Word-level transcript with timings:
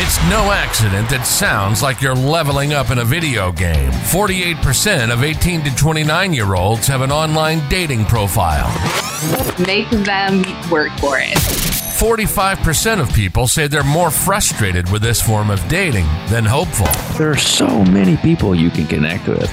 It's 0.00 0.16
no 0.30 0.52
accident 0.52 1.10
that 1.10 1.26
sounds 1.26 1.82
like 1.82 2.00
you're 2.00 2.14
leveling 2.14 2.72
up 2.72 2.92
in 2.92 2.98
a 2.98 3.04
video 3.04 3.50
game. 3.50 3.90
48% 3.90 5.12
of 5.12 5.24
18 5.24 5.64
to 5.64 5.74
29 5.74 6.32
year 6.32 6.54
olds 6.54 6.86
have 6.86 7.00
an 7.00 7.10
online 7.10 7.68
dating 7.68 8.04
profile. 8.04 8.68
Make 9.66 9.90
them 9.90 10.44
work 10.70 10.92
for 11.00 11.18
it. 11.18 11.36
45% 11.98 13.00
of 13.00 13.12
people 13.12 13.48
say 13.48 13.66
they're 13.66 13.82
more 13.82 14.12
frustrated 14.12 14.88
with 14.92 15.02
this 15.02 15.20
form 15.20 15.50
of 15.50 15.58
dating 15.66 16.06
than 16.28 16.44
hopeful. 16.44 16.86
There 17.18 17.32
are 17.32 17.36
so 17.36 17.66
many 17.66 18.16
people 18.18 18.54
you 18.54 18.70
can 18.70 18.86
connect 18.86 19.26
with. 19.26 19.50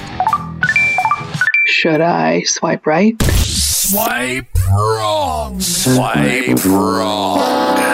Should 1.64 2.00
I 2.00 2.42
swipe 2.44 2.86
right? 2.86 3.20
Swipe 3.20 4.46
wrong. 4.70 5.60
Swipe 5.60 6.64
wrong. 6.64 7.85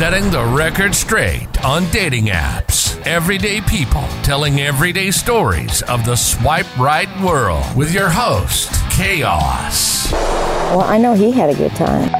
Setting 0.00 0.30
the 0.30 0.42
record 0.42 0.94
straight 0.94 1.62
on 1.62 1.84
dating 1.90 2.28
apps. 2.28 2.98
Everyday 3.06 3.60
people 3.60 4.00
telling 4.22 4.58
everyday 4.58 5.10
stories 5.10 5.82
of 5.82 6.06
the 6.06 6.16
swipe 6.16 6.78
right 6.78 7.06
world 7.20 7.76
with 7.76 7.92
your 7.92 8.08
host, 8.08 8.72
Chaos. 8.90 10.10
Well, 10.10 10.80
I 10.80 10.96
know 10.96 11.12
he 11.12 11.30
had 11.30 11.50
a 11.50 11.54
good 11.54 11.72
time. 11.72 12.10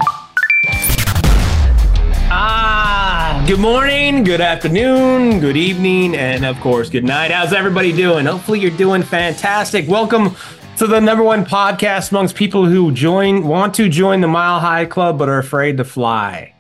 Ah, 2.31 3.43
good 3.49 3.61
morning, 3.61 4.25
good 4.25 4.43
afternoon, 4.43 5.41
good 5.41 5.57
evening, 5.57 6.15
and 6.15 6.45
of 6.45 6.61
course, 6.61 6.91
good 6.91 7.05
night. 7.05 7.31
How's 7.31 7.55
everybody 7.55 7.97
doing? 7.97 8.27
Hopefully, 8.27 8.61
you're 8.61 8.73
doing 8.73 9.03
fantastic. 9.03 9.89
Welcome 9.89 10.37
to 10.77 10.87
the 10.87 11.01
number 11.01 11.25
one 11.25 11.47
podcast 11.47 12.11
amongst 12.11 12.37
people 12.37 12.67
who 12.67 12.93
join, 12.93 13.49
want 13.49 13.73
to 13.77 13.89
join 13.89 14.21
the 14.21 14.29
Mile 14.29 14.61
High 14.61 14.85
Club, 14.85 15.17
but 15.17 15.31
are 15.31 15.39
afraid 15.39 15.79
to 15.79 15.85
fly. 15.85 16.53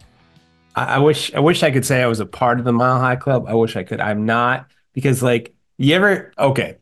I, 0.74 0.84
I 0.96 0.98
wish, 0.98 1.32
I 1.34 1.40
wish 1.40 1.62
I 1.62 1.70
could 1.70 1.86
say 1.86 2.02
I 2.02 2.06
was 2.06 2.20
a 2.20 2.26
part 2.26 2.58
of 2.58 2.64
the 2.64 2.72
Mile 2.72 2.98
High 3.00 3.16
Club. 3.16 3.46
I 3.48 3.54
wish 3.54 3.76
I 3.76 3.84
could. 3.84 4.00
I'm 4.00 4.26
not 4.26 4.70
because, 4.92 5.22
like, 5.22 5.54
you 5.78 5.94
ever? 5.94 6.32
Okay, 6.38 6.76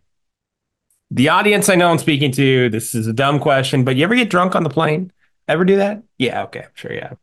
the 1.11 1.29
audience 1.31 1.69
I 1.69 1.75
know 1.77 1.91
I'm 1.91 1.99
speaking 1.99 2.33
to. 2.33 2.69
This 2.71 2.95
is 2.95 3.07
a 3.07 3.13
dumb 3.13 3.39
question, 3.41 3.85
but 3.85 3.97
you 3.97 4.05
ever 4.05 4.15
get 4.15 4.31
drunk 4.31 4.55
on 4.55 4.63
the 4.65 4.71
plane? 4.71 5.13
Ever 5.47 5.65
do 5.65 5.77
that? 5.77 6.03
Yeah, 6.19 6.43
okay, 6.45 6.61
I'm 6.61 6.71
sure 6.75 6.93
yeah. 6.93 7.15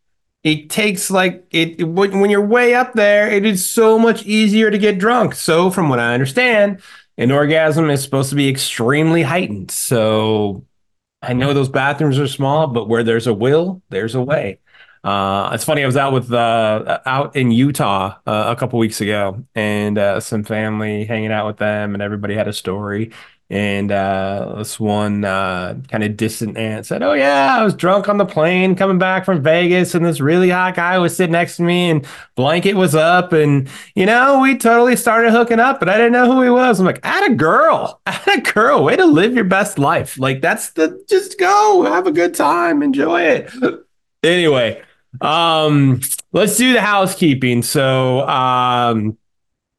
it 0.44 0.70
takes 0.70 1.10
like 1.10 1.46
it 1.52 1.84
when 1.84 2.30
you're 2.30 2.46
way 2.46 2.74
up 2.76 2.94
there 2.94 3.28
it 3.30 3.46
is 3.46 3.68
so 3.68 3.98
much 3.98 4.24
easier 4.26 4.70
to 4.72 4.78
get 4.78 5.00
drunk 5.00 5.34
so 5.36 5.72
from 5.72 5.90
what 5.90 6.00
i 6.00 6.14
understand 6.14 6.82
an 7.18 7.32
orgasm 7.32 7.90
is 7.90 8.04
supposed 8.04 8.30
to 8.30 8.36
be 8.36 8.50
extremely 8.50 9.24
heightened 9.24 9.72
so 9.72 10.64
i 11.22 11.34
know 11.34 11.54
those 11.54 11.70
bathrooms 11.70 12.20
are 12.20 12.28
small 12.28 12.68
but 12.68 12.88
where 12.88 13.04
there's 13.04 13.28
a 13.28 13.34
will 13.34 13.82
there's 13.90 14.16
a 14.16 14.22
way 14.22 14.60
uh, 15.06 15.52
it's 15.54 15.64
funny 15.64 15.84
i 15.84 15.86
was 15.86 15.96
out 15.96 16.12
with 16.12 16.34
uh, 16.34 17.00
out 17.06 17.36
in 17.36 17.52
utah 17.52 18.18
uh, 18.26 18.46
a 18.48 18.56
couple 18.56 18.78
weeks 18.80 19.00
ago 19.00 19.42
and 19.56 19.98
uh, 19.98 20.20
some 20.20 20.44
family 20.44 21.06
hanging 21.06 21.32
out 21.32 21.48
with 21.48 21.58
them 21.58 21.94
and 21.94 22.04
everybody 22.04 22.36
had 22.36 22.48
a 22.48 22.54
story 22.54 23.12
and 23.50 23.92
uh, 23.92 24.56
this 24.58 24.80
one 24.80 25.24
uh, 25.24 25.78
kind 25.88 26.04
of 26.04 26.18
distant 26.18 26.58
aunt 26.58 26.86
said, 26.88 27.04
"Oh 27.04 27.14
yeah, 27.14 27.56
I 27.60 27.64
was 27.64 27.76
drunk 27.76 28.10
on 28.10 28.18
the 28.18 28.26
plane 28.26 28.76
coming 28.76 28.98
back 28.98 29.24
from 29.24 29.44
Vegas, 29.44 29.94
and 29.94 30.04
this 30.04 30.20
really 30.20 30.50
hot 30.50 30.76
guy 30.76 30.98
was 30.98 31.16
sitting 31.16 31.34
next 31.34 31.58
to 31.58 31.64
me, 31.64 31.92
and 31.92 32.08
blanket 32.36 32.74
was 32.74 32.96
up, 32.96 33.34
and 33.34 33.70
you 33.94 34.08
know 34.08 34.40
we 34.40 34.58
totally 34.58 34.96
started 34.96 35.30
hooking 35.30 35.60
up, 35.60 35.80
but 35.80 35.90
I 35.90 35.98
didn't 35.98 36.14
know 36.14 36.32
who 36.32 36.42
he 36.42 36.50
was." 36.50 36.80
I'm 36.80 36.88
like, 36.88 37.06
"At 37.06 37.30
a 37.30 37.36
girl, 37.36 38.02
at 38.08 38.28
a 38.28 38.42
girl, 38.42 38.84
way 38.84 38.96
to 38.96 39.06
live 39.06 39.36
your 39.36 39.44
best 39.44 39.78
life. 39.78 40.18
Like 40.18 40.42
that's 40.42 40.72
the 40.72 41.06
just 41.08 41.38
go, 41.38 41.84
have 41.84 42.08
a 42.08 42.12
good 42.12 42.34
time, 42.34 42.82
enjoy 42.82 43.22
it." 43.22 43.52
anyway, 44.24 44.82
um, 45.22 46.02
let's 46.32 46.58
do 46.58 46.74
the 46.74 46.82
housekeeping. 46.82 47.64
So, 47.64 48.28
um, 48.28 49.18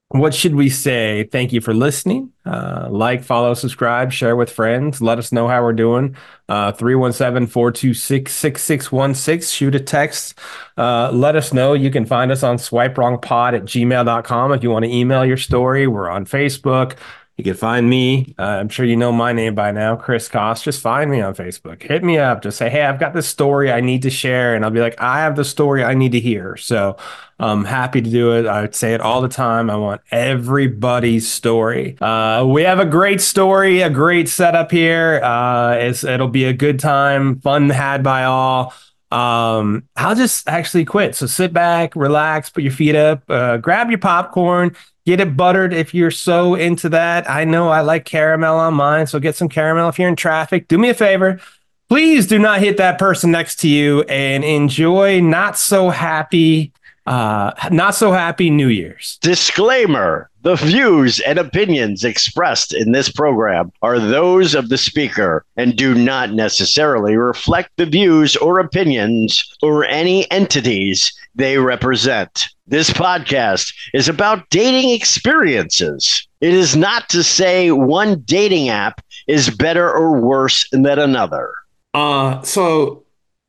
what 0.09 0.35
should 0.35 0.55
we 0.55 0.71
say? 0.71 1.25
Thank 1.33 1.53
you 1.53 1.61
for 1.61 1.75
listening. 1.75 2.33
Uh, 2.45 2.87
like, 2.91 3.25
follow, 3.25 3.55
subscribe, 3.55 4.13
share 4.13 4.37
with 4.37 4.51
friends. 4.51 5.03
Let 5.03 5.19
us 5.19 5.33
know 5.33 5.49
how 5.49 5.63
we're 5.63 5.73
doing. 5.73 6.17
Uh, 6.49 6.71
317 6.73 7.49
426 7.49 8.33
6616. 8.33 9.49
Shoot 9.49 9.75
a 9.75 9.81
text. 9.81 10.39
Uh, 10.77 11.11
let 11.13 11.35
us 11.35 11.53
know. 11.53 11.73
You 11.73 11.91
can 11.91 12.07
find 12.07 12.31
us 12.31 12.45
on 12.45 12.57
swipewrongpod 12.57 13.55
at 13.55 13.65
gmail.com 13.65 14.53
if 14.53 14.63
you 14.63 14.71
want 14.71 14.85
to 14.85 14.93
email 14.93 15.25
your 15.25 15.37
story. 15.37 15.89
We're 15.89 16.09
on 16.09 16.25
Facebook. 16.25 16.97
You 17.37 17.45
can 17.45 17.55
find 17.55 17.89
me. 17.91 18.35
Uh, 18.39 18.43
I'm 18.43 18.71
sure 18.71 18.87
you 18.87 18.97
know 18.97 19.13
my 19.13 19.35
name 19.35 19.55
by 19.55 19.71
now, 19.71 19.95
Chris 19.95 20.27
Koss. 20.27 20.63
Just 20.63 20.81
find 20.81 21.11
me 21.11 21.21
on 21.21 21.35
Facebook. 21.35 21.83
Hit 21.83 22.03
me 22.03 22.17
up. 22.17 22.43
Just 22.43 22.57
say, 22.57 22.71
hey, 22.71 22.83
I've 22.83 22.99
got 22.99 23.13
this 23.13 23.29
story 23.29 23.71
I 23.71 23.83
need 23.83 24.03
to 24.03 24.11
share. 24.11 24.55
And 24.55 24.65
I'll 24.65 24.71
be 24.71 24.81
like, 24.81 24.99
I 24.99 25.21
have 25.21 25.37
the 25.37 25.45
story 25.45 25.85
I 25.85 25.93
need 25.93 26.13
to 26.13 26.21
hear. 26.21 26.57
So 26.57 26.97
I'm 27.39 27.67
happy 27.67 28.01
to 28.01 28.09
do 28.09 28.33
it. 28.39 28.47
I 28.47 28.71
say 28.71 28.95
it 28.95 29.03
all 29.03 29.21
the 29.21 29.29
time. 29.29 29.69
I 29.69 29.77
want 29.77 30.01
everybody's 30.11 31.31
story. 31.31 31.99
Uh, 32.01 32.47
we 32.47 32.63
have 32.63 32.79
a 32.79 32.87
great 32.87 33.21
story, 33.21 33.83
a 33.83 33.91
great 33.91 34.31
setup 34.31 34.71
here. 34.71 35.21
Uh, 35.23 35.77
it'll 35.77 36.29
be 36.29 36.45
a 36.45 36.55
good 36.55 36.81
time, 36.81 37.39
fun 37.41 37.69
had 37.69 38.03
by 38.03 38.25
all 38.25 38.73
um 39.13 39.85
i'll 39.95 40.17
just 40.17 40.49
actually 40.49 40.85
quit 40.85 41.15
so 41.15 41.27
sit 41.27 41.53
back 41.53 41.95
relax 41.95 42.51
put 42.51 42.65
your 42.65 42.73
feet 42.73 42.97
up 42.97 43.23
uh, 43.31 43.57
grab 43.57 43.89
your 43.89 44.01
popcorn 44.01 44.75
get 45.07 45.21
it 45.21 45.37
buttered 45.37 45.73
if 45.73 45.95
you're 45.95 46.11
so 46.11 46.57
into 46.57 46.89
that. 46.91 47.31
I 47.31 47.45
know 47.45 47.69
i 47.69 47.81
like 47.81 48.05
caramel 48.05 48.59
on 48.59 48.75
mine 48.75 49.07
so 49.07 49.19
get 49.19 49.37
some 49.37 49.49
caramel 49.49 49.89
if 49.89 49.99
you're 49.99 50.09
in 50.09 50.17
traffic. 50.17 50.69
Do 50.69 50.77
me 50.77 50.91
a 50.91 50.95
favor. 50.95 51.41
Please 51.89 52.27
do 52.27 52.39
not 52.39 52.59
hit 52.59 52.77
that 52.79 52.99
person 52.99 53.31
next 53.31 53.61
to 53.61 53.69
you 53.69 54.03
and 54.03 54.45
enjoy 54.45 55.21
not 55.21 55.57
so 55.57 55.89
happy 55.89 56.73
uh 57.07 57.53
not 57.71 57.95
so 57.95 58.11
happy 58.11 58.51
new 58.51 58.67
year's. 58.67 59.17
Disclaimer 59.23 60.29
The 60.43 60.57
views 60.57 61.21
and 61.21 61.39
opinions 61.39 62.03
expressed 62.03 62.75
in 62.75 62.91
this 62.91 63.09
program 63.09 63.71
are 63.83 64.01
those 64.01 64.57
of 64.57 64.71
the 64.71 64.79
speaker 64.79 65.45
and 65.57 65.77
do 65.77 65.95
not 65.95 66.33
necessarily 66.33 67.17
reflect 67.17 67.71
the 67.77 67.87
views 67.87 68.35
or 68.35 68.59
opinions 68.59 69.57
or 69.63 69.85
any 69.85 70.29
entities 70.33 71.13
they 71.37 71.59
represent. 71.59 72.49
This 72.69 72.91
podcast 72.91 73.73
is 73.95 74.09
about 74.09 74.51
dating 74.51 74.91
experiences. 74.91 76.27
It 76.41 76.53
is 76.53 76.75
not 76.75 77.09
to 77.11 77.23
say 77.23 77.71
one 77.71 78.23
dating 78.23 78.71
app 78.71 79.01
is 79.29 79.51
better 79.51 79.89
or 79.89 80.21
worse 80.21 80.69
than 80.71 80.85
another. 80.87 81.53
Uh, 81.95 82.43
so 82.43 83.05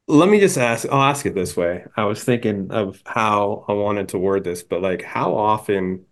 let 0.07 0.29
me 0.29 0.39
just 0.39 0.57
ask, 0.57 0.87
I'll 0.87 1.01
ask 1.01 1.25
it 1.25 1.35
this 1.35 1.57
way. 1.57 1.85
I 1.95 2.05
was 2.05 2.23
thinking 2.23 2.71
of 2.71 3.01
how 3.05 3.65
I 3.67 3.73
wanted 3.73 4.09
to 4.09 4.19
word 4.19 4.43
this, 4.43 4.63
but 4.63 4.81
like 4.81 5.01
how 5.01 5.35
often, 5.35 6.05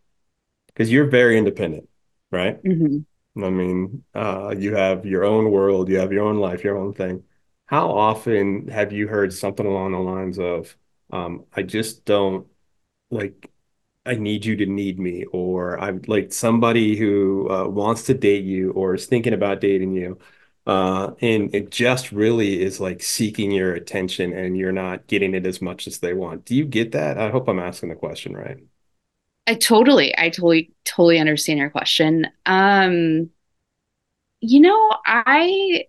because 0.68 0.92
you're 0.92 1.08
very 1.10 1.38
independent, 1.38 1.90
right? 2.32 2.60
hmm 2.64 3.06
I 3.38 3.50
mean, 3.50 4.04
uh, 4.14 4.56
you 4.58 4.76
have 4.76 5.06
your 5.06 5.26
own 5.26 5.52
world, 5.52 5.90
you 5.90 6.00
have 6.00 6.14
your 6.14 6.26
own 6.26 6.38
life, 6.38 6.64
your 6.64 6.78
own 6.78 6.94
thing. 6.94 7.24
How 7.68 7.92
often 7.92 8.68
have 8.70 8.94
you 8.94 9.08
heard 9.08 9.34
something 9.34 9.66
along 9.66 9.92
the 9.92 10.00
lines 10.00 10.40
of, 10.40 10.76
um, 11.12 11.46
I 11.54 11.64
just 11.64 12.06
don't 12.06 12.48
like, 13.12 13.52
I 14.06 14.16
need 14.16 14.46
you 14.46 14.56
to 14.58 14.66
need 14.66 15.00
me, 15.00 15.26
or 15.26 15.80
I'm 15.80 16.02
like 16.08 16.32
somebody 16.34 16.96
who 16.98 17.50
uh, 17.50 17.68
wants 17.68 18.04
to 18.04 18.14
date 18.14 18.46
you 18.46 18.72
or 18.72 18.96
is 18.96 19.08
thinking 19.08 19.34
about 19.34 19.62
dating 19.62 19.94
you, 19.94 20.20
uh, 20.68 21.14
and 21.22 21.54
it 21.56 21.72
just 21.72 22.12
really 22.12 22.62
is 22.62 22.80
like 22.80 23.02
seeking 23.04 23.52
your 23.52 23.74
attention 23.74 24.34
and 24.34 24.58
you're 24.58 24.72
not 24.72 25.08
getting 25.08 25.34
it 25.34 25.46
as 25.48 25.62
much 25.62 25.88
as 25.88 26.00
they 26.00 26.14
want. 26.14 26.46
Do 26.46 26.56
you 26.56 26.66
get 26.66 26.92
that? 26.94 27.18
I 27.18 27.30
hope 27.32 27.48
I'm 27.48 27.60
asking 27.60 27.90
the 27.90 27.96
question 27.96 28.36
right. 28.36 28.58
I 29.48 29.56
totally, 29.56 30.18
I 30.18 30.30
totally, 30.30 30.72
totally 30.86 31.20
understand 31.20 31.60
your 31.60 31.70
question. 31.70 32.28
Um, 32.46 33.30
you 34.42 34.60
know, 34.60 34.92
I 35.06 35.86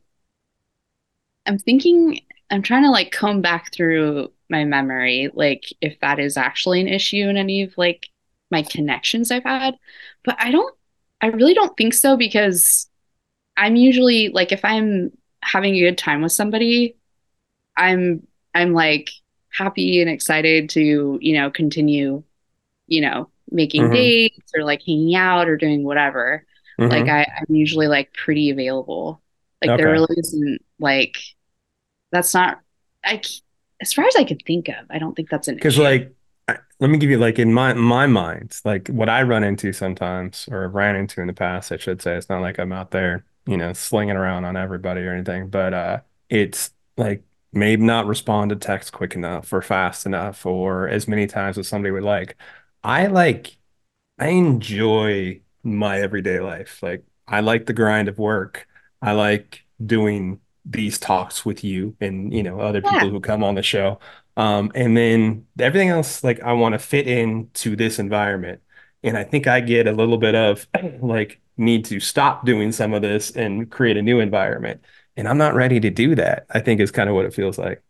I'm 1.46 1.58
thinking, 1.58 2.20
I'm 2.50 2.62
trying 2.62 2.82
to 2.84 2.90
like 2.90 3.12
comb 3.12 3.40
back 3.40 3.72
through 3.72 4.32
my 4.50 4.64
memory, 4.64 5.30
like 5.34 5.64
if 5.80 5.98
that 6.00 6.18
is 6.18 6.36
actually 6.36 6.80
an 6.80 6.88
issue 6.88 7.28
in 7.28 7.36
any 7.36 7.62
of 7.62 7.76
like 7.78 8.08
my 8.50 8.62
connections 8.62 9.30
I've 9.30 9.44
had. 9.44 9.76
But 10.24 10.36
I 10.40 10.50
don't, 10.52 10.74
I 11.20 11.28
really 11.28 11.54
don't 11.54 11.76
think 11.76 11.94
so 11.94 12.16
because 12.16 12.88
I'm 13.56 13.76
usually 13.76 14.30
like 14.30 14.52
if 14.52 14.64
I'm 14.64 15.12
having 15.42 15.74
a 15.76 15.80
good 15.80 15.98
time 15.98 16.22
with 16.22 16.32
somebody, 16.32 16.96
I'm 17.76 18.26
I'm 18.54 18.72
like 18.72 19.10
happy 19.52 20.00
and 20.00 20.10
excited 20.10 20.70
to, 20.70 21.18
you 21.20 21.34
know, 21.38 21.50
continue, 21.50 22.22
you 22.88 23.02
know, 23.02 23.30
making 23.50 23.88
hmm 23.88 23.90
dates 23.90 24.52
or 24.56 24.64
like 24.64 24.82
hanging 24.86 25.16
out 25.16 25.48
or 25.48 25.56
doing 25.56 25.84
whatever. 25.84 26.46
Like 26.90 27.08
hmm 27.08 27.10
I, 27.10 27.24
I'm 27.24 27.54
usually 27.54 27.88
like 27.88 28.12
pretty 28.14 28.50
available. 28.50 29.22
Like 29.62 29.76
there 29.76 29.90
really 29.90 30.14
isn't 30.18 30.60
like 30.80 31.16
that's 32.12 32.34
not 32.34 32.60
I 33.04 33.22
as 33.80 33.92
far 33.92 34.06
as 34.06 34.16
I 34.16 34.24
can 34.24 34.38
think 34.38 34.68
of, 34.68 34.86
I 34.90 34.98
don't 34.98 35.14
think 35.14 35.30
that's 35.30 35.48
an 35.48 35.56
Because 35.56 35.78
like, 35.78 36.14
let 36.80 36.90
me 36.90 36.98
give 36.98 37.10
you 37.10 37.18
like 37.18 37.38
in 37.38 37.52
my 37.52 37.72
my 37.74 38.06
mind, 38.06 38.58
like 38.64 38.88
what 38.88 39.08
I 39.08 39.22
run 39.22 39.44
into 39.44 39.72
sometimes, 39.72 40.48
or 40.50 40.68
ran 40.68 40.96
into 40.96 41.20
in 41.20 41.26
the 41.26 41.32
past, 41.32 41.72
I 41.72 41.76
should 41.78 42.02
say. 42.02 42.16
It's 42.16 42.28
not 42.28 42.42
like 42.42 42.58
I'm 42.58 42.72
out 42.72 42.90
there, 42.90 43.24
you 43.46 43.56
know, 43.56 43.72
slinging 43.72 44.16
around 44.16 44.44
on 44.44 44.56
everybody 44.56 45.02
or 45.02 45.12
anything, 45.12 45.48
but 45.50 45.74
uh, 45.74 46.00
it's 46.28 46.70
like 46.96 47.24
maybe 47.52 47.82
not 47.84 48.06
respond 48.06 48.50
to 48.50 48.56
text 48.56 48.92
quick 48.92 49.14
enough 49.14 49.52
or 49.52 49.62
fast 49.62 50.06
enough 50.06 50.44
or 50.46 50.88
as 50.88 51.08
many 51.08 51.26
times 51.26 51.58
as 51.58 51.68
somebody 51.68 51.90
would 51.92 52.02
like. 52.02 52.36
I 52.84 53.06
like, 53.06 53.56
I 54.18 54.28
enjoy 54.28 55.42
my 55.62 56.00
everyday 56.00 56.40
life. 56.40 56.82
Like, 56.82 57.04
I 57.28 57.40
like 57.40 57.66
the 57.66 57.72
grind 57.72 58.08
of 58.08 58.18
work. 58.18 58.66
I 59.02 59.12
like 59.12 59.64
doing 59.84 60.40
these 60.68 60.98
talks 60.98 61.44
with 61.44 61.62
you 61.64 61.96
and, 62.00 62.32
you 62.32 62.42
know, 62.42 62.60
other 62.60 62.82
people 62.82 63.08
Yeah. 63.08 63.10
who 63.10 63.20
come 63.20 63.44
on 63.44 63.54
the 63.54 63.62
show. 63.62 63.98
Um, 64.36 64.70
and 64.74 64.96
then 64.96 65.46
everything 65.58 65.88
else, 65.90 66.24
like, 66.24 66.40
I 66.42 66.52
want 66.52 66.74
to 66.74 66.78
fit 66.78 67.06
into 67.08 67.76
this 67.76 67.98
environment. 67.98 68.62
And 69.02 69.16
I 69.16 69.24
think 69.24 69.46
I 69.46 69.60
get 69.60 69.86
a 69.86 69.92
little 69.92 70.18
bit 70.18 70.34
of 70.34 70.66
like 71.00 71.40
need 71.56 71.84
to 71.86 72.00
stop 72.00 72.44
doing 72.44 72.72
some 72.72 72.92
of 72.92 73.02
this 73.02 73.30
and 73.30 73.70
create 73.70 73.96
a 73.96 74.02
new 74.02 74.20
environment. 74.20 74.82
And 75.16 75.28
I'm 75.28 75.38
not 75.38 75.54
ready 75.54 75.80
to 75.80 75.90
do 75.90 76.14
that, 76.16 76.46
I 76.50 76.60
think 76.60 76.80
is 76.80 76.90
kind 76.90 77.08
of 77.08 77.14
what 77.14 77.24
it 77.26 77.32
feels 77.34 77.58
like. 77.58 77.82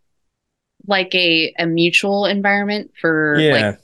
Like 0.86 1.14
a, 1.14 1.52
a 1.58 1.66
mutual 1.66 2.26
environment 2.26 2.92
for 3.00 3.36
Yeah. 3.40 3.52
like 3.72 3.80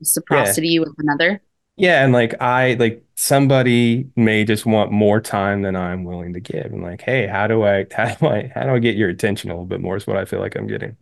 reciprocity 0.00 0.78
with 0.78 0.94
another. 0.98 1.40
Yeah, 1.76 2.04
and 2.04 2.12
like 2.12 2.40
I 2.40 2.74
like 2.74 3.04
somebody 3.22 4.10
may 4.16 4.42
just 4.42 4.66
want 4.66 4.90
more 4.90 5.20
time 5.20 5.62
than 5.62 5.76
I'm 5.76 6.02
willing 6.02 6.32
to 6.32 6.40
give. 6.40 6.66
And 6.66 6.82
like, 6.82 7.02
hey, 7.02 7.28
how 7.28 7.46
do 7.46 7.62
I 7.62 7.86
how 7.92 8.14
do 8.14 8.26
I 8.26 8.50
how 8.52 8.64
do 8.64 8.70
I 8.70 8.78
get 8.80 8.96
your 8.96 9.10
attention 9.10 9.50
a 9.50 9.54
little 9.54 9.66
bit 9.66 9.80
more 9.80 9.96
is 9.96 10.06
what 10.06 10.16
I 10.16 10.24
feel 10.24 10.40
like 10.40 10.56
I'm 10.56 10.66
getting. 10.66 10.96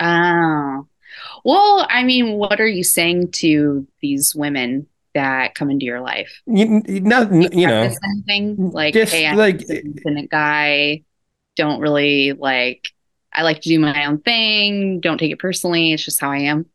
Oh. 0.00 0.86
Well, 1.44 1.86
I 1.88 2.02
mean, 2.02 2.34
what 2.34 2.60
are 2.60 2.66
you 2.66 2.82
saying 2.82 3.32
to 3.32 3.86
these 4.00 4.34
women 4.34 4.86
that 5.14 5.54
come 5.54 5.70
into 5.70 5.84
your 5.84 6.00
life? 6.00 6.40
You, 6.46 6.82
you, 6.86 7.00
not, 7.00 7.32
you 7.32 7.66
know, 7.66 7.90
anything 8.04 8.70
like, 8.70 8.94
just 8.94 9.12
hey, 9.12 9.26
I'm 9.26 9.36
like 9.36 9.60
an 9.62 9.76
independent 9.76 10.30
guy. 10.30 11.02
Don't 11.56 11.80
really 11.80 12.32
like. 12.32 12.92
I 13.32 13.42
like 13.42 13.60
to 13.60 13.68
do 13.68 13.78
my 13.78 14.06
own 14.06 14.18
thing. 14.18 15.00
Don't 15.00 15.18
take 15.18 15.30
it 15.30 15.38
personally. 15.38 15.92
It's 15.92 16.04
just 16.04 16.20
how 16.20 16.30
I 16.30 16.38
am. 16.38 16.66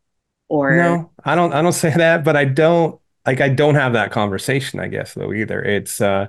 Or 0.47 0.75
No, 0.75 1.11
I 1.23 1.35
don't 1.35 1.53
I 1.53 1.61
don't 1.61 1.73
say 1.85 1.93
that, 1.95 2.23
but 2.23 2.37
I 2.37 2.45
don't 2.45 2.99
like 3.25 3.41
I 3.41 3.49
don't 3.49 3.75
have 3.75 3.93
that 3.93 4.11
conversation, 4.11 4.79
I 4.79 4.87
guess, 4.87 5.13
though 5.13 5.33
either. 5.33 5.61
It's 5.63 6.01
uh 6.01 6.27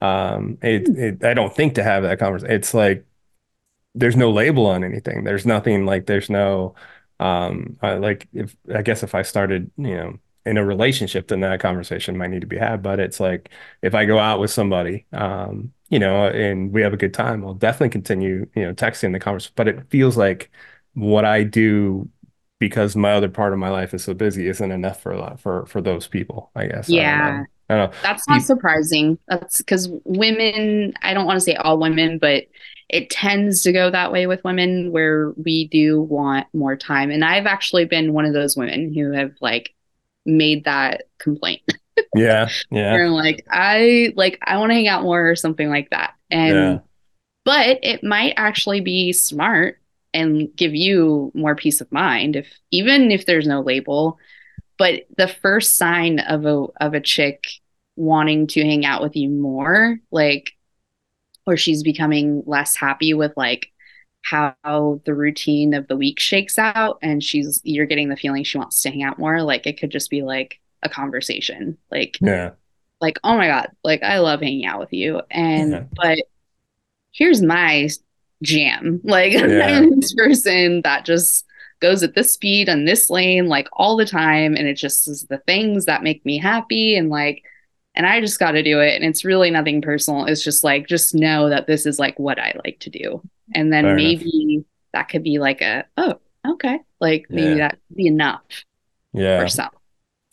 um 0.00 0.58
it, 0.62 0.88
it 0.88 1.24
I 1.24 1.34
don't 1.34 1.54
think 1.54 1.74
to 1.76 1.82
have 1.84 2.02
that 2.04 2.18
conversation. 2.18 2.54
It's 2.54 2.74
like 2.74 3.04
there's 3.94 4.16
no 4.16 4.30
label 4.30 4.66
on 4.66 4.84
anything. 4.84 5.24
There's 5.24 5.46
nothing 5.46 5.86
like 5.86 6.06
there's 6.06 6.30
no 6.30 6.74
um 7.20 7.78
I, 7.82 7.94
like 7.94 8.28
if 8.32 8.56
I 8.74 8.82
guess 8.82 9.02
if 9.02 9.14
I 9.14 9.22
started, 9.22 9.70
you 9.76 9.96
know, 9.96 10.18
in 10.46 10.56
a 10.58 10.64
relationship, 10.64 11.28
then 11.28 11.40
that 11.40 11.60
conversation 11.60 12.16
might 12.16 12.30
need 12.30 12.40
to 12.42 12.46
be 12.46 12.58
had. 12.58 12.82
But 12.82 13.00
it's 13.00 13.20
like 13.20 13.50
if 13.82 13.94
I 13.94 14.04
go 14.06 14.18
out 14.18 14.40
with 14.40 14.50
somebody, 14.50 15.06
um, 15.12 15.72
you 15.90 15.98
know, 15.98 16.26
and 16.28 16.72
we 16.72 16.82
have 16.82 16.92
a 16.92 16.96
good 16.96 17.14
time, 17.14 17.44
I'll 17.44 17.54
definitely 17.54 17.90
continue, 17.90 18.48
you 18.54 18.64
know, 18.64 18.74
texting 18.74 19.12
the 19.12 19.20
conversation. 19.20 19.52
But 19.56 19.68
it 19.68 19.90
feels 19.90 20.16
like 20.16 20.50
what 20.94 21.24
I 21.24 21.44
do 21.44 22.08
because 22.58 22.96
my 22.96 23.12
other 23.12 23.28
part 23.28 23.52
of 23.52 23.58
my 23.58 23.70
life 23.70 23.94
is 23.94 24.02
so 24.04 24.14
busy 24.14 24.48
isn't 24.48 24.70
enough 24.72 25.00
for 25.00 25.12
a 25.12 25.18
lot 25.18 25.40
for 25.40 25.66
for 25.66 25.80
those 25.80 26.06
people, 26.06 26.50
I 26.56 26.66
guess. 26.66 26.88
I 26.90 26.92
don't 26.92 27.02
Yeah. 27.02 27.18
know. 27.38 27.44
I 27.70 27.76
don't 27.76 27.90
know. 27.90 27.96
That's 28.02 28.26
not 28.28 28.36
You- 28.36 28.40
surprising. 28.40 29.18
That's 29.28 29.58
because 29.58 29.88
women, 30.04 30.94
I 31.02 31.12
don't 31.14 31.26
want 31.26 31.36
to 31.36 31.40
say 31.44 31.54
all 31.54 31.78
women, 31.78 32.18
but 32.18 32.44
it 32.88 33.10
tends 33.10 33.62
to 33.62 33.72
go 33.72 33.90
that 33.90 34.10
way 34.12 34.26
with 34.26 34.42
women 34.44 34.90
where 34.90 35.32
we 35.32 35.68
do 35.68 36.00
want 36.00 36.46
more 36.54 36.74
time. 36.76 37.10
And 37.10 37.22
I've 37.24 37.44
actually 37.46 37.84
been 37.84 38.14
one 38.14 38.24
of 38.24 38.32
those 38.32 38.56
women 38.56 38.94
who 38.94 39.12
have 39.12 39.32
like 39.42 39.74
made 40.24 40.64
that 40.64 41.02
complaint. 41.18 41.60
Yeah, 42.14 42.48
yeah, 42.70 42.92
Where 42.92 43.04
I'm 43.04 43.12
like, 43.12 43.44
I 43.50 44.12
like 44.16 44.38
I 44.42 44.56
want 44.58 44.70
to 44.70 44.74
hang 44.74 44.88
out 44.88 45.02
more 45.02 45.28
or 45.30 45.36
something 45.36 45.68
like 45.68 45.90
that. 45.90 46.14
And 46.30 46.54
yeah, 46.54 46.78
but 47.44 47.80
it 47.82 48.02
might 48.02 48.32
actually 48.38 48.80
be 48.80 49.12
smart 49.12 49.77
and 50.14 50.54
give 50.56 50.74
you 50.74 51.30
more 51.34 51.54
peace 51.54 51.80
of 51.80 51.92
mind 51.92 52.36
if 52.36 52.48
even 52.70 53.10
if 53.10 53.26
there's 53.26 53.46
no 53.46 53.60
label. 53.60 54.18
But 54.78 55.06
the 55.16 55.28
first 55.28 55.76
sign 55.76 56.20
of 56.20 56.46
a 56.46 56.66
of 56.80 56.94
a 56.94 57.00
chick 57.00 57.44
wanting 57.96 58.46
to 58.48 58.62
hang 58.64 58.84
out 58.86 59.02
with 59.02 59.16
you 59.16 59.28
more 59.28 59.98
like 60.12 60.52
or 61.46 61.56
she's 61.56 61.82
becoming 61.82 62.42
less 62.46 62.76
happy 62.76 63.14
with 63.14 63.32
like 63.36 63.68
how 64.22 65.00
the 65.04 65.14
routine 65.14 65.72
of 65.74 65.88
the 65.88 65.96
week 65.96 66.20
shakes 66.20 66.58
out 66.58 66.98
and 67.02 67.24
she's 67.24 67.60
you're 67.64 67.86
getting 67.86 68.08
the 68.08 68.16
feeling 68.16 68.44
she 68.44 68.58
wants 68.58 68.82
to 68.82 68.90
hang 68.90 69.02
out 69.02 69.18
more 69.18 69.42
like 69.42 69.66
it 69.66 69.80
could 69.80 69.90
just 69.90 70.10
be 70.10 70.22
like 70.22 70.60
a 70.82 70.88
conversation. 70.88 71.78
Like 71.90 72.18
yeah, 72.20 72.52
like 73.00 73.18
oh 73.24 73.36
my 73.36 73.46
god 73.46 73.70
like 73.84 74.02
i 74.02 74.18
love 74.18 74.40
hanging 74.40 74.66
out 74.66 74.80
with 74.80 74.92
you. 74.92 75.22
And 75.30 75.70
Yeah. 75.72 75.84
but 75.96 76.18
here's 77.12 77.42
my 77.42 77.88
jam 78.42 79.00
like 79.04 79.32
Yeah. 79.34 79.78
I'm 79.78 80.00
this 80.00 80.14
person 80.14 80.82
that 80.82 81.04
just 81.04 81.44
goes 81.80 82.02
at 82.02 82.14
this 82.14 82.32
speed 82.32 82.68
on 82.68 82.84
this 82.84 83.08
lane 83.10 83.46
like 83.48 83.68
all 83.72 83.96
the 83.96 84.06
time 84.06 84.56
and 84.56 84.66
it 84.68 84.74
just 84.74 85.08
is 85.08 85.26
the 85.28 85.38
things 85.38 85.84
that 85.86 86.02
make 86.02 86.24
me 86.24 86.38
happy 86.38 86.96
and 86.96 87.08
like 87.08 87.42
and 87.94 88.06
i 88.06 88.20
just 88.20 88.38
got 88.40 88.52
to 88.52 88.62
do 88.62 88.80
it 88.80 88.94
and 88.94 89.04
it's 89.04 89.24
really 89.24 89.50
nothing 89.50 89.80
personal 89.80 90.24
it's 90.24 90.42
just 90.42 90.64
like 90.64 90.86
just 90.86 91.14
know 91.14 91.48
that 91.48 91.66
this 91.66 91.86
is 91.86 91.98
like 91.98 92.18
what 92.18 92.38
i 92.38 92.52
like 92.64 92.78
to 92.80 92.90
do 92.90 93.22
and 93.54 93.72
then 93.72 93.84
Fair 93.84 93.96
enough. 93.98 94.20
maybe 94.24 94.64
that 94.92 95.08
could 95.08 95.22
be 95.22 95.38
like 95.38 95.60
a 95.60 95.84
oh 95.96 96.18
okay 96.46 96.80
like 97.00 97.26
maybe 97.30 97.50
Yeah. 97.50 97.68
that 97.68 97.70
could 97.72 97.96
be 97.96 98.06
enough 98.06 98.42
yeah. 99.12 99.40
for 99.40 99.48
some 99.48 99.70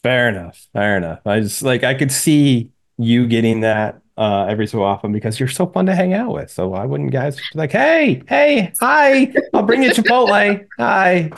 Fair 0.03 0.29
enough. 0.29 0.67
Fair 0.71 0.97
enough. 0.97 1.25
I 1.25 1.39
just 1.39 1.63
like 1.63 1.83
I 1.83 1.95
could 1.95 2.11
see 2.11 2.69
you 2.99 3.25
getting 3.25 3.61
that 3.61 4.01
uh 4.17 4.45
every 4.49 4.67
so 4.67 4.81
often 4.83 5.11
because 5.11 5.39
you're 5.39 5.49
so 5.49 5.65
fun 5.67 5.85
to 5.87 5.95
hang 5.95 6.13
out 6.13 6.33
with. 6.33 6.49
So 6.51 6.69
why 6.69 6.85
wouldn't 6.85 7.11
guys 7.11 7.35
be 7.35 7.41
like, 7.53 7.71
hey, 7.71 8.21
hey, 8.27 8.73
hi, 8.79 9.33
I'll 9.53 9.63
bring 9.63 9.83
you 9.83 9.89
Chipotle. 9.91 10.29
Hi. 10.29 10.65
Hi. 10.79 11.31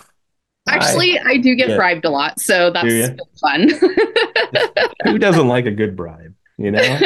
Actually, 0.70 1.18
I 1.20 1.38
do 1.38 1.56
get 1.56 1.70
Yeah. 1.70 1.78
bribed 1.78 2.04
a 2.06 2.10
lot, 2.10 2.40
so 2.42 2.72
that's 2.72 3.10
fun. 3.40 3.70
who 5.06 5.18
doesn't 5.18 5.48
like 5.48 5.66
a 5.66 5.72
good 5.72 5.96
bribe? 5.96 6.34
You 6.58 6.72
know? 6.72 6.82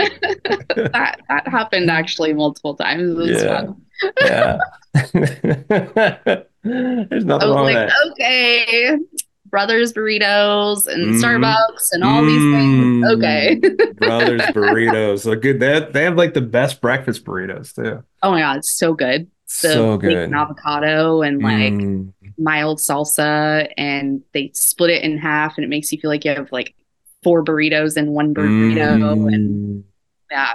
that 0.76 1.20
that 1.30 1.48
happened 1.48 1.92
actually 1.92 2.34
multiple 2.34 2.76
times. 2.76 3.12
It 3.12 3.16
was 3.16 3.44
Yeah. 3.44 3.62
fun. 3.62 3.82
Yeah. 4.26 4.58
There's 6.64 7.26
I 7.26 7.28
nothing 7.28 7.50
was 7.50 7.56
wrong 7.56 7.66
with 7.66 7.76
like, 7.76 7.90
that. 7.90 8.12
okay, 8.12 8.98
Brothers 9.51 9.92
Burritos 9.94 10.88
and 10.88 11.13
Mm. 11.15 11.21
Starbucks 11.21 11.89
and 11.92 12.03
all 12.03 12.24
these 12.25 12.42
things. 12.42 13.03
Mm. 13.03 13.18
Okay. 13.18 13.56
Brothers 13.95 14.42
burritos. 14.53 15.25
They're 15.25 15.36
good. 15.36 15.59
They 15.59 15.74
have, 15.74 15.94
they 15.94 16.03
have 16.06 16.15
like 16.15 16.33
the 16.33 16.42
best 16.42 16.81
breakfast 16.81 17.25
burritos 17.25 17.75
too. 17.75 18.03
oh 18.24 18.31
my 18.31 18.39
god, 18.39 18.57
it's 18.57 18.71
so 18.71 18.94
good. 18.94 19.24
The 19.25 19.68
So 19.69 19.98
good. 19.98 20.33
avocado 20.33 21.21
and 21.21 21.42
like 21.44 21.74
Mm. 21.74 22.13
mild 22.38 22.80
salsa, 22.80 23.68
and 23.77 24.21
they 24.33 24.51
split 24.53 24.89
it 24.92 25.03
in 25.03 25.18
half, 25.18 25.57
and 25.57 25.65
it 25.65 25.68
makes 25.68 25.92
you 25.92 26.00
feel 26.00 26.09
like 26.09 26.24
you 26.25 26.31
have 26.33 26.51
like 26.53 26.74
four 27.22 27.43
burritos 27.43 27.98
in 27.98 28.12
one 28.12 28.34
burrito. 28.34 29.12
And 29.34 29.50
Mm. 29.50 29.84
yeah, 30.31 30.53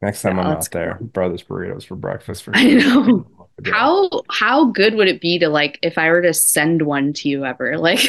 Next 0.00 0.22
time 0.22 0.36
Yeah, 0.36 0.42
I'm 0.44 0.56
out 0.58 0.70
there, 0.70 0.98
Brothers 1.00 1.42
burritos 1.42 1.84
for 1.84 1.96
breakfast 1.96 2.44
for 2.44 2.52
I 2.54 2.78
sure. 2.78 3.26
How 3.66 4.08
how 4.30 4.66
good 4.66 4.94
would 4.94 5.08
it 5.08 5.20
be 5.20 5.38
to 5.38 5.48
like 5.48 5.78
if 5.82 5.98
I 5.98 6.10
were 6.10 6.22
to 6.22 6.32
send 6.32 6.82
one 6.82 7.12
to 7.14 7.28
you 7.28 7.44
ever? 7.44 7.76
Like 7.88 8.00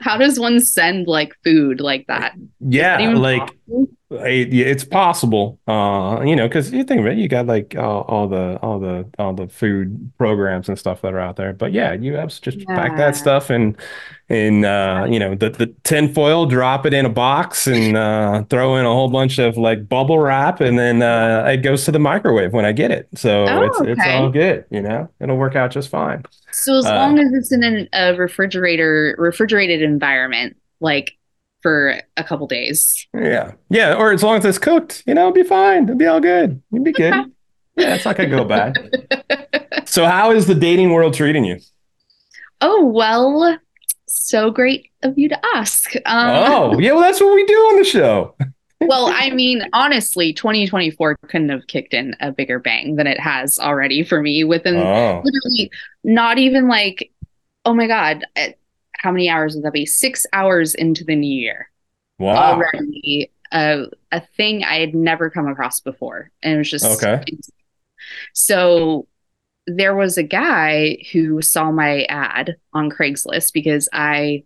how 0.00 0.16
does 0.16 0.38
one 0.38 0.60
send 0.60 1.06
like 1.06 1.34
food 1.44 1.80
like 1.80 2.06
that? 2.08 2.34
Yeah, 2.60 3.00
Even 3.00 3.22
like 3.22 3.50
it's 4.10 4.84
possible. 4.84 5.58
Uh, 5.66 6.22
you 6.24 6.36
know, 6.36 6.48
because 6.48 6.72
you 6.72 6.84
think 6.84 7.00
about 7.00 7.12
it, 7.12 7.18
you 7.18 7.28
got 7.28 7.46
like 7.46 7.74
all, 7.76 8.02
all 8.02 8.28
the 8.28 8.58
all 8.62 8.78
the 8.78 9.08
all 9.18 9.32
the 9.32 9.48
food 9.48 10.12
programs 10.18 10.68
and 10.68 10.78
stuff 10.78 11.02
that 11.02 11.14
are 11.14 11.20
out 11.20 11.36
there. 11.36 11.52
But 11.52 11.72
yeah, 11.72 11.92
you 11.92 12.14
have 12.14 12.30
to 12.30 12.40
just 12.40 12.66
pack 12.66 12.96
that 12.96 13.16
stuff 13.16 13.50
in 13.50 13.76
in 14.32 14.64
uh, 14.64 15.04
you 15.10 15.18
know, 15.18 15.34
the 15.34 15.50
the 15.50 15.66
tin 15.84 16.12
foil, 16.12 16.46
drop 16.46 16.86
it 16.86 16.94
in 16.94 17.04
a 17.06 17.10
box, 17.10 17.66
and 17.66 17.96
uh, 17.96 18.44
throw 18.50 18.76
in 18.76 18.86
a 18.86 18.88
whole 18.88 19.08
bunch 19.08 19.38
of 19.38 19.56
like 19.58 19.88
bubble 19.88 20.18
wrap, 20.18 20.60
and 20.60 20.78
then 20.78 21.02
uh, 21.02 21.44
it 21.46 21.58
goes 21.58 21.84
to 21.84 21.92
the 21.92 21.98
microwave 21.98 22.52
when 22.52 22.64
I 22.64 22.72
get 22.72 22.90
it. 22.90 23.08
So 23.14 23.44
Oh, 23.48 23.62
it's 23.62 23.80
it's 23.82 24.00
all 24.06 24.30
good. 24.30 24.64
You 24.70 24.82
know, 24.82 25.08
it'll 25.20 25.36
work 25.36 25.54
out 25.56 25.70
just 25.70 25.90
fine. 25.90 26.24
So 26.52 26.78
as 26.78 26.86
Uh, 26.86 26.94
long 26.94 27.18
as 27.18 27.32
it's 27.32 27.52
in 27.52 27.62
an, 27.62 27.88
a 27.92 28.14
refrigerator 28.14 29.14
refrigerated 29.18 29.82
environment, 29.82 30.56
like 30.80 31.12
for 31.60 32.00
a 32.16 32.24
couple 32.24 32.46
days. 32.46 33.06
Yeah, 33.14 33.52
yeah. 33.70 33.94
Or 33.94 34.12
as 34.12 34.22
long 34.22 34.38
as 34.38 34.44
it's 34.44 34.58
cooked, 34.58 35.04
you 35.06 35.14
know, 35.14 35.28
it'll 35.28 35.32
be 35.32 35.42
fine. 35.44 35.84
It'll 35.84 35.96
be 35.96 36.06
all 36.06 36.20
good. 36.20 36.60
You'll 36.72 36.82
be 36.84 36.92
good. 36.92 37.14
Yeah, 37.76 37.94
it's 37.94 38.04
not 38.04 38.16
gonna 38.16 38.28
go 38.28 38.44
bad. 38.44 38.76
So 39.86 40.06
how 40.06 40.30
is 40.32 40.46
the 40.46 40.54
dating 40.54 40.90
world 40.92 41.14
treating 41.14 41.44
you? 41.44 41.58
Oh 42.64 42.84
well, 42.86 43.58
so 44.14 44.50
great 44.50 44.90
of 45.02 45.18
you 45.18 45.28
to 45.28 45.40
ask. 45.56 45.94
Um, 46.06 46.46
Oh, 46.46 46.78
yeah, 46.78 46.92
well, 46.92 47.00
that's 47.02 47.20
what 47.20 47.34
we 47.34 47.44
do 47.46 47.54
on 47.54 47.76
the 47.78 47.84
show. 47.84 48.34
well, 48.80 49.08
I 49.12 49.30
mean, 49.30 49.62
honestly, 49.72 50.32
2024 50.32 51.16
couldn't 51.28 51.48
have 51.48 51.66
kicked 51.66 51.94
in 51.94 52.14
a 52.20 52.32
bigger 52.32 52.58
bang 52.58 52.96
than 52.96 53.06
it 53.06 53.18
has 53.20 53.58
already 53.58 54.02
for 54.04 54.20
me 54.20 54.44
within 54.44 54.74
Oh, 54.76 55.22
literally 55.22 55.70
not 56.04 56.38
even 56.38 56.68
like, 56.68 57.10
oh 57.64 57.74
my 57.74 57.86
God, 57.86 58.24
uh, 58.36 58.48
how 58.92 59.12
many 59.12 59.28
hours 59.28 59.54
would 59.54 59.64
that 59.64 59.72
be? 59.72 59.86
Six 59.86 60.26
hours 60.32 60.74
into 60.74 61.04
the 61.04 61.16
new 61.16 61.34
year 61.40 61.70
wow. 62.18 62.54
already. 62.54 63.30
Uh, 63.50 63.86
a 64.10 64.20
thing 64.36 64.64
I 64.64 64.76
had 64.80 64.94
never 64.94 65.30
come 65.30 65.46
across 65.46 65.80
before. 65.80 66.30
And 66.42 66.54
it 66.54 66.58
was 66.58 66.70
just 66.70 66.84
Okay. 66.86 67.22
so 68.32 69.06
there 69.66 69.94
was 69.94 70.18
a 70.18 70.22
guy 70.22 70.98
who 71.12 71.40
saw 71.42 71.70
my 71.70 72.04
ad 72.04 72.56
on 72.72 72.90
Craigslist 72.90 73.52
because 73.52 73.88
I 73.92 74.44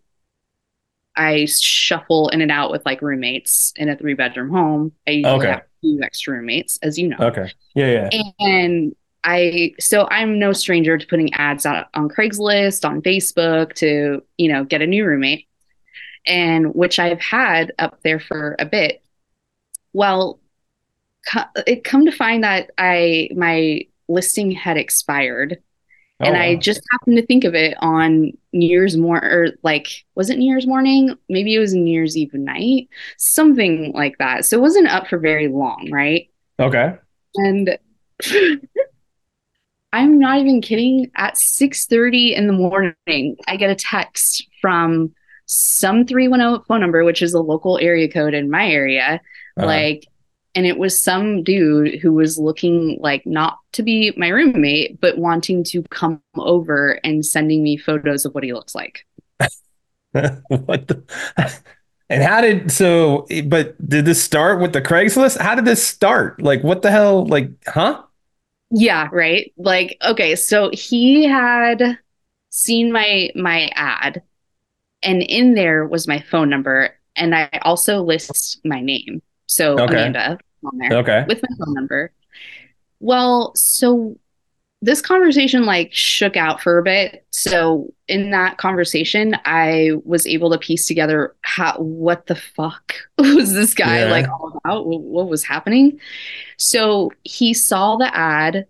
I 1.17 1.47
shuffle 1.47 2.29
in 2.29 2.43
and 2.43 2.51
out 2.51 2.71
with 2.71 2.85
like 2.85 3.01
roommates 3.01 3.73
in 3.77 3.89
a 3.89 3.97
three 3.97 4.15
bedroom 4.15 4.51
home. 4.51 4.93
I 5.07 5.13
usually 5.13 5.47
Okay. 5.47 5.49
have 5.49 5.63
two 5.83 6.01
extra 6.03 6.35
roommates, 6.35 6.79
as 6.83 6.99
you 6.99 7.09
know. 7.09 7.17
Okay. 7.21 7.51
Yeah, 7.75 8.11
yeah. 8.11 8.11
And 8.39 8.95
I 9.25 9.75
so 9.81 10.07
I'm 10.11 10.39
no 10.39 10.53
stranger 10.53 10.99
to 10.99 11.07
putting 11.07 11.33
ads 11.35 11.65
out 11.65 11.87
on 11.95 12.09
Craigslist, 12.09 12.89
on 12.89 13.03
Facebook 13.03 13.73
to, 13.77 14.23
you 14.37 14.53
know, 14.53 14.65
get 14.65 14.83
a 14.83 14.87
new 14.87 15.05
roommate. 15.07 15.47
And 16.27 16.75
which 16.75 16.99
I've 16.99 17.21
had 17.21 17.73
up 17.79 18.01
there 18.03 18.21
for 18.21 18.57
a 18.59 18.67
bit. 18.67 19.03
Well, 19.93 20.41
it 21.67 21.85
come 21.85 22.07
to 22.07 22.13
find 22.13 22.45
that 22.45 22.71
I 22.79 23.31
my 23.37 23.83
listing 24.09 24.51
had 24.53 24.77
expired 24.77 25.59
Oh, 26.19 26.27
and 26.27 26.37
I 26.37 26.55
wow. 26.55 26.61
just 26.61 26.81
happened 26.93 27.17
to 27.19 27.27
think 27.27 27.45
of 27.45 27.55
it 27.55 27.77
on 27.81 28.33
New 28.55 28.67
Year's 28.69 28.97
morning, 28.97 29.29
or 29.31 29.49
like, 29.63 29.89
was 30.15 30.31
it 30.31 30.39
New 30.39 30.51
Year's 30.51 30.67
morning? 30.67 31.15
Maybe 31.29 31.55
it 31.55 31.59
was 31.59 31.75
New 31.75 31.93
Year's 31.93 32.17
Eve 32.17 32.33
night, 32.33 32.89
something 33.19 33.93
like 33.93 34.17
that. 34.19 34.47
So 34.47 34.57
it 34.57 34.63
wasn't 34.63 34.89
up 34.89 35.09
for 35.09 35.19
very 35.19 35.49
long, 35.49 35.91
right? 35.93 36.31
Okay. 36.59 36.95
And 37.35 37.79
I'm 39.93 40.19
not 40.19 40.39
even 40.39 40.61
kidding. 40.61 41.11
At 41.17 41.37
6:30 41.37 42.35
in 42.35 42.47
the 42.47 42.53
morning, 42.53 43.37
I 43.47 43.57
get 43.57 43.71
a 43.71 43.75
text 43.75 44.47
from 44.61 45.15
some 45.47 46.05
310 46.07 46.65
phone 46.67 46.81
number, 46.81 47.05
which 47.05 47.23
is 47.23 47.35
a 47.35 47.41
local 47.41 47.79
area 47.79 48.11
code 48.11 48.35
in 48.35 48.51
my 48.51 48.69
area, 48.69 49.21
Uh-huh. 49.57 49.67
like 49.67 50.07
and 50.57 50.67
it 50.67 50.79
was 50.79 51.03
some 51.03 51.45
dude 51.45 52.01
who 52.01 52.13
was 52.13 52.39
looking 52.39 52.99
like 53.01 53.27
not 53.27 53.59
to 53.75 53.85
be 53.85 54.13
my 54.19 54.29
roommate 54.29 55.01
but 55.01 55.19
wanting 55.19 55.65
to 55.65 55.83
come 55.91 56.23
over 56.37 57.01
and 57.05 57.27
sending 57.27 57.63
me 57.63 57.77
photos 57.79 58.25
of 58.27 58.35
what 58.35 58.45
he 58.45 58.55
looks 58.55 58.75
like 58.75 59.07
what 60.49 60.89
the? 60.89 61.03
And 62.09 62.23
how 62.23 62.41
did 62.41 62.71
so? 62.71 63.27
But 63.47 63.75
did 63.89 64.05
this 64.05 64.23
start 64.23 64.61
with 64.61 64.73
the 64.73 64.81
Craigslist? 64.81 65.39
How 65.39 65.57
did 65.57 65.65
this 65.65 65.85
start? 65.85 66.41
Like, 66.41 66.63
what 66.63 66.83
the 66.83 66.91
hell? 66.93 67.27
Like, 67.27 67.51
huh? 67.67 68.05
yeah 68.71 69.09
right 69.13 69.53
like 69.57 69.97
okay 70.05 70.35
so 70.35 70.71
he 70.73 71.25
had 71.25 71.99
seen 72.51 72.91
my 72.93 73.31
my 73.35 73.71
ad 73.75 74.23
and 75.03 75.23
in 75.23 75.55
there 75.55 75.87
was 75.87 76.09
my 76.09 76.21
phone 76.21 76.51
number 76.51 76.95
and 77.17 77.35
i 77.35 77.49
also 77.63 78.03
list 78.03 78.61
my 78.65 78.81
name 78.81 79.23
so 79.47 79.81
Okay. 79.81 79.87
amanda 79.89 80.39
on 80.67 80.79
there 80.79 80.93
Okay. 80.99 81.25
with 81.29 81.43
my 81.43 81.57
phone 81.65 81.75
number. 81.75 82.13
Well, 83.01 83.53
so 83.55 84.19
this 84.83 85.01
conversation 85.01 85.65
like 85.65 85.93
shook 85.93 86.37
out 86.37 86.61
for 86.61 86.79
a 86.79 86.83
bit. 86.83 87.27
So 87.31 87.93
in 88.09 88.31
that 88.31 88.59
conversation, 88.59 89.35
I 89.45 89.93
was 90.05 90.27
able 90.27 90.51
to 90.51 90.59
piece 90.59 90.87
together 90.87 91.35
how 91.43 91.79
what 91.79 92.27
the 92.27 92.35
fuck 92.37 92.95
was 93.19 93.53
this 93.55 93.75
guy 93.75 94.01
Yeah. 94.01 94.11
like 94.11 94.29
all 94.29 94.59
about? 94.65 94.85
Wh- 94.85 95.01
What 95.05 95.29
was 95.29 95.45
happening? 95.45 95.99
So 96.59 97.11
he 97.25 97.55
saw 97.55 97.97
the 97.97 98.15
ad. 98.15 98.67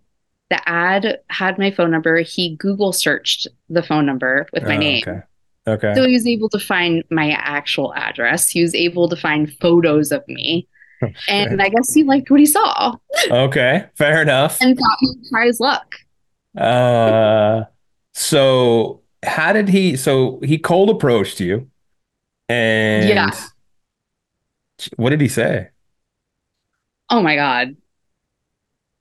The 0.49 0.69
ad 0.69 1.19
had 1.29 1.59
my 1.59 1.73
phone 1.73 1.91
number. 1.91 2.21
He 2.21 2.55
Google 2.57 2.93
searched 2.93 3.49
the 3.69 3.83
phone 3.83 4.07
number 4.07 4.47
with 4.53 4.63
my 4.63 4.77
Oh, 4.77 4.79
name. 4.79 5.03
Okay. 5.07 5.21
Okay. 5.69 5.95
So 5.97 6.07
he 6.07 6.13
was 6.13 6.27
able 6.29 6.49
to 6.51 6.61
find 6.61 7.03
my 7.11 7.31
actual 7.33 7.93
address. 7.95 8.49
He 8.49 8.63
was 8.63 8.73
able 8.73 9.09
to 9.09 9.17
find 9.17 9.53
photos 9.61 10.13
of 10.13 10.23
me. 10.29 10.69
Oh, 11.03 11.09
And 11.29 11.61
I 11.61 11.69
guess 11.69 11.93
he 11.93 12.05
liked 12.05 12.31
what 12.31 12.41
he 12.41 12.47
saw 12.47 12.95
okay. 13.31 13.87
Fair 13.97 14.23
enough. 14.23 14.61
and 14.61 14.77
thought 14.79 14.97
he'd 15.01 15.29
try 15.31 15.47
his 15.47 15.61
luck. 15.61 15.95
Uh, 16.57 17.65
so 18.15 19.03
how 19.25 19.53
did 19.53 19.69
he? 19.69 19.97
So 19.97 20.41
he 20.43 20.59
cold 20.59 20.89
approached 20.91 21.41
you, 21.41 21.69
and 22.49 23.09
Yeah. 23.09 23.31
what 24.97 25.11
did 25.11 25.21
he 25.21 25.29
say? 25.29 25.69
Oh 27.11 27.23
my 27.23 27.37
God. 27.37 27.77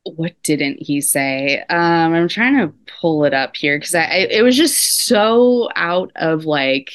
What 0.03 0.35
didn't 0.43 0.83
he 0.83 1.01
say? 1.01 1.61
Um, 1.69 2.13
I'm 2.13 2.27
trying 2.27 2.57
to 2.59 2.73
pull 3.01 3.25
it 3.25 3.33
up 3.33 3.55
here 3.55 3.77
because 3.79 3.95
I, 3.95 4.03
I 4.03 4.15
it 4.29 4.43
was 4.43 4.55
just 4.55 5.05
so 5.07 5.69
out 5.75 6.11
of 6.15 6.45
like 6.45 6.91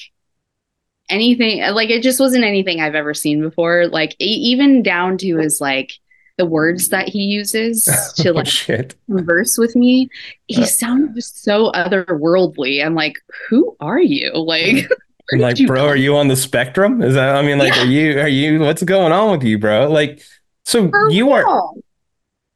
anything 1.10 1.60
like 1.72 1.90
it 1.90 2.02
just 2.02 2.20
wasn't 2.20 2.44
anything 2.44 2.80
I've 2.80 2.94
ever 2.94 3.14
seen 3.14 3.40
before. 3.40 3.86
Like 3.88 4.14
even 4.18 4.82
down 4.82 5.18
to 5.18 5.36
his 5.36 5.60
like 5.60 5.92
the 6.38 6.46
words 6.46 6.88
that 6.88 7.08
he 7.08 7.24
uses 7.24 7.84
to 8.16 8.30
Oh 8.30 8.32
like 8.32 8.46
shit! 8.46 8.94
converse 9.06 9.58
with 9.58 9.76
me. 9.76 10.08
He 10.46 10.62
Uh. 10.62 10.66
sounded 10.66 11.14
just 11.14 11.42
so 11.42 11.70
otherworldly. 11.72 12.84
I'm 12.84 12.94
like, 12.94 13.14
who 13.48 13.76
are 13.80 14.00
you? 14.00 14.32
Like 14.34 14.88
like, 15.32 15.58
you 15.58 15.66
bro, 15.66 15.80
come- 15.80 15.88
are 15.88 15.96
you 15.96 16.16
on 16.16 16.28
the 16.28 16.36
spectrum? 16.36 17.02
Is 17.02 17.14
that? 17.14 17.36
I 17.36 17.42
mean, 17.42 17.58
like, 17.58 17.74
Yeah. 17.76 17.82
are 17.82 17.86
you? 17.86 18.20
Are 18.20 18.28
you? 18.28 18.60
What's 18.60 18.82
going 18.82 19.12
on 19.12 19.30
with 19.32 19.42
you, 19.44 19.58
bro? 19.58 19.90
Like, 19.90 20.22
so 20.64 20.88
for 20.88 21.10
you 21.10 21.32
are. 21.32 21.44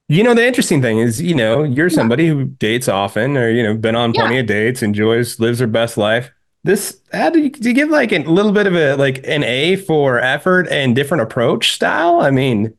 You 0.09 0.23
know, 0.23 0.35
the 0.35 0.47
interesting 0.47 0.83
thing 0.83 0.99
is, 0.99 1.21
you 1.21 1.35
know, 1.35 1.63
you're 1.63 1.89
somebody 1.89 2.29
who 2.29 2.45
dates 2.45 2.89
often, 2.89 3.39
or 3.39 3.49
you 3.51 3.63
know, 3.63 3.75
been 3.75 3.97
on 3.97 4.13
plenty 4.13 4.39
of 4.39 4.47
dates, 4.47 4.83
enjoys, 4.83 5.41
lives 5.41 5.61
her 5.61 5.67
best 5.67 5.97
life. 5.97 6.31
This, 6.65 6.99
how 7.13 7.29
do 7.29 7.41
you, 7.41 7.51
do 7.51 7.69
you 7.69 7.75
give 7.75 7.91
like 7.91 8.11
a 8.11 8.21
little 8.21 8.51
bit 8.53 8.67
of 8.67 8.75
a 8.75 8.95
like 8.97 9.19
an 9.29 9.45
A 9.45 9.77
for 9.77 10.19
effort 10.19 10.67
and 10.69 10.97
different 10.97 11.23
approach 11.23 11.73
style? 11.73 12.21
I 12.21 12.31
mean, 12.31 12.75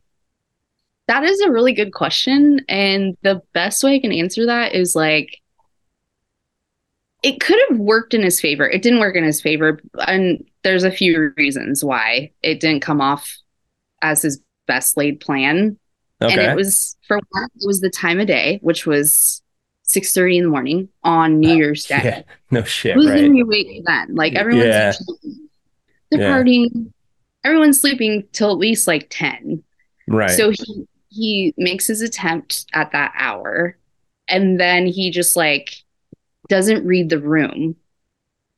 That 1.08 1.24
is 1.24 1.40
a 1.42 1.52
really 1.52 1.74
good 1.74 1.94
question. 1.94 2.62
And 2.68 3.16
the 3.22 3.42
best 3.54 3.84
way 3.84 3.96
I 3.96 4.00
can 4.00 4.12
answer 4.12 4.48
that 4.48 4.74
is 4.74 4.96
like, 4.96 5.40
it 7.22 7.40
could 7.40 7.60
have 7.70 7.78
worked 7.80 8.14
in 8.14 8.24
his 8.24 8.42
favor. 8.42 8.68
It 8.68 8.82
didn't 8.82 9.00
work 9.00 9.16
in 9.16 9.24
his 9.24 9.42
favor. 9.42 9.80
And 10.08 10.44
there's 10.64 10.84
a 10.84 10.92
few 10.92 11.32
reasons 11.38 11.84
why 11.84 12.32
it 12.42 12.60
didn't 12.60 12.82
come 12.82 13.02
off 13.02 13.38
as 14.02 14.24
his 14.24 14.42
best 14.68 14.98
laid 14.98 15.20
plan. 15.20 15.78
okay. 16.22 16.34
And 16.34 16.42
it 16.42 16.56
was, 16.56 16.98
for 17.08 17.20
one, 17.30 17.46
it 17.56 17.68
was 17.68 17.82
the 17.82 17.90
time 17.90 18.20
of 18.20 18.28
day, 18.28 18.60
which 18.62 18.86
was 18.88 19.44
6.30 19.96 20.38
in 20.38 20.44
the 20.44 20.50
morning 20.50 20.90
on 21.04 21.40
New 21.40 21.56
Year's 21.56 21.86
Day. 21.86 22.02
yeah, 22.04 22.22
no 22.52 22.64
shit, 22.64 22.96
Who's 22.96 23.08
right? 23.08 23.22
gonna 23.22 23.34
be 23.34 23.42
awake 23.42 23.82
then? 23.86 24.16
Like 24.16 24.34
everyone's 24.36 24.66
Yeah. 24.68 24.94
they're 26.12 26.22
Yeah. 26.22 26.30
partying. 26.38 26.92
Everyone's 27.44 27.80
sleeping 27.80 28.24
till 28.32 28.52
at 28.52 28.58
least 28.58 28.88
like 28.88 29.08
10. 29.10 29.64
Right. 30.08 30.30
So 30.32 30.50
he 30.52 30.88
he 31.10 31.54
makes 31.58 31.88
his 31.88 32.02
attempt 32.02 32.66
at 32.74 32.92
that 32.92 33.14
hour 33.18 33.78
and 34.28 34.60
then 34.60 34.86
he 34.86 35.12
just 35.12 35.36
like 35.36 35.76
doesn't 36.50 36.86
read 36.86 37.10
the 37.10 37.20
room. 37.20 37.76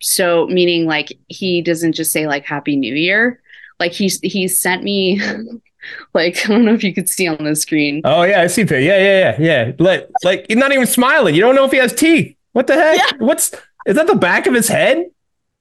So 0.02 0.48
meaning 0.48 0.86
like 0.86 1.18
he 1.28 1.62
doesn't 1.62 1.94
just 1.94 2.12
say 2.12 2.28
like 2.28 2.46
happy 2.46 2.76
new 2.76 2.94
year. 2.96 3.42
Like 3.80 3.92
he's 3.92 4.20
he 4.22 4.48
sent 4.48 4.84
me 4.84 5.22
like 6.14 6.38
I 6.46 6.50
don't 6.50 6.66
know 6.66 6.74
if 6.74 6.84
you 6.84 6.94
could 6.94 7.10
see 7.10 7.28
on 7.28 7.44
the 7.44 7.56
screen. 7.56 8.02
oh 8.06 8.24
yeah, 8.24 8.42
I 8.42 8.48
see. 8.48 8.66
Pay. 8.66 8.86
Yeah, 8.86 8.98
yeah, 8.98 9.38
yeah, 9.40 9.66
yeah. 9.66 9.72
Like, 9.80 10.10
like 10.24 10.46
he's 10.48 10.58
not 10.58 10.72
even 10.72 10.88
smiling. 10.88 11.36
You 11.36 11.42
don't 11.42 11.56
know 11.56 11.66
if 11.66 11.72
he 11.72 11.78
has 11.78 11.94
teeth. 11.94 12.36
What 12.54 12.68
the 12.68 12.74
heck? 12.74 13.20
What's 13.20 13.54
is 13.86 13.96
that? 13.96 14.08
The 14.08 14.16
back 14.16 14.48
of 14.48 14.54
his 14.54 14.68
head? 14.68 15.06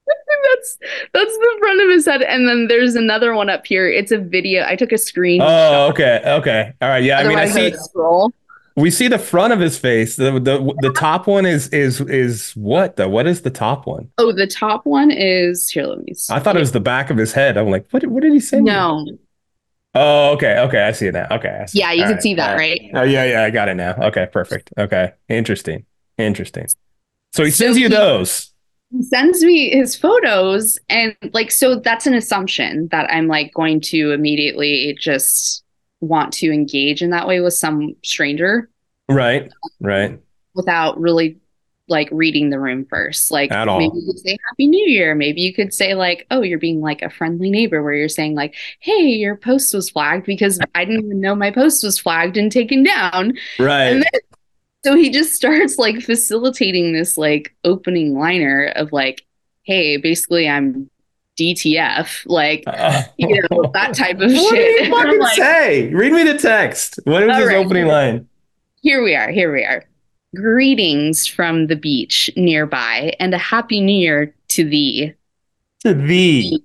that's 0.53 0.77
that's 1.13 1.37
the 1.37 1.55
front 1.59 1.81
of 1.81 1.89
his 1.89 2.05
head 2.05 2.21
and 2.21 2.47
then 2.47 2.67
there's 2.67 2.95
another 2.95 3.33
one 3.33 3.49
up 3.49 3.65
here. 3.67 3.89
It's 3.89 4.11
a 4.11 4.17
video. 4.17 4.65
I 4.65 4.75
took 4.75 4.91
a 4.91 4.97
screen. 4.97 5.41
Oh, 5.43 5.87
okay, 5.89 6.21
okay. 6.25 6.73
All 6.81 6.89
right. 6.89 7.03
Yeah, 7.03 7.19
I 7.19 7.27
mean, 7.27 7.37
I 7.37 7.47
see. 7.47 7.73
scroll. 7.73 8.31
We 8.75 8.91
see 8.91 9.07
the 9.07 9.17
front 9.17 9.53
of 9.53 9.59
his 9.59 9.77
face. 9.77 10.17
The 10.17 10.39
the 10.39 10.73
the 10.81 10.91
top 10.93 11.25
one 11.25 11.45
is 11.45 11.67
is 11.69 11.99
is 12.01 12.51
what 12.51 12.95
though? 12.95 13.09
What 13.09 13.25
is 13.25 13.41
the 13.41 13.49
top 13.49 13.87
one? 13.87 14.09
Oh, 14.19 14.31
the 14.31 14.47
top 14.47 14.85
one 14.85 15.09
is 15.09 15.67
here. 15.67 15.85
Let 15.85 16.03
me 16.03 16.13
see. 16.13 16.33
I 16.33 16.39
thought 16.39 16.55
it 16.55 16.59
was 16.59 16.73
the 16.73 16.79
back 16.79 17.09
of 17.09 17.17
his 17.17 17.33
head. 17.33 17.57
I'm 17.57 17.71
like, 17.71 17.87
what? 17.89 18.05
What 18.05 18.21
did 18.21 18.33
he 18.33 18.39
say? 18.39 18.61
no. 18.61 19.05
Oh, 19.93 20.33
okay, 20.33 20.59
okay. 20.59 20.83
I 20.83 20.91
see 20.91 21.09
that. 21.09 21.31
Okay. 21.31 21.65
See. 21.67 21.79
Yeah, 21.79 21.91
you 21.91 22.03
All 22.03 22.07
can 22.09 22.15
right, 22.15 22.21
see 22.21 22.33
that, 22.35 22.55
right? 22.55 22.79
Oh 22.93 23.03
yeah, 23.03 23.25
yeah. 23.25 23.43
I 23.43 23.49
got 23.49 23.69
it 23.69 23.75
now. 23.75 23.95
Okay, 23.95 24.27
perfect. 24.31 24.71
Okay, 24.77 25.13
interesting, 25.29 25.85
interesting. 26.17 26.67
So 27.33 27.43
he 27.43 27.51
So 27.51 27.65
sends 27.65 27.77
you 27.77 27.89
he- 27.89 27.95
those. 27.95 28.53
He 28.91 29.03
sends 29.03 29.43
me 29.43 29.69
his 29.71 29.97
photos, 29.97 30.79
and 30.87 31.15
like, 31.33 31.51
so 31.51 31.75
that's 31.79 32.07
an 32.07 32.13
assumption 32.13 32.87
that 32.91 33.11
I'm 33.11 33.27
like 33.27 33.53
going 33.53 33.81
to 33.81 34.11
immediately 34.11 34.97
just 34.99 35.63
want 35.99 36.31
to 36.35 36.51
engage 36.53 37.01
in 37.01 37.09
that 37.09 37.27
way 37.27 37.41
with 37.41 37.53
some 37.53 37.95
stranger 38.03 38.69
Right, 39.09 39.51
right. 39.81 40.19
without 40.53 40.99
really 40.99 41.37
like 41.87 42.09
reading 42.11 42.49
the 42.49 42.59
room 42.59 42.85
first. 42.85 43.31
Like, 43.31 43.51
At 43.51 43.67
all. 43.67 43.79
maybe 43.79 43.97
you 43.97 44.05
could 44.05 44.19
say 44.19 44.37
Happy 44.49 44.67
New 44.67 44.85
Year. 44.87 45.15
Maybe 45.15 45.41
you 45.41 45.53
could 45.53 45.73
say, 45.73 45.93
like, 45.93 46.27
oh, 46.31 46.41
you're 46.41 46.59
being 46.59 46.81
like 46.81 47.01
a 47.01 47.09
friendly 47.09 47.49
neighbor 47.49 47.81
where 47.83 47.93
you're 47.93 48.09
saying, 48.09 48.35
like, 48.35 48.55
hey, 48.79 49.03
your 49.03 49.35
post 49.35 49.73
was 49.73 49.89
flagged 49.89 50.25
because 50.25 50.59
I 50.75 50.85
didn't 50.85 51.05
even 51.05 51.21
know 51.21 51.35
my 51.35 51.51
post 51.51 51.83
was 51.83 51.99
flagged 51.99 52.37
and 52.37 52.51
taken 52.51 52.83
down. 52.83 53.33
Right. 53.59 53.83
And 53.83 54.03
then 54.03 54.21
so 54.83 54.95
he 54.95 55.09
just 55.09 55.33
starts 55.33 55.77
like 55.77 56.01
facilitating 56.01 56.93
this 56.93 57.17
like 57.17 57.53
opening 57.63 58.17
liner 58.17 58.71
of 58.75 58.93
like, 58.93 59.25
hey, 59.63 59.97
basically 59.97 60.47
I'm 60.47 60.89
DTF, 61.37 62.23
like 62.25 62.63
you 63.17 63.41
know, 63.51 63.69
that 63.73 63.93
type 63.93 64.19
of 64.21 64.31
what 64.31 64.55
shit. 64.55 64.55
did 64.55 64.79
he 64.79 64.85
And 64.85 64.93
I'm 64.93 65.05
fucking 65.05 65.19
like, 65.19 65.35
say? 65.35 65.93
Read 65.93 66.13
me 66.13 66.23
the 66.23 66.37
text. 66.37 66.99
What 67.03 67.25
was 67.25 67.37
his 67.37 67.47
right. 67.47 67.57
opening 67.57 67.87
line? 67.87 68.27
here 68.81 69.03
we 69.03 69.15
are, 69.15 69.29
here 69.31 69.53
we 69.53 69.63
are. 69.65 69.83
Greetings 70.35 71.25
from 71.25 71.67
the 71.67 71.75
beach 71.75 72.29
nearby, 72.35 73.13
and 73.19 73.33
a 73.33 73.37
happy 73.37 73.79
new 73.79 73.97
year 73.97 74.33
to 74.49 74.63
thee. 74.67 75.13
To 75.83 75.93
thee. 75.93 76.63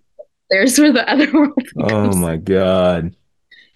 There's 0.50 0.78
where 0.78 0.92
the 0.92 1.08
other 1.10 1.32
world 1.32 1.54
Oh 1.78 2.14
my 2.16 2.36
god. 2.36 3.14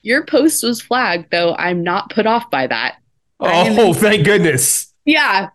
Your 0.02 0.24
post 0.24 0.62
was 0.62 0.80
flagged, 0.80 1.30
though 1.30 1.54
I'm 1.56 1.82
not 1.82 2.10
put 2.10 2.26
off 2.26 2.50
by 2.50 2.66
that. 2.66 2.96
Oh, 3.40 3.92
thank 3.94 4.24
goodness. 4.24 4.92
Yeah, 5.04 5.48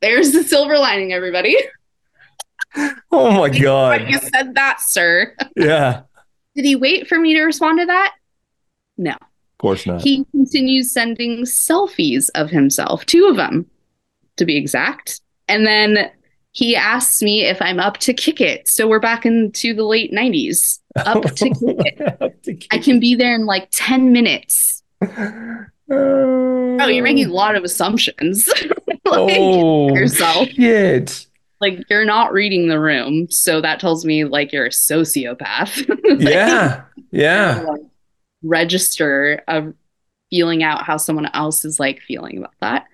there's 0.00 0.32
the 0.32 0.42
silver 0.44 0.78
lining, 0.78 1.12
everybody. 1.12 1.56
Oh 3.10 3.32
my 3.32 3.48
god. 3.48 4.08
you 4.08 4.16
said 4.18 4.54
that, 4.54 4.80
sir. 4.80 5.34
Yeah. 5.56 6.02
Did 6.54 6.64
he 6.64 6.76
wait 6.76 7.08
for 7.08 7.18
me 7.18 7.34
to 7.34 7.42
respond 7.42 7.80
to 7.80 7.86
that? 7.86 8.14
No. 8.96 9.16
Of 9.60 9.62
course 9.62 9.86
not. 9.86 10.00
He 10.00 10.24
continues 10.30 10.90
sending 10.90 11.42
selfies 11.42 12.30
of 12.34 12.48
himself, 12.48 13.04
two 13.04 13.26
of 13.26 13.36
them 13.36 13.66
to 14.38 14.46
be 14.46 14.56
exact. 14.56 15.20
And 15.48 15.66
then 15.66 16.10
he 16.52 16.74
asks 16.76 17.20
me 17.20 17.42
if 17.42 17.60
I'm 17.60 17.78
up 17.78 17.98
to 17.98 18.14
kick 18.14 18.40
it. 18.40 18.66
So 18.68 18.88
we're 18.88 19.00
back 19.00 19.26
into 19.26 19.74
the 19.74 19.84
late 19.84 20.12
90s. 20.12 20.78
Up 20.96 21.22
to 21.24 21.44
kick 21.50 21.52
it. 21.60 22.66
I 22.72 22.78
can 22.78 23.00
be 23.00 23.14
there 23.14 23.34
in 23.34 23.44
like 23.44 23.68
10 23.70 24.12
minutes. 24.12 24.82
Uh, 25.02 25.64
oh, 25.90 26.86
you're 26.86 27.04
making 27.04 27.26
a 27.26 27.32
lot 27.32 27.54
of 27.54 27.62
assumptions. 27.62 28.48
like, 28.88 29.00
oh, 29.38 29.92
yourself. 29.94 30.48
shit. 30.48 31.26
like 31.60 31.84
you're 31.90 32.06
not 32.06 32.32
reading 32.32 32.68
the 32.68 32.80
room. 32.80 33.30
So 33.30 33.60
that 33.60 33.78
tells 33.78 34.04
me 34.06 34.24
like 34.24 34.52
you're 34.52 34.66
a 34.66 34.70
sociopath. 34.70 35.86
Like, 35.86 36.20
Yeah. 36.20 36.84
Yeah. 37.10 37.60
like, 37.68 37.80
register 38.42 39.42
of 39.48 39.74
feeling 40.30 40.62
out 40.62 40.84
how 40.84 40.96
someone 40.96 41.26
else 41.34 41.64
is 41.64 41.80
like 41.80 42.00
feeling 42.00 42.38
about 42.38 42.54
that. 42.60 42.86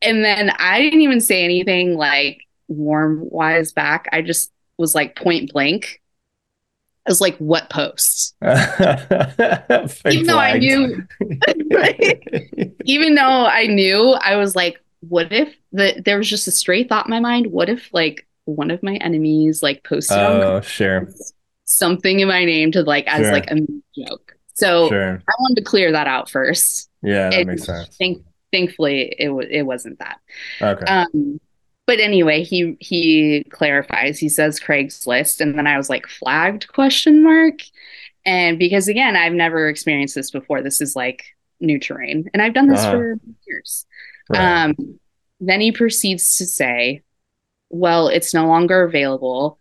And 0.00 0.24
then 0.24 0.50
I 0.50 0.80
didn't 0.80 1.02
even 1.02 1.20
say 1.20 1.44
anything 1.44 1.96
like 1.96 2.42
warm 2.68 3.20
wise 3.30 3.72
back. 3.72 4.08
I 4.12 4.22
just 4.22 4.50
was 4.76 4.94
like 4.94 5.16
point 5.16 5.52
blank. 5.52 6.00
I 7.06 7.10
was 7.10 7.20
like, 7.20 7.36
what 7.38 7.68
posts? 7.68 8.34
Even 8.42 10.26
though 10.26 10.38
I 10.38 10.58
knew 10.58 11.04
even 12.84 13.14
though 13.14 13.46
I 13.46 13.66
knew, 13.66 14.12
I 14.12 14.36
was 14.36 14.54
like, 14.54 14.80
what 15.00 15.32
if 15.32 15.52
the 15.72 16.00
there 16.04 16.18
was 16.18 16.28
just 16.28 16.46
a 16.46 16.52
stray 16.52 16.84
thought 16.84 17.06
in 17.06 17.10
my 17.10 17.20
mind? 17.20 17.48
What 17.48 17.68
if 17.68 17.88
like 17.92 18.26
one 18.44 18.70
of 18.70 18.82
my 18.82 18.96
enemies 18.96 19.62
like 19.62 19.82
posted 19.84 20.16
Oh, 20.18 20.60
sure. 20.60 21.08
something 21.64 22.20
in 22.20 22.28
my 22.28 22.44
name 22.44 22.70
to 22.72 22.82
like 22.82 23.06
as 23.08 23.22
Sure. 23.22 23.32
like 23.32 23.50
a 23.50 23.56
joke? 23.96 24.36
So 24.54 24.88
Sure. 24.88 25.22
I 25.28 25.32
wanted 25.40 25.56
to 25.56 25.64
clear 25.64 25.92
that 25.92 26.06
out 26.06 26.28
first. 26.30 26.90
Yeah, 27.02 27.30
that 27.30 27.46
makes 27.46 27.64
sense. 27.64 27.96
Thank, 27.96 28.22
thankfully, 28.52 29.14
it 29.18 29.28
was 29.30 29.46
it 29.50 29.62
wasn't 29.62 29.98
that. 29.98 30.20
Okay. 30.60 30.84
Um, 30.84 31.40
but 31.86 31.98
anyway, 32.00 32.42
he 32.44 32.76
he 32.80 33.44
clarifies. 33.50 34.18
He 34.18 34.28
says 34.28 34.60
Craigslist, 34.60 35.40
and 35.40 35.58
then 35.58 35.66
I 35.66 35.76
was 35.76 35.88
like 35.90 36.06
flagged 36.06 36.68
question 36.68 37.22
mark, 37.24 37.60
and 38.24 38.58
because 38.58 38.88
again, 38.88 39.16
I've 39.16 39.32
never 39.32 39.68
experienced 39.68 40.14
this 40.14 40.30
before. 40.30 40.62
This 40.62 40.80
is 40.80 40.94
like 40.94 41.24
new 41.60 41.78
terrain, 41.80 42.28
and 42.32 42.42
I've 42.42 42.54
done 42.54 42.68
this 42.68 42.80
Uh-huh. 42.80 42.92
for 42.92 43.16
years. 43.46 43.86
Right. 44.28 44.64
Um, 44.64 44.98
then 45.40 45.60
he 45.60 45.72
proceeds 45.72 46.38
to 46.38 46.46
say, 46.46 47.02
"Well, 47.70 48.08
it's 48.08 48.32
no 48.32 48.46
longer 48.46 48.84
available. 48.84 49.58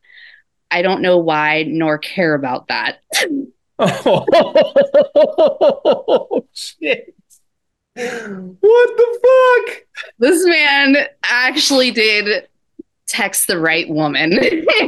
I 0.69 0.83
don't 0.83 1.01
know 1.01 1.17
why 1.17 1.63
nor 1.67 1.97
care 1.97 2.35
about 2.35 2.67
that." 2.67 2.99
Oh, 3.81 4.25
shit. 6.53 7.15
What 7.93 8.97
the 8.97 9.19
fuck? 9.67 9.77
this 10.19 10.45
man 10.45 10.95
actually 11.23 11.91
did 11.91 12.47
text 13.07 13.47
the 13.47 13.59
right 13.59 13.89
woman. 13.89 14.39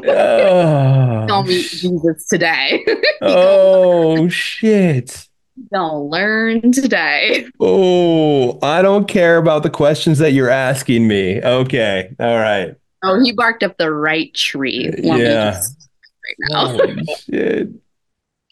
Ah. 0.07 1.23
Oh, 1.23 1.27
Tell 1.27 1.43
meet 1.43 1.67
Jesus 1.69 2.25
today. 2.27 2.85
oh 3.21 4.29
shit. 4.29 5.27
Gonna 5.71 6.01
learn 6.03 6.71
today. 6.71 7.45
Oh, 7.59 8.57
I 8.63 8.81
don't 8.81 9.07
care 9.07 9.37
about 9.37 9.61
the 9.63 9.69
questions 9.69 10.17
that 10.19 10.31
you're 10.31 10.49
asking 10.49 11.07
me. 11.07 11.41
Okay. 11.43 12.15
All 12.19 12.37
right. 12.37 12.73
Oh, 13.03 13.21
he 13.23 13.33
barked 13.33 13.61
up 13.63 13.77
the 13.77 13.91
right 13.91 14.33
tree. 14.33 14.89
Yeah. 14.97 15.59
Right 15.59 16.49
now. 16.49 16.67
Holy 16.69 17.03
shit. 17.19 17.69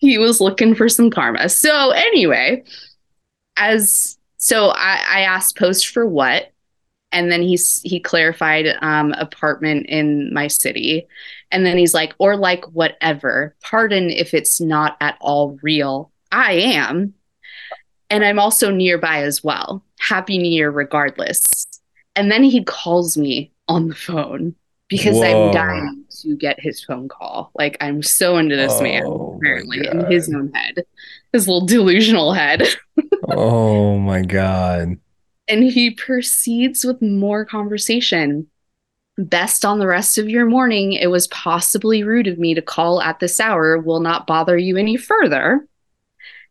He 0.01 0.17
was 0.17 0.41
looking 0.41 0.75
for 0.75 0.89
some 0.89 1.09
karma. 1.09 1.47
So 1.47 1.91
anyway, 1.91 2.63
as 3.55 4.17
so 4.37 4.69
I, 4.69 4.99
I 5.07 5.21
asked 5.21 5.57
post 5.57 5.89
for 5.89 6.05
what, 6.05 6.51
and 7.11 7.31
then 7.31 7.43
he's 7.43 7.81
he 7.83 7.99
clarified 7.99 8.65
um, 8.81 9.13
apartment 9.13 9.85
in 9.85 10.33
my 10.33 10.47
city, 10.47 11.07
and 11.51 11.65
then 11.65 11.77
he's 11.77 11.93
like, 11.93 12.13
or 12.17 12.35
like 12.35 12.65
whatever. 12.73 13.55
Pardon 13.61 14.09
if 14.09 14.33
it's 14.33 14.59
not 14.59 14.97
at 14.99 15.17
all 15.21 15.59
real. 15.61 16.11
I 16.31 16.53
am, 16.53 17.13
and 18.09 18.25
I'm 18.25 18.39
also 18.39 18.71
nearby 18.71 19.21
as 19.21 19.43
well. 19.43 19.85
Happy 19.99 20.39
New 20.39 20.49
Year, 20.49 20.71
regardless. 20.71 21.65
And 22.15 22.31
then 22.31 22.43
he 22.43 22.63
calls 22.63 23.15
me 23.15 23.51
on 23.67 23.87
the 23.87 23.95
phone 23.95 24.55
because 24.91 25.15
Whoa. 25.15 25.47
I'm 25.47 25.53
dying 25.53 26.05
to 26.19 26.35
get 26.35 26.59
his 26.59 26.83
phone 26.83 27.07
call. 27.07 27.49
Like 27.55 27.77
I'm 27.79 28.03
so 28.03 28.37
into 28.37 28.57
this 28.57 28.81
man 28.81 29.03
Oh, 29.05 29.31
my 29.31 29.37
apparently 29.37 29.87
in 29.87 30.05
his 30.11 30.31
own 30.31 30.51
head, 30.53 30.83
his 31.31 31.47
little 31.47 31.65
delusional 31.65 32.33
head. 32.33 32.67
Oh 33.33 33.97
my 33.99 34.23
god. 34.23 34.97
And 35.47 35.63
he 35.63 35.91
proceeds 35.91 36.83
with 36.83 37.01
more 37.01 37.45
conversation. 37.45 38.47
Best 39.17 39.63
on 39.63 39.77
the 39.79 39.87
rest 39.87 40.17
of 40.17 40.27
your 40.27 40.47
morning. 40.47 40.93
It 40.93 41.07
was 41.07 41.27
possibly 41.27 42.03
rude 42.03 42.27
of 42.27 42.39
me 42.39 42.55
to 42.55 42.61
call 42.61 42.99
at 42.99 43.19
this 43.19 43.39
hour. 43.39 43.77
Will 43.77 43.99
not 43.99 44.25
bother 44.25 44.57
you 44.57 44.75
any 44.75 44.97
further. 44.97 45.65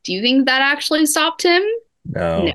Do 0.05 0.15
you 0.15 0.23
think 0.23 0.47
that 0.47 0.63
actually 0.63 1.07
stopped 1.07 1.43
him? 1.43 1.63
No. 2.07 2.45
No. 2.45 2.53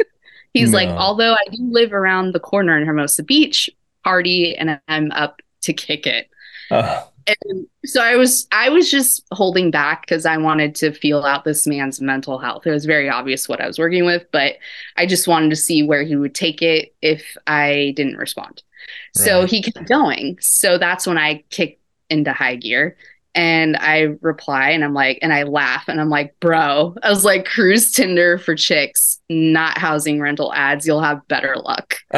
He's 0.52 0.74
like, 0.74 0.88
although 0.88 1.32
I 1.32 1.50
do 1.52 1.70
live 1.70 1.92
around 1.92 2.32
the 2.32 2.40
corner 2.40 2.76
in 2.76 2.84
Hermosa 2.84 3.22
Beach, 3.22 3.70
party, 4.06 4.56
and 4.56 4.80
I'm 4.88 5.10
up 5.12 5.42
to 5.62 5.72
kick 5.72 6.06
it. 6.06 6.30
Oh, 6.70 7.12
And 7.26 7.66
so 7.84 8.00
I 8.02 8.16
was 8.16 8.46
I 8.52 8.68
was 8.68 8.90
just 8.90 9.24
holding 9.32 9.70
back 9.72 10.02
because 10.02 10.26
I 10.26 10.36
wanted 10.36 10.76
to 10.76 10.92
feel 10.92 11.24
out 11.24 11.44
this 11.44 11.66
man's 11.66 12.00
mental 12.00 12.38
health. 12.38 12.66
It 12.66 12.70
was 12.70 12.84
very 12.84 13.08
obvious 13.08 13.48
what 13.48 13.60
I 13.60 13.66
was 13.66 13.78
working 13.78 14.04
with, 14.04 14.26
but 14.32 14.54
I 14.96 15.06
just 15.06 15.26
wanted 15.26 15.50
to 15.50 15.56
see 15.56 15.82
where 15.82 16.04
he 16.04 16.14
would 16.16 16.34
take 16.34 16.62
it 16.62 16.94
if 17.02 17.36
I 17.46 17.94
didn't 17.96 18.16
respond. 18.16 18.62
So 19.12 19.44
he 19.46 19.62
kept 19.62 19.88
going. 19.88 20.38
So 20.40 20.78
that's 20.78 21.06
when 21.06 21.18
I 21.18 21.44
kicked 21.50 21.82
into 22.10 22.32
high 22.32 22.56
gear 22.56 22.96
and 23.36 23.76
I 23.76 24.16
reply 24.20 24.70
and 24.70 24.82
I'm 24.82 24.94
like 24.94 25.20
and 25.22 25.32
I 25.32 25.44
laugh 25.44 25.84
and 25.88 26.00
I'm 26.00 26.10
like, 26.10 26.34
"Bro, 26.40 26.96
I 27.02 27.10
was 27.10 27.24
like 27.24 27.44
cruise 27.44 27.92
Tinder 27.92 28.38
for 28.38 28.56
chicks, 28.56 29.20
not 29.30 29.78
housing 29.78 30.20
rental 30.20 30.52
ads. 30.54 30.86
You'll 30.86 31.02
have 31.02 31.26
better 31.28 31.56
luck." 31.56 31.98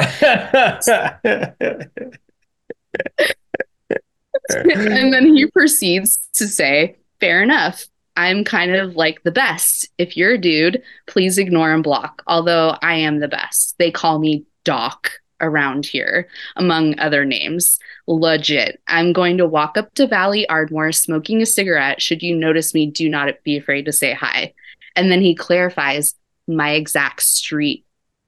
and 4.51 5.13
then 5.13 5.35
he 5.35 5.47
proceeds 5.47 6.19
to 6.35 6.47
say, 6.47 6.97
Fair 7.21 7.43
enough. 7.43 7.85
I'm 8.17 8.43
kind 8.45 8.75
of 8.75 8.97
like 8.97 9.23
the 9.23 9.31
best. 9.31 9.89
If 9.97 10.17
you're 10.17 10.35
a 10.35 10.41
dude, 10.41 10.83
please 11.07 11.39
ignore 11.39 11.73
and 11.73 11.85
block. 11.85 12.23
Although 12.27 12.77
I 12.83 12.95
am 12.95 13.21
the 13.21 13.29
best. 13.29 13.77
They 13.79 13.91
call 13.91 14.19
me 14.19 14.45
Doc 14.65 15.13
around 15.41 15.87
here, 15.87 16.29
among 16.57 16.99
other 16.99 17.25
names. 17.25 17.79
Legit. 18.07 18.81
I'm 18.87 19.13
going 19.13 19.37
to 19.39 19.47
walk 19.47 19.77
up 19.77 19.93
to 19.95 20.07
Valley 20.07 20.49
Ardmore 20.49 20.93
smoking 20.93 21.43
a 21.43 21.47
cigarette. 21.47 22.01
Should 22.01 22.23
you 22.23 22.35
notice 22.35 22.75
me, 22.75 22.91
do 22.91 23.09
not 23.09 23.29
be 23.45 23.57
afraid 23.57 23.85
to 23.85 23.93
say 23.93 24.13
hi. 24.13 24.55
And 24.97 25.11
then 25.11 25.21
he 25.21 25.35
clarifies 25.35 26.15
my 26.47 26.71
exact 26.71 27.23
street 27.23 27.85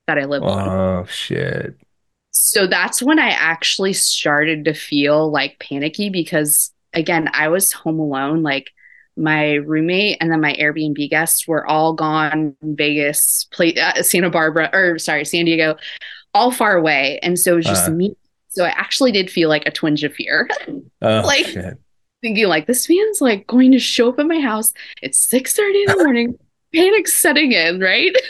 that 0.07 0.19
I 0.19 0.25
live 0.25 0.43
on. 0.43 0.69
oh 0.69 1.05
shit. 1.07 1.77
So 2.31 2.67
that's 2.67 3.03
when 3.03 3.19
I 3.19 3.31
actually 3.31 3.93
started 3.93 4.65
to 4.65 4.75
feel 4.75 5.31
like 5.31 5.59
panicky 5.59 6.11
because 6.11 6.73
again, 6.93 7.29
I 7.33 7.49
was 7.49 7.73
home 7.73 7.99
alone. 7.99 8.43
Like 8.43 8.71
my 9.17 9.55
roommate 9.55 10.19
and 10.21 10.31
then 10.31 10.41
my 10.41 10.55
Airbnb 10.55 11.11
guests 11.11 11.47
were 11.47 11.67
all 11.67 11.93
gone 11.93 12.57
Vegas, 12.63 13.47
play, 13.53 13.75
uh, 13.75 14.03
Santa 14.03 14.31
Barbara, 14.31 14.71
or 14.73 14.99
sorry, 14.99 15.25
San 15.25 15.45
Diego, 15.45 15.77
all 16.35 16.51
far 16.51 16.77
away. 16.77 17.19
And 17.23 17.39
so 17.39 17.53
it 17.53 17.57
was 17.57 17.67
just 17.67 17.89
Uh. 17.89 17.93
me. 17.93 18.17
So 18.49 18.65
I 18.65 18.71
actually 18.71 19.13
did 19.13 19.31
feel 19.31 19.49
like 19.49 19.65
a 19.67 19.71
twinge 19.71 20.03
of 20.05 20.13
fear, 20.15 20.49
Oh 21.03 21.21
Like- 21.25 21.47
shit. 21.47 21.79
thinking 22.23 22.47
like 22.49 22.67
this 22.67 22.89
man's 22.89 23.21
like 23.21 23.47
going 23.47 23.73
to 23.73 23.79
show 23.79 24.09
up 24.11 24.19
at 24.19 24.27
my 24.27 24.41
house. 24.41 24.73
It's 25.03 25.19
six 25.19 25.55
thirty 25.55 25.81
in 25.83 25.87
the 25.87 25.97
morning. 26.05 26.39
Panic's 26.75 27.15
setting 27.15 27.53
in, 27.53 27.81
right? 27.81 28.15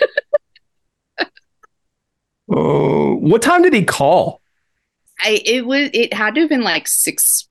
Oh, 2.52 3.14
what 3.16 3.42
time 3.42 3.62
did 3.62 3.72
he 3.74 3.84
call? 3.84 4.40
I 5.20 5.40
it 5.44 5.66
was 5.66 5.90
it 5.92 6.12
had 6.12 6.34
to 6.34 6.40
have 6.40 6.48
been 6.50 6.62
like 6.64 6.88
six 6.88 7.48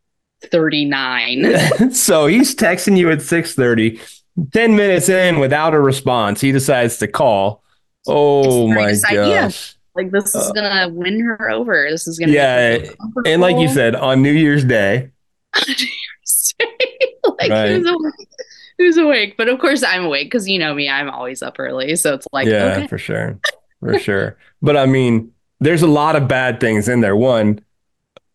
thirty 0.52 0.84
nine. 0.86 1.94
so 1.94 2.26
he's 2.28 2.54
texting 2.56 2.98
you 2.98 3.10
at 3.12 3.20
6:30. 3.20 4.00
10 4.54 4.76
minutes 4.76 5.10
in 5.10 5.40
without 5.40 5.74
a 5.74 5.80
response, 5.80 6.40
he 6.42 6.52
decides 6.52 6.98
to 6.98 7.08
call. 7.08 7.62
Oh 8.08 8.68
my 8.68 8.92
gosh. 8.94 9.04
idea. 9.06 9.52
Like 10.00 10.12
this 10.12 10.34
is 10.34 10.48
Uh, 10.50 10.54
gonna 10.54 10.90
win 10.94 11.20
her 11.20 11.52
over. 11.52 11.88
This 11.90 12.08
is 12.08 12.18
gonna 12.18 12.32
Yeah, 12.32 12.80
And 13.26 13.42
like 13.42 13.58
you 13.58 13.68
said, 13.68 13.96
on 13.96 14.22
New 14.22 14.32
Year's 14.32 14.64
Day, 14.64 15.10
like 17.40 17.50
Right. 17.52 17.70
who's 17.72 17.88
awake? 17.88 18.28
Who's 18.78 18.98
awake? 18.98 19.36
But 19.38 19.50
of 19.50 19.60
course 19.60 19.84
I'm 19.84 20.06
awake 20.06 20.28
because 20.28 20.48
you 20.48 20.58
know 20.58 20.74
me, 20.74 20.90
I'm 20.90 21.10
always 21.10 21.42
up 21.42 21.58
early. 21.60 21.96
So 21.98 22.14
it's 22.14 22.28
like 22.32 22.48
yeah, 22.48 22.76
okay. 22.78 22.88
for 22.88 22.98
sure. 22.98 23.40
For 23.82 24.00
sure. 24.00 24.38
But 24.62 24.78
I 24.78 24.86
mean, 24.86 25.32
there's 25.60 25.82
a 25.82 25.88
lot 25.88 26.16
of 26.16 26.28
bad 26.30 26.60
things 26.62 26.88
in 26.88 27.02
there. 27.02 27.16
One, 27.16 27.60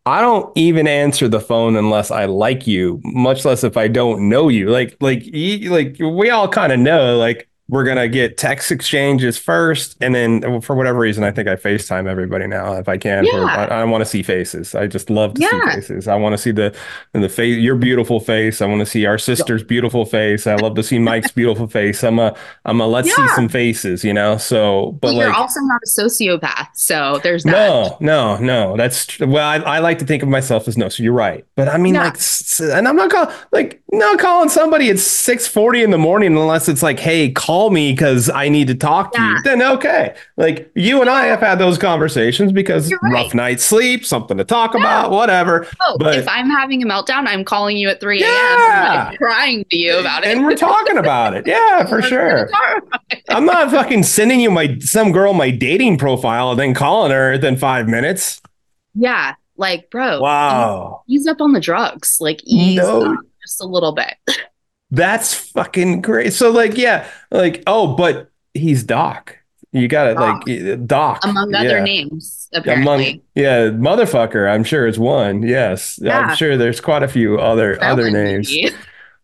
I 0.07 0.21
don't 0.21 0.53
even 0.57 0.87
answer 0.87 1.29
the 1.29 1.41
phone 1.41 1.77
unless 1.77 2.11
I 2.11 2.27
like 2.27 2.67
you, 2.67 3.01
much 3.05 3.47
less 3.47 3.65
if 3.65 3.79
I 3.79 3.89
don't 3.89 4.29
know 4.29 4.49
you. 4.49 4.69
Like, 4.69 4.97
like, 5.01 5.25
like 5.33 5.97
we 5.99 6.29
all 6.29 6.47
kind 6.49 6.73
of 6.73 6.79
know, 6.79 7.17
like 7.17 7.49
we're 7.69 7.85
gonna 7.85 8.09
get 8.09 8.37
text 8.37 8.71
exchanges 8.71 9.39
first, 9.39 9.97
and 10.03 10.15
then 10.15 10.61
for 10.61 10.77
whatever 10.77 10.99
reason, 10.99 11.25
I 11.25 11.31
think 11.31 11.49
I 11.49 11.57
FaceTime 11.57 12.07
everybody 12.07 12.47
now 12.47 12.75
if 12.75 12.89
I 12.91 12.99
can. 12.99 13.25
for- 13.25 13.31
Yeah. 13.39 13.45
I, 13.45 13.65
I 13.81 13.85
want 13.85 14.03
to 14.03 14.05
see 14.05 14.23
faces. 14.23 14.75
I 14.75 14.87
just 14.87 15.09
love 15.09 15.33
to 15.35 15.41
see 15.41 15.61
faces. 15.73 16.07
I 16.07 16.17
want 16.17 16.35
to 16.35 16.39
see 16.39 16.51
the 16.51 16.75
the 17.15 17.29
face, 17.29 17.57
your 17.59 17.77
beautiful 17.77 18.21
face. 18.21 18.61
I 18.61 18.67
want 18.67 18.81
to 18.81 18.87
see 18.87 19.07
our 19.07 19.17
sister's 19.17 19.63
beautiful 19.63 20.05
face. 20.05 20.47
I 20.47 20.57
love 20.57 20.75
to 20.75 20.83
see 20.83 20.99
Mike's 20.99 21.33
beautiful 21.41 21.67
face. 21.67 22.05
I'm 22.05 22.19
a, 22.19 22.37
I'm 22.67 22.81
a 22.83 22.87
let's 22.87 23.15
see 23.15 23.29
some 23.29 23.49
faces, 23.49 24.05
you 24.05 24.13
know. 24.13 24.37
So, 24.37 24.99
but 25.01 25.15
you're 25.15 25.29
like. 25.29 25.39
also 25.39 25.61
not 25.61 25.81
a 25.83 25.89
sociopath, 25.89 26.69
so 26.75 27.19
there's 27.23 27.45
that. 27.45 27.53
No, 27.53 27.97
no, 28.01 28.37
no. 28.37 28.77
That's 28.77 29.19
well. 29.21 29.37
I, 29.47 29.57
I 29.57 29.79
like 29.79 29.99
to 30.01 30.05
think 30.05 30.23
of 30.23 30.29
myself 30.29 30.69
as 30.69 30.77
no. 30.77 30.91
So 30.91 31.03
you're 31.03 31.13
right, 31.15 31.47
but 31.57 31.69
I 31.69 31.79
mean, 31.79 31.95
Yeah. 31.95 32.05
like, 32.05 32.19
and 32.61 32.87
I'm 32.87 32.97
not 32.97 33.11
calling 33.11 33.35
like 33.53 33.81
not 33.91 34.19
calling 34.19 34.51
somebody 34.51 34.91
at 34.91 34.99
six 34.99 35.47
forty 35.49 35.83
in 35.83 35.91
the 35.93 35.99
morning 35.99 36.37
unless 36.37 36.69
it's 36.69 36.83
like, 36.83 36.99
hey, 36.99 37.31
call 37.31 37.54
me 37.71 37.93
because 37.93 38.29
I 38.31 38.49
need 38.49 38.69
to 38.69 38.75
talk 38.75 39.13
to 39.15 39.21
you. 39.23 39.43
Then 39.43 39.63
okay, 39.63 40.15
like 40.37 40.71
you 40.75 41.01
and 41.01 41.09
I 41.11 41.27
have 41.27 41.41
had 41.41 41.59
those 41.59 41.79
conversations 41.79 42.53
because 42.53 42.93
right. 43.03 43.13
rough 43.13 43.35
night's 43.35 43.65
sleep, 43.65 44.05
something 44.05 44.37
to 44.37 44.45
talk 44.45 44.75
about, 44.75 45.11
whatever. 45.11 45.67
Oh, 45.83 45.97
But- 45.99 46.17
if 46.19 46.29
I'm 46.29 46.51
having 46.51 46.83
a 46.83 46.87
meltdown, 46.87 47.27
I'm 47.27 47.45
calling 47.45 47.77
you 47.77 47.89
at 47.89 48.01
3 48.01 48.23
a.m. 48.23 48.31
Yeah. 48.31 49.07
like, 49.11 49.19
crying 49.19 49.65
to 49.71 49.77
you 49.77 49.99
about 49.99 50.25
it. 50.25 50.31
And 50.31 50.45
we're 50.45 50.57
talking 50.57 50.97
about 50.99 51.35
it. 51.35 51.47
Yeah, 51.47 51.85
for 51.89 52.03
sure. 52.03 52.49
I'm 53.29 53.45
not 53.47 53.71
fucking 53.73 54.03
sending 54.03 54.41
you 54.41 54.51
my 54.51 54.79
some 54.81 55.13
girl 55.13 55.33
my 55.35 55.51
dating 55.51 55.99
profile 55.99 56.51
and 56.51 56.59
then 56.61 56.75
calling 56.75 57.11
her 57.13 57.33
within 57.33 57.57
five 57.57 57.89
minutes. 57.89 58.41
Yeah, 58.95 59.35
like, 59.57 59.91
bro, 59.91 60.21
Wow. 60.21 61.03
ease 61.09 61.27
up 61.27 61.41
on 61.41 61.53
the 61.53 61.61
drugs. 61.61 62.19
Like, 62.21 62.41
ease 62.45 62.77
No. 62.79 63.13
up 63.15 63.19
just 63.43 63.61
a 63.63 63.67
little 63.67 63.93
bit. 63.93 64.15
That's 64.95 65.35
fucking 65.35 66.03
great. 66.03 66.33
So 66.33 66.51
like, 66.51 66.77
yeah, 66.77 67.07
like, 67.31 67.63
oh, 67.67 67.95
but 67.97 68.31
he's 68.55 68.83
Doc. 68.85 69.39
You 69.73 69.89
got 69.89 70.07
it, 70.07 70.17
like 70.17 70.87
Doc, 70.87 71.25
Among 71.25 71.51
yeah. 71.51 71.61
other 71.63 71.81
names, 71.81 72.49
apparently. 72.55 72.83
Among 72.85 73.21
yeah, 73.35 73.71
motherfucker. 73.71 74.49
I'm 74.49 74.63
sure 74.63 74.87
it's 74.87 74.99
one. 74.99 75.43
Yes, 75.43 75.99
Yeah. 76.01 76.21
I'm 76.21 76.37
sure 76.37 76.57
there's 76.57 76.81
quite 76.81 77.03
a 77.03 77.09
few 77.09 77.39
other 77.41 77.83
other 77.83 78.05
Felon, 78.05 78.13
names. 78.13 78.55
maybe. 78.55 78.73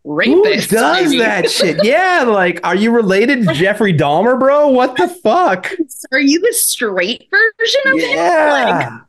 Who 0.02 0.42
does 0.42 0.72
maybe. 1.10 1.18
that 1.18 1.48
shit? 1.52 1.84
Yeah, 1.84 2.24
like, 2.26 2.66
are 2.66 2.74
you 2.74 2.90
related 2.90 3.46
to 3.46 3.54
Jeffrey 3.54 3.92
Dahmer, 3.96 4.40
bro? 4.40 4.68
What 4.68 4.96
the 4.96 5.06
fuck? 5.06 5.70
Are 6.10 6.18
you 6.18 6.40
the 6.40 6.52
straight 6.52 7.28
version 7.30 7.80
of 7.86 8.00
him? 8.00 8.08
Like, 8.08 8.16
Yeah. 8.16 9.00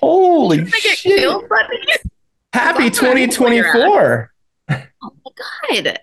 Holy 0.00 0.56
trying 0.58 0.70
to 0.70 0.80
get 0.82 0.98
shit! 0.98 1.30
Happy 2.52 2.84
That's 2.84 3.00
what 3.00 3.10
I'm 3.10 3.14
looking 3.16 3.24
at. 3.24 3.32
2024. 3.32 4.32
Oh 5.02 5.12
my 5.24 5.82
god. 5.82 5.98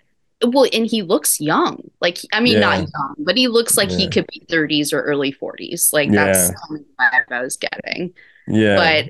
Well, 0.46 0.68
and 0.72 0.86
he 0.86 1.02
looks 1.02 1.42
young. 1.42 1.90
Like, 2.00 2.20
I 2.32 2.40
mean, 2.42 2.60
not 2.60 2.80
young, 2.94 3.16
but 3.20 3.38
he 3.38 3.48
looks 3.48 3.76
like 3.78 3.92
he 3.92 4.08
could 4.08 4.28
be 4.32 4.46
30s 4.50 4.94
or 4.94 5.02
early 5.02 5.32
40s. 5.32 5.92
Like, 5.94 6.14
that's 6.14 6.52
kind 6.70 6.86
the 6.86 7.04
vibe 7.04 7.32
I 7.32 7.42
was 7.42 7.58
getting. 7.58 8.14
Yeah, 8.48 8.96
But, 8.96 9.06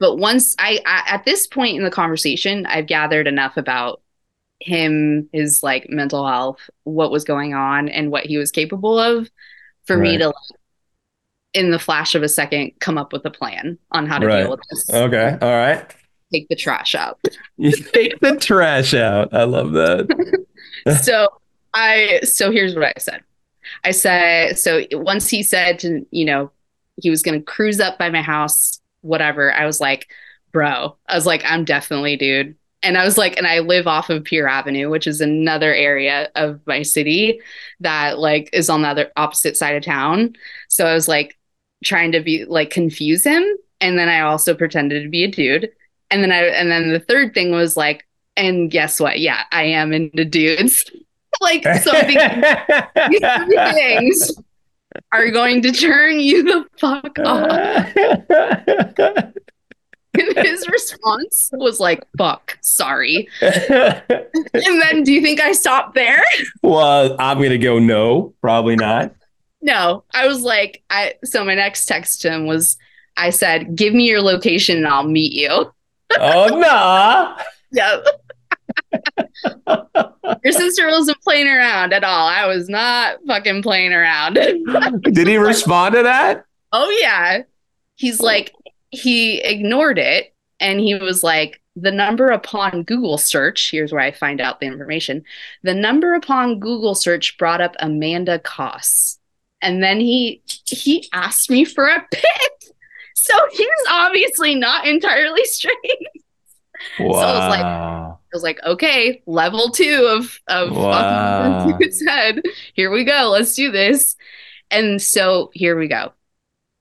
but 0.00 0.16
once 0.16 0.56
I, 0.58 0.80
I, 0.86 1.04
at 1.14 1.24
this 1.24 1.46
point 1.46 1.76
in 1.78 1.84
the 1.84 1.90
conversation, 1.90 2.66
I've 2.66 2.86
gathered 2.86 3.26
enough 3.28 3.56
about 3.56 4.02
him, 4.60 5.28
his 5.32 5.62
like 5.62 5.88
mental 5.90 6.26
health, 6.26 6.60
what 6.84 7.10
was 7.12 7.24
going 7.24 7.54
on, 7.54 7.88
and 7.88 8.10
what 8.12 8.26
he 8.26 8.38
was 8.38 8.50
capable 8.52 8.98
of 8.98 9.30
for 9.86 9.96
me 9.98 10.18
to, 10.18 10.28
like, 10.28 10.34
in 11.54 11.70
the 11.70 11.78
flash 11.78 12.14
of 12.14 12.22
a 12.22 12.28
second, 12.28 12.72
come 12.80 12.98
up 12.98 13.12
with 13.12 13.24
a 13.24 13.30
plan 13.30 13.78
on 13.90 14.06
how 14.06 14.18
to 14.18 14.26
Right. 14.26 14.28
deal 14.28 14.50
with 14.50 14.60
this. 14.70 15.04
okay, 15.06 15.38
all 15.40 15.50
right. 15.50 15.94
Take 16.32 16.48
the 16.48 16.56
trash 16.56 16.94
out. 16.94 17.18
You 17.56 17.72
take 17.72 18.18
the 18.20 18.36
trash 18.36 18.94
out. 18.94 19.32
I 19.32 19.44
love 19.44 19.72
that. 19.72 20.46
so 21.02 21.28
I 21.72 22.20
so 22.22 22.50
here's 22.50 22.74
what 22.74 22.84
I 22.84 22.92
said. 22.98 23.22
I 23.84 23.92
said 23.92 24.58
so 24.58 24.82
once 24.92 25.28
he 25.28 25.42
said 25.42 25.78
to 25.80 26.04
you 26.10 26.24
know 26.24 26.50
he 26.96 27.10
was 27.10 27.22
gonna 27.22 27.42
cruise 27.42 27.80
up 27.80 27.98
by 27.98 28.10
my 28.10 28.22
house, 28.22 28.80
whatever. 29.02 29.52
I 29.52 29.66
was 29.66 29.80
like, 29.80 30.08
bro. 30.52 30.96
I 31.08 31.14
was 31.14 31.26
like, 31.26 31.42
I'm 31.44 31.64
definitely 31.64 32.16
dude. 32.16 32.56
And 32.82 32.96
I 32.96 33.04
was 33.04 33.18
like, 33.18 33.36
and 33.36 33.46
I 33.46 33.58
live 33.60 33.86
off 33.86 34.10
of 34.10 34.24
Pier 34.24 34.46
Avenue, 34.46 34.88
which 34.90 35.06
is 35.06 35.20
another 35.20 35.74
area 35.74 36.30
of 36.34 36.60
my 36.66 36.82
city 36.82 37.40
that 37.80 38.18
like 38.18 38.50
is 38.52 38.70
on 38.70 38.82
the 38.82 38.88
other 38.88 39.10
opposite 39.16 39.56
side 39.56 39.76
of 39.76 39.82
town. 39.82 40.34
So 40.68 40.86
I 40.86 40.94
was 40.94 41.08
like 41.08 41.36
trying 41.84 42.12
to 42.12 42.20
be 42.20 42.44
like 42.44 42.70
confuse 42.70 43.24
him. 43.24 43.44
And 43.80 43.98
then 43.98 44.08
I 44.08 44.20
also 44.20 44.54
pretended 44.54 45.02
to 45.02 45.08
be 45.08 45.24
a 45.24 45.28
dude. 45.28 45.70
And 46.10 46.22
then 46.22 46.32
I 46.32 46.44
and 46.44 46.70
then 46.70 46.92
the 46.92 47.00
third 47.00 47.34
thing 47.34 47.50
was 47.50 47.76
like, 47.76 48.06
and 48.36 48.70
guess 48.70 49.00
what? 49.00 49.18
Yeah, 49.18 49.42
I 49.52 49.64
am 49.64 49.92
into 49.92 50.24
dudes. 50.24 50.84
like 51.40 51.64
so 51.82 51.92
these 52.02 52.22
three 53.46 53.56
things 53.74 54.32
are 55.12 55.30
going 55.30 55.62
to 55.62 55.72
turn 55.72 56.20
you 56.20 56.42
the 56.42 56.66
fuck 56.78 57.18
off. 57.24 57.92
And 60.18 60.34
his 60.38 60.66
response 60.68 61.50
was 61.52 61.78
like, 61.78 62.02
fuck, 62.16 62.56
sorry. 62.62 63.28
And 63.42 64.02
then 64.80 65.02
do 65.02 65.12
you 65.12 65.20
think 65.20 65.40
I 65.40 65.52
stopped 65.52 65.94
there? 65.94 66.24
well, 66.62 67.16
I'm 67.18 67.42
gonna 67.42 67.58
go 67.58 67.78
no, 67.78 68.32
probably 68.40 68.76
not. 68.76 69.14
No. 69.60 70.04
I 70.14 70.26
was 70.26 70.42
like, 70.42 70.82
I 70.88 71.14
so 71.24 71.44
my 71.44 71.54
next 71.54 71.86
text 71.86 72.22
to 72.22 72.30
him 72.30 72.46
was 72.46 72.78
I 73.16 73.30
said, 73.30 73.76
give 73.76 73.94
me 73.94 74.08
your 74.08 74.22
location 74.22 74.78
and 74.78 74.86
I'll 74.86 75.08
meet 75.08 75.32
you. 75.32 75.72
Oh 76.18 76.48
no. 76.58 77.36
Yep. 77.72 78.06
Your 80.44 80.52
sister 80.52 80.86
wasn't 80.88 81.20
playing 81.22 81.48
around 81.48 81.92
at 81.92 82.04
all. 82.04 82.26
I 82.26 82.46
was 82.46 82.68
not 82.68 83.18
fucking 83.26 83.62
playing 83.62 83.92
around. 83.92 84.34
Did 84.34 85.26
he 85.26 85.36
respond 85.36 85.94
to 85.94 86.02
that? 86.02 86.44
oh 86.72 86.90
yeah. 87.00 87.42
He's 87.96 88.20
like, 88.20 88.52
he 88.90 89.40
ignored 89.40 89.98
it 89.98 90.34
and 90.60 90.80
he 90.80 90.94
was 90.94 91.22
like, 91.22 91.60
the 91.76 91.92
number 91.92 92.28
upon 92.30 92.82
Google 92.84 93.18
search, 93.18 93.70
here's 93.70 93.92
where 93.92 94.00
I 94.00 94.10
find 94.10 94.40
out 94.40 94.60
the 94.60 94.66
information. 94.66 95.24
The 95.62 95.74
number 95.74 96.14
upon 96.14 96.58
Google 96.60 96.94
search 96.94 97.36
brought 97.38 97.60
up 97.60 97.74
Amanda 97.80 98.38
Koss. 98.38 99.18
And 99.62 99.82
then 99.82 100.00
he 100.00 100.42
he 100.64 101.08
asked 101.12 101.50
me 101.50 101.64
for 101.64 101.86
a 101.86 102.06
pic. 102.10 102.52
So 103.26 103.38
he's 103.52 103.68
obviously 103.90 104.54
not 104.54 104.86
entirely 104.86 105.44
straight. 105.46 106.06
Wow. 107.00 107.12
So 107.12 107.18
I 107.26 107.48
was 107.48 107.50
like- 107.58 107.64
I 107.64 108.36
was 108.36 108.42
like, 108.42 108.60
okay, 108.64 109.22
level 109.26 109.70
two 109.70 110.08
of 110.10 110.38
of 110.48 110.76
Wow. 110.76 111.60
fucking 111.64 111.78
dude's 111.78 112.04
head. 112.06 112.42
Here 112.74 112.90
we 112.90 113.04
go. 113.04 113.30
Let's 113.32 113.54
do 113.54 113.70
this. 113.70 114.14
And 114.70 115.00
so 115.00 115.50
here 115.54 115.78
we 115.78 115.88
go. 115.88 116.12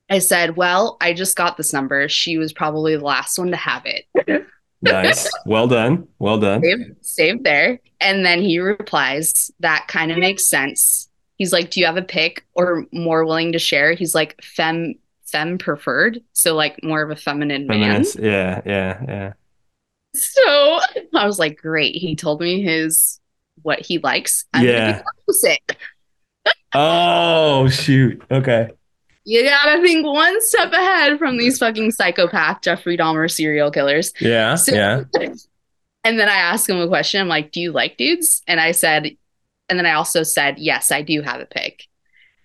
I 0.09 0.19
said, 0.19 0.55
well, 0.57 0.97
I 1.01 1.13
just 1.13 1.37
got 1.37 1.55
this 1.55 1.71
number. 1.71 2.09
She 2.09 2.37
was 2.37 2.51
probably 2.51 2.97
the 2.97 3.05
last 3.05 3.39
one 3.39 3.51
to 3.51 3.57
have 3.57 3.83
it. 3.85 4.05
nice. 4.81 5.29
Well 5.45 5.67
done. 5.67 6.07
Well 6.19 6.39
done. 6.39 6.61
Saved, 6.61 7.05
saved 7.05 7.43
there. 7.43 7.79
And 8.01 8.25
then 8.25 8.41
he 8.41 8.59
replies, 8.59 9.49
that 9.61 9.87
kind 9.87 10.11
of 10.11 10.17
makes 10.17 10.45
sense. 10.47 11.09
He's 11.37 11.53
like, 11.53 11.71
do 11.71 11.79
you 11.79 11.85
have 11.85 11.97
a 11.97 12.01
pick 12.03 12.45
or 12.53 12.85
more 12.91 13.23
willing 13.25 13.53
to 13.53 13.59
share? 13.59 13.93
He's 13.93 14.13
like, 14.13 14.41
fem 14.43 14.95
fem 15.35 15.57
preferred. 15.57 16.21
So 16.33 16.55
like 16.55 16.79
more 16.83 17.01
of 17.01 17.11
a 17.11 17.15
feminine 17.15 17.67
man. 17.67 18.03
Yeah, 18.17 18.61
yeah, 18.65 19.01
yeah. 19.07 19.33
So 20.13 20.79
I 21.13 21.25
was 21.25 21.39
like, 21.39 21.57
great. 21.57 21.95
He 21.95 22.15
told 22.15 22.39
me 22.41 22.61
his 22.61 23.19
what 23.63 23.79
he 23.81 23.97
likes. 23.99 24.45
I'm 24.53 24.65
Yeah. 24.65 25.01
Oh 26.73 27.67
shoot. 27.69 28.21
Okay. 28.31 28.69
You 29.25 29.43
gotta 29.43 29.81
think 29.81 30.05
one 30.05 30.41
step 30.41 30.71
ahead 30.71 31.17
from 31.17 31.37
these 31.37 31.57
fucking 31.57 31.91
psychopath 31.91 32.61
Jeffrey 32.61 32.97
Dahmer 32.97 33.29
serial 33.31 33.71
killers. 33.71 34.13
Yeah. 34.19 34.55
So- 34.55 34.73
yeah. 34.73 35.03
And 36.03 36.19
then 36.19 36.29
I 36.29 36.35
asked 36.35 36.69
him 36.69 36.79
a 36.79 36.87
question. 36.87 37.19
I'm 37.19 37.27
like, 37.27 37.51
do 37.51 37.59
you 37.59 37.71
like 37.71 37.97
dudes? 37.97 38.43
And 38.47 38.59
I 38.59 38.73
said, 38.73 39.09
and 39.67 39.79
then 39.79 39.87
I 39.87 39.93
also 39.93 40.21
said, 40.21 40.59
yes, 40.59 40.91
I 40.91 41.01
do 41.01 41.23
have 41.23 41.41
a 41.41 41.47
pick. 41.47 41.87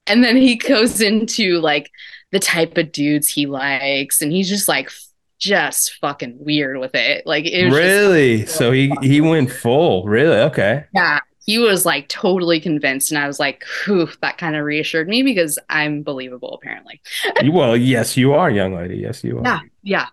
And 0.06 0.24
then 0.24 0.34
he 0.38 0.56
goes 0.56 1.02
into 1.02 1.60
like 1.60 1.90
the 2.32 2.38
type 2.38 2.76
of 2.78 2.92
dudes 2.92 3.28
he 3.28 3.46
likes, 3.46 4.22
and 4.22 4.30
he's 4.32 4.48
just 4.48 4.68
like, 4.68 4.90
just 5.38 5.94
fucking 6.00 6.36
weird 6.38 6.78
with 6.78 6.94
it. 6.94 7.26
Like, 7.26 7.46
it 7.46 7.64
was 7.64 7.74
just- 7.74 7.82
Really? 7.82 8.46
So 8.46 8.72
he 8.72 8.92
he 9.02 9.20
went 9.20 9.50
full. 9.50 10.04
Really? 10.04 10.36
Okay. 10.36 10.84
yeah, 10.94 11.20
he 11.44 11.58
was 11.58 11.86
like 11.86 12.08
totally 12.08 12.60
convinced, 12.60 13.10
and 13.10 13.18
I 13.18 13.26
was 13.26 13.40
like, 13.40 13.64
"Whew!" 13.84 14.08
That 14.20 14.36
kind 14.38 14.54
of 14.54 14.64
reassured 14.64 15.08
me 15.08 15.22
because 15.22 15.58
I'm 15.70 16.02
believable, 16.02 16.54
apparently. 16.60 17.00
Well, 17.50 17.76
yes, 17.76 18.16
you 18.16 18.34
are, 18.34 18.50
young 18.50 18.74
lady. 18.74 18.98
Yes, 18.98 19.24
you 19.24 19.38
are. 19.38 19.44
Yeah, 19.44 19.60
yeah. 19.82 20.06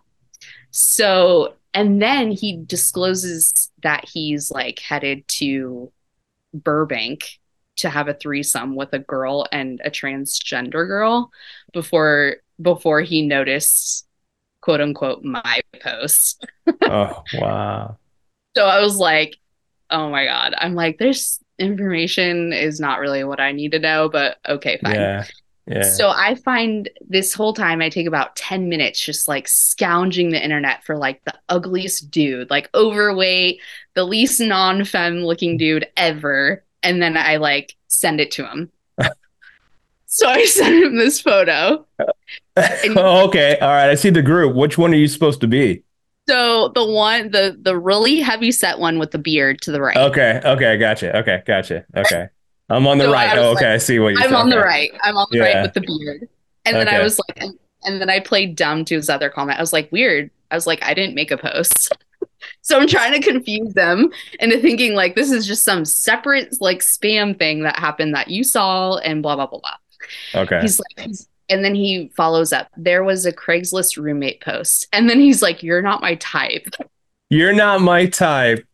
So, 0.72 1.54
and 1.74 2.02
then 2.02 2.32
he 2.32 2.64
discloses 2.66 3.70
that 3.84 4.06
he's 4.08 4.50
like 4.50 4.80
headed 4.80 5.28
to 5.28 5.92
Burbank 6.54 7.40
to 7.78 7.90
have 7.90 8.08
a 8.08 8.14
threesome 8.14 8.76
with 8.76 8.94
a 8.94 9.00
girl 9.00 9.46
and 9.52 9.82
a 9.84 9.90
transgender 9.90 10.88
girl 10.88 11.32
before 11.74 12.38
before 12.62 13.02
he 13.02 13.22
noticed 13.22 14.08
quote 14.62 14.82
unquote 14.82 15.24
my 15.24 15.62
post. 15.82 16.46
Oh, 16.84 17.24
wow. 17.36 17.98
So 18.56 18.66
I 18.66 18.82
was 18.82 18.98
like, 18.98 19.38
oh 19.90 20.10
my 20.10 20.26
God. 20.26 20.54
I'm 20.58 20.76
like, 20.76 20.98
this 20.98 21.40
information 21.58 22.52
is 22.52 22.80
not 22.80 23.00
really 23.00 23.24
what 23.24 23.40
I 23.40 23.54
need 23.54 23.72
to 23.72 23.80
know, 23.80 24.10
but 24.10 24.38
okay, 24.48 24.78
fine. 24.84 24.96
Yeah. 24.96 25.26
Yeah. 25.68 25.84
So 25.84 26.10
I 26.10 26.36
find 26.36 26.90
this 27.08 27.34
whole 27.34 27.54
time 27.54 27.82
I 27.82 27.90
take 27.90 28.08
about 28.08 28.38
10 28.38 28.70
minutes 28.70 29.04
just 29.04 29.28
like 29.28 29.50
scounging 29.50 30.30
the 30.30 30.42
internet 30.42 30.84
for 30.86 30.96
like 30.96 31.22
the 31.26 31.34
ugliest 31.50 32.10
dude, 32.10 32.50
like 32.50 32.70
overweight, 32.74 33.60
the 33.94 34.06
least 34.06 34.40
non-femme 34.40 35.24
looking 35.24 35.58
dude 35.58 35.88
ever. 35.98 36.64
And 36.88 37.02
then 37.02 37.18
I 37.18 37.36
like 37.36 37.76
send 37.88 38.22
it 38.22 38.32
to 38.32 38.48
him. 38.48 38.72
so 40.06 40.30
I 40.30 40.46
sent 40.46 40.84
him 40.84 40.96
this 40.98 41.20
photo. 41.20 41.86
And- 42.56 42.98
oh, 42.98 43.28
okay. 43.28 43.58
All 43.60 43.68
right. 43.68 43.90
I 43.90 43.96
see 43.96 44.10
the 44.10 44.22
group. 44.22 44.56
Which 44.56 44.78
one 44.78 44.94
are 44.94 44.98
you 44.98 45.08
supposed 45.10 45.42
to 45.42 45.48
be? 45.48 45.84
So 46.30 46.70
the 46.76 46.86
one, 46.86 47.32
the 47.32 47.58
the 47.62 47.78
really 47.78 48.20
heavy 48.20 48.52
set 48.52 48.80
one 48.80 49.00
with 49.00 49.12
the 49.12 49.18
beard 49.18 49.62
to 49.62 49.72
the 49.72 49.82
right. 49.82 49.98
Okay. 49.98 50.42
Okay. 50.44 50.78
Gotcha. 50.78 51.18
Okay. 51.18 51.44
Gotcha. 51.46 51.86
Okay. 51.96 52.28
I'm 52.70 52.88
on 52.88 52.98
the 52.98 53.06
So 53.06 53.12
right. 53.14 53.38
Oh, 53.38 53.52
okay. 53.52 53.66
like, 53.66 53.66
I 53.66 53.78
see 53.78 54.00
what 54.00 54.14
you're 54.14 54.24
I'm 54.24 54.36
on 54.36 54.50
the 54.50 54.60
right. 54.60 54.92
I'm 55.04 55.16
on 55.18 55.28
the 55.32 55.38
Yeah. 55.38 55.44
right 55.44 55.62
with 55.64 55.74
the 55.74 55.82
beard. 55.82 56.28
And 56.66 56.76
then 56.76 56.90
I 56.90 57.02
was 57.02 57.18
like, 57.18 57.42
and, 57.42 57.58
and 57.84 58.02
then 58.02 58.10
I 58.10 58.20
played 58.20 58.58
dumb 58.58 58.84
to 58.86 58.96
his 58.96 59.10
other 59.10 59.30
comment. 59.30 59.58
I 59.58 59.62
was 59.62 59.72
like, 59.72 59.90
weird. 59.92 60.30
I 60.52 60.56
was 60.56 60.68
like, 60.68 60.84
I 60.84 60.94
didn't 60.94 61.16
make 61.16 61.32
a 61.32 61.38
post. 61.38 61.94
So 62.62 62.80
I'm 62.80 62.88
trying 62.88 63.14
to 63.14 63.28
confuse 63.28 63.74
them 63.74 64.10
into 64.40 64.60
thinking 64.60 64.94
like 64.94 65.16
this 65.16 65.32
is 65.32 65.48
just 65.48 65.64
some 65.64 65.86
separate 65.86 66.56
like 66.62 66.80
spam 66.80 67.38
thing 67.38 67.64
that 67.64 67.80
happened 67.80 68.14
that 68.16 68.30
you 68.30 68.44
saw 68.44 68.98
and 68.98 69.24
blah 69.24 69.36
blah 69.36 69.48
blah 69.48 69.60
blah. 69.60 70.42
Okay. 70.42 70.62
He's 70.62 70.80
like, 70.80 71.08
he's, 71.08 71.28
and 71.50 71.64
then 71.64 71.76
he 71.76 72.12
follows 72.16 72.54
up. 72.54 72.68
There 72.78 73.04
was 73.04 73.26
a 73.26 73.32
Craigslist 73.32 74.02
roommate 74.02 74.42
post, 74.42 74.88
and 74.92 75.10
then 75.10 75.20
he's 75.20 75.42
like, 75.42 75.64
"You're 75.64 75.82
not 75.82 76.02
my 76.02 76.16
type." 76.16 76.68
You're 77.30 77.54
not 77.54 77.82
my 77.82 78.06
type. 78.06 78.66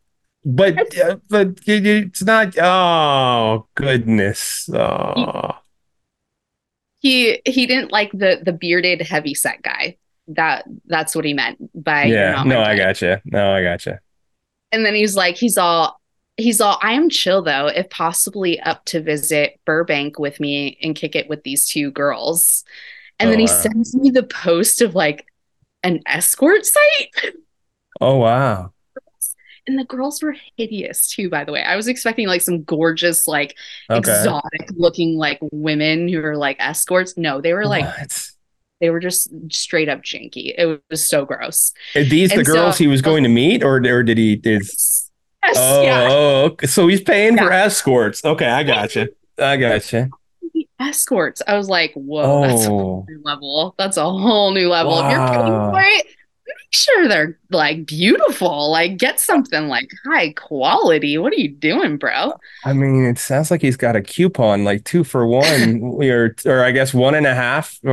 But 0.45 0.97
uh, 0.97 1.17
but 1.29 1.59
it's 1.65 2.21
not. 2.23 2.57
Oh 2.57 3.67
goodness. 3.75 4.69
Oh. 4.73 5.57
He 6.99 7.41
he 7.45 7.65
didn't 7.65 7.91
like 7.91 8.11
the 8.11 8.41
the 8.43 8.53
bearded 8.53 9.01
heavy 9.01 9.33
set 9.33 9.61
guy. 9.61 9.97
That 10.27 10.65
that's 10.86 11.15
what 11.15 11.25
he 11.25 11.33
meant 11.33 11.57
by 11.81 12.05
Yeah. 12.05 12.43
No, 12.43 12.62
I 12.62 12.75
type." 12.75 12.77
gotcha. 12.77 13.21
No, 13.25 13.53
I 13.53 13.63
gotcha. 13.63 13.99
And 14.71 14.86
then 14.86 14.95
he's 14.95 15.15
like, 15.15 15.36
he's 15.38 15.57
all, 15.57 15.99
he's 16.38 16.59
all, 16.62 16.79
I 16.81 16.93
am 16.93 17.09
chill 17.09 17.41
though, 17.43 17.67
if 17.67 17.89
possibly 17.89 18.59
up 18.59 18.86
to 18.86 19.01
visit 19.01 19.59
Burbank 19.65 20.17
with 20.19 20.39
me 20.39 20.77
and 20.81 20.95
kick 20.95 21.15
it 21.15 21.29
with 21.29 21.43
these 21.43 21.67
two 21.67 21.91
girls. 21.91 22.63
And 23.19 23.29
Oh, 23.29 23.31
then 23.31 23.39
he 23.39 23.47
oh, 23.47 23.51
wow. 23.51 23.62
sends 23.62 23.95
me 23.95 24.12
the 24.12 24.23
post 24.23 24.81
of 24.81 24.95
like 24.95 25.27
an 25.83 26.01
escort 26.07 26.65
site. 26.65 27.33
Oh 27.99 28.17
wow. 28.17 28.73
And 29.65 29.79
the 29.79 29.86
girls 29.86 30.21
were 30.21 30.36
hideous 30.57 31.07
too, 31.07 31.29
by 31.29 31.45
the 31.45 31.51
way. 31.53 31.63
I 31.63 31.75
was 31.77 31.88
expecting 31.88 32.27
like 32.27 32.41
some 32.41 32.63
gorgeous, 32.63 33.27
like 33.27 33.55
Okay. 33.89 33.99
exotic 33.99 34.69
looking 34.75 35.17
like 35.17 35.39
women 35.51 36.09
who 36.09 36.21
are 36.23 36.36
like 36.36 36.57
escorts. 36.59 37.15
No, 37.17 37.39
they 37.39 37.53
were 37.53 37.65
like, 37.65 37.89
What? 37.99 38.31
They 38.84 38.89
were 38.89 39.00
just 39.00 39.30
straight 39.50 39.88
up 39.88 40.02
janky. 40.04 40.54
It 40.58 40.82
was 40.89 41.08
so 41.08 41.24
gross. 41.24 41.72
Are 41.96 42.04
these 42.04 42.32
the 42.32 42.43
so- 42.43 42.54
girls 42.54 42.78
he 42.78 42.88
was 42.88 43.02
going 43.02 43.24
to 43.24 43.30
meet, 43.30 43.63
or 43.63 43.78
or 43.78 44.04
did 44.04 44.17
he? 44.17 44.36
Did 44.36 44.63
Yes, 45.46 45.56
oh, 45.58 45.82
yeah. 45.84 46.08
oh 46.12 46.43
okay. 46.52 46.67
so 46.67 46.88
he's 46.88 47.00
paying 47.02 47.38
for 47.38 47.50
escorts. 47.52 48.24
Okay, 48.26 48.46
I 48.46 48.63
gotcha. 48.63 49.08
I 49.39 49.56
gotcha. 49.56 50.10
escorts. 50.82 51.41
I 51.48 51.56
was 51.58 51.69
like, 51.69 51.93
whoa, 51.96 52.41
that's 52.41 52.65
a 52.65 52.67
Oh. 52.67 52.69
whole 52.69 53.06
new 53.10 53.22
level. 53.24 53.76
That's 53.78 53.96
a 53.98 54.04
whole 54.04 54.52
new 54.54 54.67
level. 54.69 55.00
If 55.00 55.12
you're 55.12 55.28
paying 55.28 55.46
for 55.72 55.82
it, 55.82 56.06
sure 56.73 57.07
they're 57.07 57.39
like 57.49 57.86
beautiful. 57.86 58.71
Like 58.71 58.97
get 58.97 59.19
something 59.19 59.67
like 59.67 59.89
high 60.05 60.33
quality. 60.33 61.17
What 61.17 61.33
are 61.33 61.38
you 61.38 61.49
doing, 61.49 61.97
bro? 61.97 62.33
I 62.65 62.71
mean, 62.73 63.03
it 63.05 63.17
sounds 63.19 63.51
like 63.51 63.62
he's 63.62 63.75
got 63.75 63.95
a 63.97 64.01
coupon, 64.01 64.63
like 64.63 64.86
two 64.86 65.03
for 65.03 65.27
one, 65.27 65.81
or 66.01 66.36
or 66.45 66.63
I 66.63 66.71
guess 66.71 66.93
one 66.93 67.13
and 67.15 67.25
a 67.27 67.36
half. 67.36 67.77
I 67.86 67.91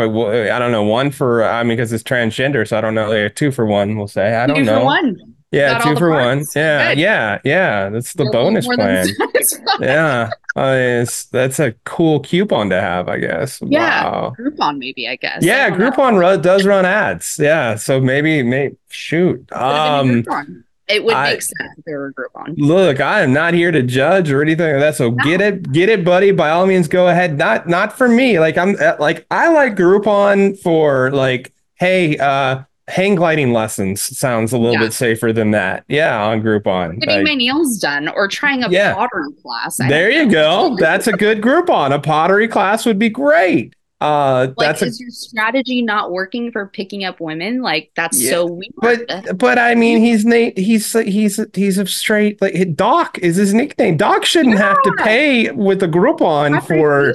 don't 0.59 0.71
know, 0.73 0.85
one 0.85 1.11
for 1.11 1.43
I 1.45 1.63
mean, 1.65 1.77
because 1.77 1.93
it's 1.93 2.05
transgender, 2.05 2.67
so 2.67 2.79
I 2.79 2.81
don't 2.81 2.95
know. 2.95 3.11
Like 3.11 3.35
two 3.35 3.51
for 3.51 3.67
one, 3.67 3.97
we'll 3.97 4.09
say. 4.09 4.37
I 4.37 4.47
don't 4.47 4.57
Two 4.57 4.65
know. 4.65 4.81
for 4.81 4.85
one. 4.85 5.37
Yeah, 5.53 5.79
two 5.81 5.97
for 5.97 6.11
one. 6.11 6.45
Yeah, 6.55 6.91
Good. 6.95 6.99
yeah, 7.01 7.39
yeah. 7.45 7.89
That's 7.91 8.13
the 8.15 8.27
bonus 8.33 8.67
plan. 8.67 9.09
Yeah, 9.81 10.31
uh, 10.57 11.05
that's 11.33 11.59
a 11.59 11.73
cool 11.85 12.21
coupon 12.21 12.71
to 12.71 12.81
have, 12.81 13.09
I 13.09 13.19
guess. 13.19 13.61
Yeah. 13.67 14.05
Wow. 14.05 14.35
Groupon, 14.39 14.79
maybe, 14.79 15.09
I 15.09 15.17
guess. 15.17 15.43
Yeah, 15.45 15.71
I. 15.73 15.77
Groupon 15.77 16.43
does 16.43 16.67
run 16.67 16.85
ads. 16.85 17.39
Yeah, 17.41 17.75
so 17.77 18.01
maybe, 18.01 18.43
maybe 18.43 18.77
shoot. 18.91 19.47
Could 19.49 19.59
have 19.59 20.05
been 20.07 20.25
Um, 20.29 20.65
It 20.89 21.05
would 21.05 21.15
I- 21.15 21.31
make 21.33 21.43
sense 21.43 21.75
if 21.79 21.85
they 21.85 21.95
were 21.95 22.13
Groupon. 22.13 22.55
Look, 22.59 23.01
I 23.01 23.23
am 23.23 23.33
not 23.33 23.55
here 23.55 23.71
to 23.71 23.83
judge 23.83 24.31
or 24.31 24.43
anything 24.43 24.73
like 24.73 24.81
that. 24.81 24.97
So 24.97 25.11
get 25.13 25.41
it, 25.41 25.73
get 25.73 25.89
it, 25.89 26.05
buddy. 26.05 26.31
By 26.33 26.51
all 26.51 26.67
means, 26.67 26.87
go 26.89 27.09
ahead. 27.09 27.39
Not, 27.39 27.67
not 27.69 27.97
for 27.97 28.09
me. 28.09 28.39
Like 28.39 28.59
I'm, 28.59 28.77
uh, 28.81 28.97
like 29.01 29.25
I 29.31 29.49
like 29.53 29.75
Groupon 29.77 30.59
for 30.61 31.11
like, 31.13 31.53
hey, 31.77 32.19
uh, 32.19 32.63
hang 32.91 33.15
gliding 33.15 33.53
lessons 33.53 34.01
sounds 34.19 34.53
a 34.53 34.59
little 34.59 34.75
Yeah. 34.75 34.81
bit 34.81 34.93
safer 34.93 35.33
than 35.33 35.53
that. 35.53 35.85
Yeah, 35.89 36.23
on 36.23 36.43
Groupon. 36.43 37.01
Getting 37.01 37.17
Like, 37.19 37.25
my 37.25 37.35
nails 37.35 37.79
done 37.79 38.09
or 38.09 38.29
trying 38.29 38.63
a 38.65 38.69
Yeah. 38.71 38.95
pottery 38.95 39.33
class. 39.43 39.81
I 39.81 39.89
there 39.89 40.11
you 40.11 40.27
know. 40.27 40.71
go. 40.71 40.77
That's 40.79 41.07
a 41.07 41.13
good 41.13 41.41
Groupon. 41.41 41.93
A 41.95 41.99
pottery 41.99 42.49
class 42.49 42.85
would 42.87 42.99
be 42.99 43.09
great. 43.09 43.75
Uh, 44.03 44.49
Like, 44.57 44.79
that's 44.79 44.81
a 44.81 44.87
your 44.99 45.11
strategy 45.11 45.83
not 45.83 46.11
working 46.11 46.51
for 46.51 46.69
picking 46.69 47.05
up 47.05 47.21
women? 47.21 47.61
Like, 47.61 47.91
that's 47.97 48.19
Yeah, 48.19 48.31
so 48.31 48.47
weird. 48.47 48.73
But 49.07 49.37
but 49.37 49.59
I 49.59 49.75
mean 49.75 49.99
he's 49.99 50.25
na- 50.25 50.53
he's 50.57 50.91
he's 50.95 51.39
he's 51.55 51.77
a 51.77 51.85
straight 51.85 52.41
like 52.41 52.75
Doc 52.77 53.19
is 53.19 53.37
his 53.37 53.53
nickname. 53.53 53.99
Doc 53.99 54.25
shouldn't 54.25 54.57
have 54.57 54.81
to 54.85 54.93
pay 55.01 55.51
with 55.51 55.83
a 55.83 55.87
Groupon 55.87 56.63
for 56.67 57.13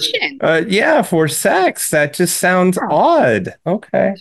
uh 0.47 0.61
yeah 0.67 1.01
for 1.01 1.27
sex. 1.27 1.89
That 1.89 2.13
just 2.13 2.37
sounds 2.37 2.77
Yeah. 2.79 2.95
odd. 2.95 3.53
Okay, 3.65 4.13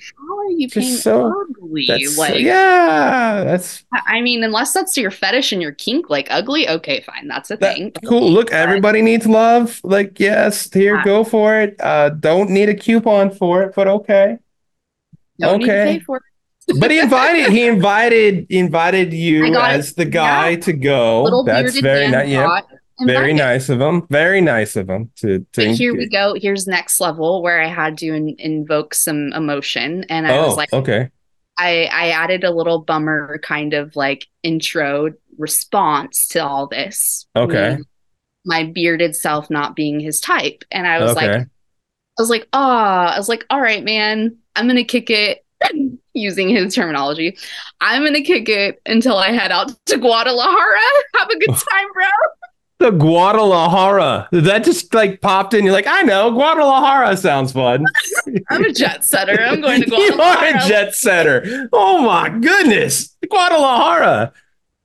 are 0.44 0.50
you 0.50 0.68
being 0.68 0.96
so- 0.96 1.32
ugly? 1.50 1.86
like, 2.16 2.40
yeah, 2.40 3.44
that's 3.44 3.84
I 4.06 4.20
mean, 4.20 4.44
unless 4.44 4.72
that's 4.72 4.96
your 4.96 5.10
fetish 5.10 5.52
and 5.52 5.60
your 5.62 5.72
kink, 5.72 6.10
like 6.10 6.28
ugly, 6.30 6.68
okay, 6.68 7.00
fine, 7.00 7.28
that's 7.28 7.50
a 7.50 7.56
that, 7.56 7.74
thing. 7.76 7.92
cool. 8.06 8.30
Look, 8.30 8.52
everybody 8.52 9.02
needs 9.02 9.26
love. 9.26 9.80
Like 9.82 10.20
yes, 10.20 10.72
here, 10.72 10.96
Yeah. 10.96 11.04
go 11.04 11.24
for 11.24 11.60
it. 11.60 11.76
Uh, 11.80 12.10
don't 12.10 12.50
need 12.50 12.68
a 12.68 12.74
coupon 12.74 13.30
for 13.30 13.62
it, 13.62 13.74
but 13.74 13.88
okay. 13.88 14.38
Don't 15.38 15.62
okay. 15.62 15.98
pay 15.98 16.00
for 16.00 16.18
it. 16.18 16.22
But 16.80 16.90
he 16.90 16.98
invited 16.98 17.50
he 17.52 17.66
invited 17.66 18.46
invited 18.48 19.12
you 19.26 19.54
as 19.56 19.94
the 19.94 20.04
guy 20.04 20.50
Yeah. 20.50 20.56
to 20.60 20.72
go. 20.72 21.22
Little 21.24 21.44
That's 21.44 21.78
very 21.80 22.08
nice. 22.10 22.28
Yeah. 22.28 22.60
Very 23.00 23.32
nice 23.32 23.68
of 23.68 23.80
him. 23.80 24.06
Very 24.10 24.40
nice 24.40 24.76
of 24.76 24.88
him 24.88 25.10
to 25.16 25.44
to. 25.52 25.72
Here 25.74 25.94
we 25.96 26.08
go. 26.08 26.34
Here's 26.40 26.66
next 26.66 27.00
level 27.00 27.42
where 27.42 27.60
I 27.60 27.66
had 27.68 27.98
to 27.98 28.12
in- 28.14 28.36
invoke 28.38 28.94
some 28.94 29.32
emotion, 29.32 30.04
and 30.08 30.26
I 30.26 30.36
Oh, 30.38 30.46
was 30.48 30.56
like, 30.56 30.72
okay. 30.72 31.10
I 31.58 31.88
I 31.92 32.10
added 32.10 32.44
a 32.44 32.50
little 32.50 32.80
bummer 32.80 33.38
kind 33.42 33.74
of 33.74 33.94
like 33.96 34.26
intro 34.42 35.10
response 35.38 36.28
to 36.28 36.38
all 36.40 36.66
this. 36.66 37.26
Okay. 37.36 37.78
My 38.44 38.64
bearded 38.64 39.16
self 39.16 39.50
not 39.50 39.74
being 39.74 40.00
his 40.00 40.20
type, 40.20 40.64
and 40.70 40.86
I 40.86 41.00
was 41.00 41.16
Okay. 41.16 41.26
like, 41.28 41.40
I 41.42 42.22
was 42.22 42.30
like, 42.30 42.46
ah, 42.52 43.14
I 43.14 43.18
was 43.18 43.28
like, 43.28 43.44
all 43.50 43.60
right, 43.60 43.82
man, 43.82 44.36
I'm 44.54 44.66
gonna 44.66 44.84
kick 44.84 45.10
it. 45.10 45.44
Using 46.16 46.48
his 46.48 46.72
terminology, 46.76 47.36
I'm 47.80 48.04
gonna 48.04 48.22
kick 48.22 48.48
it 48.48 48.80
until 48.86 49.16
I 49.16 49.32
head 49.32 49.50
out 49.50 49.72
to 49.86 49.96
Guadalajara. 49.96 50.78
Have 51.16 51.28
a 51.28 51.38
good 51.38 51.48
time, 51.70 51.92
bro. 51.92 52.04
The 52.84 52.90
Guadalajara. 52.90 54.28
That 54.30 54.62
just 54.62 54.92
like 54.92 55.22
popped 55.22 55.54
in. 55.54 55.64
You're 55.64 55.72
like, 55.72 55.86
I 55.86 56.02
know 56.02 56.30
Guadalajara 56.30 57.16
sounds 57.16 57.50
fun. 57.50 57.82
I'm 58.50 58.62
a 58.62 58.72
jet 58.74 59.02
setter. 59.06 59.40
I'm 59.40 59.62
going 59.62 59.80
to 59.80 59.88
Guadalajara. 59.88 60.48
you 60.50 60.54
are 60.54 60.64
a 60.66 60.68
jet 60.68 60.94
setter. 60.94 61.66
Oh 61.72 62.02
my 62.02 62.28
goodness, 62.28 63.16
Guadalajara. 63.30 64.34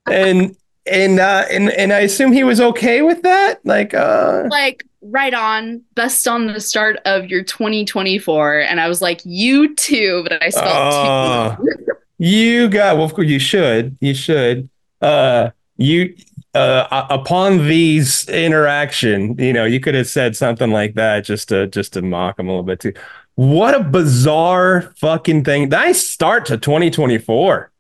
And 0.10 0.56
and 0.86 1.20
uh 1.20 1.44
and 1.52 1.72
and 1.72 1.92
I 1.92 2.00
assume 2.00 2.32
he 2.32 2.46
was 2.46 2.62
okay 2.62 3.02
with 3.02 3.22
that. 3.24 3.60
Like 3.66 3.94
uh 3.94 4.48
like 4.50 4.86
right 5.02 5.34
on 5.34 5.82
best 5.96 6.26
on 6.26 6.48
the 6.48 6.62
start 6.62 7.00
of 7.04 7.26
your 7.26 7.42
2024 7.42 8.60
and 8.60 8.82
i 8.82 8.90
was 8.90 9.02
like 9.02 9.22
you 9.24 9.74
too 9.76 10.22
but 10.28 10.44
i 10.44 10.50
spelled 10.50 10.68
Oh. 10.68 11.56
two 11.58 11.94
you 12.18 12.68
got 12.68 12.98
well 12.98 13.06
of 13.06 13.14
course 13.14 13.28
you 13.28 13.40
should. 13.40 13.98
You 14.02 14.14
should. 14.14 14.70
Uh 15.02 15.52
you 15.78 16.16
uh, 16.56 17.06
upon 17.10 17.68
these 17.68 18.28
interaction, 18.30 19.38
you 19.38 19.54
know, 19.54 19.66
you 19.66 19.80
could 19.80 19.96
have 19.96 20.08
said 20.08 20.36
something 20.36 20.72
like 20.72 20.96
that 20.96 21.26
just 21.26 21.50
to 21.50 21.68
just 21.68 21.94
to 21.94 22.02
mock 22.02 22.40
him 22.40 22.48
a 22.48 22.52
little 22.52 22.64
bit 22.64 22.80
too. 22.80 22.94
What 23.36 23.74
a 23.76 23.84
bizarre 23.84 24.94
fucking 24.98 25.44
thing. 25.46 25.70
Nice 25.70 26.06
start 26.06 26.46
to 26.48 26.58
2024. 26.58 27.72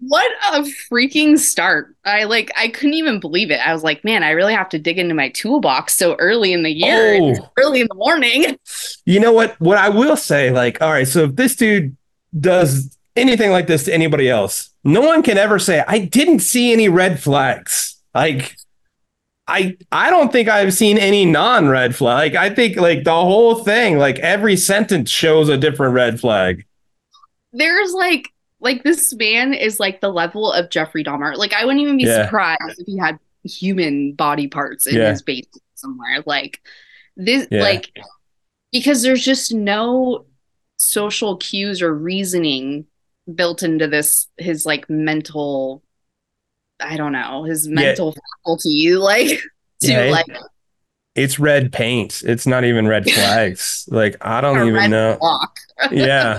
What 0.00 0.30
a 0.52 0.60
freaking 0.92 1.36
start. 1.38 1.96
I 2.04 2.22
like 2.24 2.52
I 2.56 2.68
couldn't 2.68 2.94
even 2.94 3.18
believe 3.18 3.50
it. 3.50 3.58
I 3.66 3.72
was 3.72 3.82
like, 3.82 4.04
man, 4.04 4.22
I 4.22 4.30
really 4.30 4.54
have 4.54 4.68
to 4.68 4.78
dig 4.78 4.98
into 4.98 5.14
my 5.14 5.30
toolbox 5.30 5.94
so 5.96 6.14
early 6.16 6.52
in 6.52 6.62
the 6.62 6.70
year, 6.70 7.18
Oh. 7.20 7.50
early 7.58 7.80
in 7.80 7.88
the 7.88 7.96
morning. 7.96 8.56
You 9.06 9.18
know 9.18 9.32
what? 9.32 9.60
What 9.60 9.76
I 9.78 9.88
will 9.88 10.16
say, 10.16 10.50
like, 10.52 10.80
all 10.80 10.90
right, 10.92 11.08
so 11.08 11.24
if 11.24 11.34
this 11.34 11.56
dude 11.56 11.96
does 12.38 12.96
anything 13.16 13.50
like 13.50 13.66
this 13.66 13.84
to 13.84 13.92
anybody 13.94 14.28
else, 14.30 14.70
no 14.84 15.00
one 15.00 15.24
can 15.24 15.36
ever 15.36 15.58
say, 15.58 15.82
I 15.88 15.98
didn't 15.98 16.40
see 16.40 16.72
any 16.72 16.88
red 16.88 17.20
flags. 17.20 17.96
Like, 18.18 18.56
I 19.46 19.76
I 19.92 20.10
don't 20.10 20.30
think 20.32 20.48
I've 20.48 20.74
seen 20.74 20.98
any 20.98 21.24
non-red 21.24 21.94
flag. 21.94 22.34
I 22.34 22.50
think 22.50 22.76
like 22.76 23.04
the 23.04 23.14
whole 23.14 23.54
thing, 23.56 23.96
like 23.98 24.18
every 24.18 24.56
sentence 24.56 25.08
shows 25.10 25.48
a 25.48 25.56
different 25.56 25.94
red 25.94 26.18
flag. 26.20 26.66
There's 27.52 27.92
like 27.92 28.28
like 28.60 28.82
this 28.82 29.14
man 29.14 29.54
is 29.54 29.78
like 29.78 30.00
the 30.00 30.10
level 30.10 30.52
of 30.52 30.68
Jeffrey 30.68 31.04
Dahmer. 31.04 31.36
Like 31.36 31.52
I 31.54 31.64
wouldn't 31.64 31.80
even 31.82 31.96
be 31.96 32.04
Yeah. 32.04 32.24
surprised 32.24 32.78
if 32.78 32.86
he 32.86 32.98
had 32.98 33.18
human 33.44 34.12
body 34.14 34.48
parts 34.48 34.86
in 34.86 34.96
Yeah. 34.96 35.10
his 35.10 35.22
basement 35.22 35.62
somewhere. 35.76 36.22
Like 36.26 36.60
this 37.16 37.46
Yeah. 37.50 37.62
like 37.62 37.90
because 38.72 39.02
there's 39.02 39.24
just 39.24 39.54
no 39.54 40.26
social 40.76 41.36
cues 41.38 41.80
or 41.80 41.94
reasoning 41.94 42.84
built 43.34 43.62
into 43.62 43.86
this 43.86 44.26
his 44.38 44.66
like 44.66 44.90
mental 44.90 45.82
I 46.80 46.96
don't 46.96 47.12
know, 47.12 47.44
his 47.44 47.66
Yeah. 47.66 47.74
mental 47.74 48.14
faculty 48.44 48.94
like 48.94 49.28
to 49.80 49.88
Yeah, 49.90 50.02
it- 50.04 50.10
like 50.12 50.26
It's 51.14 51.38
red 51.38 51.72
paint. 51.72 52.22
It's 52.24 52.46
not 52.46 52.64
even 52.64 52.86
red 52.86 53.04
flags. 53.10 53.88
like 53.90 54.16
I 54.20 54.40
don't 54.40 54.66
even 54.68 54.90
know. 54.90 55.18
yeah. 55.90 56.38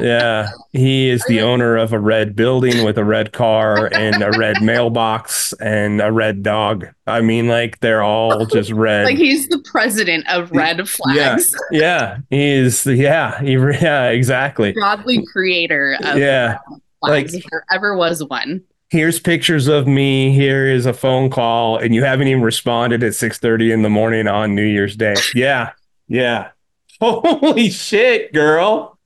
Yeah. 0.00 0.50
He 0.72 1.08
is 1.08 1.24
the 1.26 1.40
owner 1.40 1.76
of 1.76 1.92
a 1.92 1.98
red 1.98 2.36
building 2.36 2.84
with 2.84 2.98
a 2.98 3.04
red 3.04 3.32
car 3.32 3.86
and 3.92 4.22
a 4.22 4.30
red 4.38 4.62
mailbox 4.62 5.52
and 5.54 6.00
a 6.00 6.12
red 6.12 6.42
dog. 6.42 6.86
I 7.06 7.20
mean, 7.20 7.48
like 7.48 7.80
they're 7.80 8.02
all 8.02 8.44
just 8.46 8.70
red. 8.70 9.04
Like 9.06 9.16
he's 9.16 9.48
the 9.48 9.58
president 9.64 10.28
of 10.28 10.50
red 10.52 10.78
yeah. 10.78 10.84
flags. 10.84 11.54
Yeah. 11.72 12.18
He 12.30 12.44
is. 12.52 12.84
Yeah. 12.86 13.40
He, 13.40 13.52
yeah, 13.54 14.08
exactly. 14.10 14.72
Godly 14.72 15.24
creator 15.32 15.96
of 16.04 16.18
Yeah. 16.18 16.58
flags, 17.00 17.32
Like- 17.32 17.42
if 17.44 17.50
there 17.50 17.64
ever 17.72 17.96
was 17.96 18.22
one. 18.22 18.62
Here's 18.88 19.18
pictures 19.18 19.66
of 19.66 19.86
me. 19.86 20.32
Here 20.32 20.66
is 20.66 20.86
a 20.86 20.92
phone 20.92 21.28
call, 21.28 21.76
and 21.78 21.94
you 21.94 22.04
haven't 22.04 22.28
even 22.28 22.42
responded 22.42 23.02
at 23.02 23.14
6:30 23.14 23.72
in 23.72 23.82
the 23.82 23.90
morning 23.90 24.28
on 24.28 24.54
New 24.54 24.64
Year's 24.64 24.96
Day. 24.96 25.14
Yeah. 25.34 25.72
Yeah. 26.08 26.50
Holy 27.00 27.70
shit, 27.70 28.32
girl. 28.32 28.98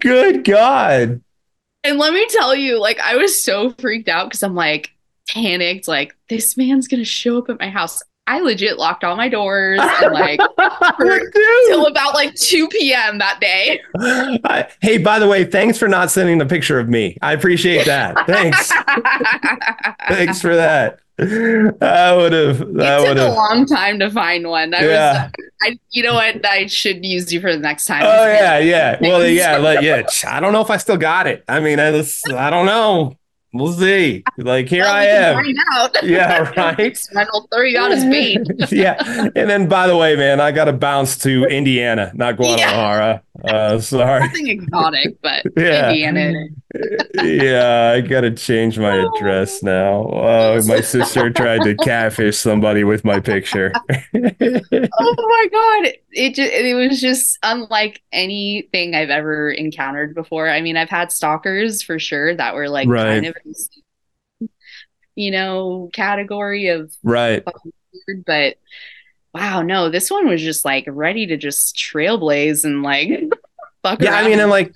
Good 0.00 0.44
God. 0.44 1.22
And 1.84 1.98
let 1.98 2.12
me 2.12 2.26
tell 2.30 2.54
you, 2.54 2.80
like, 2.80 2.98
I 3.00 3.16
was 3.16 3.40
so 3.40 3.70
freaked 3.78 4.08
out 4.08 4.28
because 4.28 4.42
I'm 4.42 4.54
like 4.54 4.90
panicked, 5.28 5.86
like, 5.88 6.16
this 6.28 6.56
man's 6.56 6.88
gonna 6.88 7.04
show 7.04 7.38
up 7.38 7.50
at 7.50 7.60
my 7.60 7.68
house. 7.68 8.02
I 8.28 8.40
legit 8.40 8.76
locked 8.78 9.04
all 9.04 9.16
my 9.16 9.28
doors 9.28 9.80
and 10.02 10.12
like 10.12 10.40
till 11.68 11.86
about 11.86 12.14
like 12.14 12.34
2 12.34 12.68
p.m. 12.68 13.18
that 13.18 13.40
day. 13.40 13.80
I- 14.44 14.68
hey, 14.80 14.98
by 14.98 15.18
the 15.18 15.28
way, 15.28 15.44
thanks 15.44 15.78
for 15.78 15.88
not 15.88 16.10
sending 16.10 16.38
the 16.38 16.46
picture 16.46 16.78
of 16.80 16.88
me. 16.88 17.16
I 17.22 17.32
appreciate 17.32 17.86
that. 17.86 18.26
Thanks. 18.26 18.72
thanks 20.08 20.40
for 20.40 20.54
that. 20.56 20.98
I 21.18 22.14
would 22.14 22.32
have. 22.34 22.60
It 22.60 22.80
I 22.80 23.04
took 23.06 23.16
a 23.18 23.30
long 23.32 23.64
time 23.64 23.98
to 24.00 24.10
find 24.10 24.46
one. 24.48 24.74
I 24.74 24.84
Yeah. 24.84 25.22
was, 25.24 25.32
I, 25.62 25.78
you 25.90 26.02
know 26.02 26.12
what? 26.14 26.44
I 26.44 26.66
should 26.66 27.04
use 27.06 27.32
you 27.32 27.40
for 27.40 27.52
the 27.52 27.58
next 27.58 27.86
time. 27.86 28.02
Oh 28.04 28.26
yeah, 28.26 28.58
yeah. 28.58 28.98
Well, 29.00 29.26
yeah, 29.26 29.56
like, 29.56 29.80
yeah. 29.80 30.02
I 30.26 30.40
don't 30.40 30.52
know 30.52 30.60
if 30.60 30.68
I 30.70 30.76
still 30.76 30.98
got 30.98 31.26
it. 31.26 31.42
I 31.48 31.60
mean, 31.60 31.80
I, 31.80 31.90
just, 31.92 32.30
I 32.30 32.50
don't 32.50 32.66
know. 32.66 33.16
We'll 33.58 33.72
see. 33.72 34.22
Like 34.38 34.68
here 34.68 34.84
Well, 34.84 34.94
I 34.94 35.04
am. 35.06 35.54
Yeah, 36.02 36.52
right. 36.56 36.98
Randall 37.14 37.48
throw 37.52 37.62
you 37.62 37.78
out 37.78 37.90
his 37.90 38.04
bait. 38.04 38.40
yeah. 38.72 38.94
And 39.34 39.48
then, 39.50 39.68
by 39.68 39.86
the 39.86 39.96
way, 39.96 40.16
man, 40.16 40.40
I 40.40 40.52
got 40.52 40.66
to 40.66 40.72
bounce 40.72 41.16
to 41.18 41.44
Indiana, 41.44 42.12
not 42.14 42.36
Guadalajara. 42.36 43.22
Uh, 43.44 43.78
sorry. 43.80 44.20
Nothing 44.20 44.48
exotic, 44.48 45.20
but 45.22 45.44
Yeah. 45.56 45.90
Indiana. 45.90 46.48
Yeah, 47.14 47.92
I 47.94 48.00
gotta 48.00 48.30
change 48.30 48.78
my 48.78 48.96
address 48.96 49.62
now. 49.62 50.04
Uh, 50.08 50.62
my 50.66 50.80
sister 50.80 51.30
tried 51.30 51.62
to 51.62 51.74
catfish 51.76 52.36
somebody 52.38 52.84
with 52.84 53.04
my 53.04 53.20
picture. 53.20 53.72
oh 54.14 55.16
my 55.28 55.48
god 55.52 55.92
it 56.12 56.34
just 56.34 56.52
it 56.52 56.74
was 56.74 57.00
just 57.00 57.38
unlike 57.42 58.02
anything 58.12 58.94
i've 58.94 59.10
ever 59.10 59.50
encountered 59.50 60.14
before 60.14 60.48
i 60.48 60.60
mean 60.60 60.76
i've 60.76 60.88
had 60.88 61.12
stalkers 61.12 61.82
for 61.82 61.98
sure 61.98 62.34
that 62.34 62.54
were 62.54 62.68
like 62.68 62.88
Right. 62.88 63.04
kind 63.06 63.26
of 63.26 63.36
in 63.44 63.52
the 63.52 63.54
same, 63.54 64.48
you 65.14 65.30
know 65.30 65.90
category 65.92 66.68
of 66.68 66.92
right. 67.02 67.42
weird 68.08 68.24
but 68.26 68.56
wow 69.34 69.62
no 69.62 69.90
this 69.90 70.10
one 70.10 70.28
was 70.28 70.40
just 70.42 70.64
like 70.64 70.84
ready 70.88 71.26
to 71.26 71.36
just 71.36 71.76
trailblaze 71.76 72.64
and 72.64 72.82
like 72.82 73.08
fuck 73.82 74.00
Yeah, 74.00 74.14
I 74.14 74.22
mean, 74.22 74.32
around. 74.32 74.40
and 74.40 74.50
like, 74.50 74.72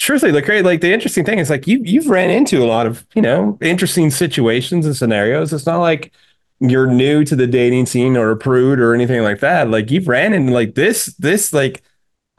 truthfully, 0.00 0.32
the 0.32 0.42
great, 0.42 0.64
like, 0.64 0.80
the 0.82 0.92
interesting 0.92 1.24
thing 1.24 1.38
is, 1.40 1.50
like, 1.50 1.66
you 1.68 1.80
you've 1.84 2.08
ran 2.08 2.30
into 2.30 2.62
a 2.64 2.66
lot 2.66 2.86
of, 2.88 3.06
you 3.14 3.22
know, 3.22 3.58
interesting 3.62 4.10
situations 4.10 4.86
and 4.86 4.96
scenarios. 4.96 5.52
It's 5.52 5.66
not 5.66 5.78
like 5.80 6.12
you're 6.60 6.88
new 6.88 7.24
to 7.24 7.36
the 7.36 7.46
dating 7.46 7.86
scene 7.86 8.16
or 8.16 8.30
a 8.32 8.36
prude 8.36 8.80
or 8.80 8.94
anything 8.94 9.22
like 9.22 9.40
that. 9.40 9.70
Like, 9.70 9.90
you've 9.90 10.08
ran 10.08 10.32
into 10.34 10.52
like 10.52 10.74
this, 10.76 11.06
this, 11.18 11.52
like. 11.52 11.82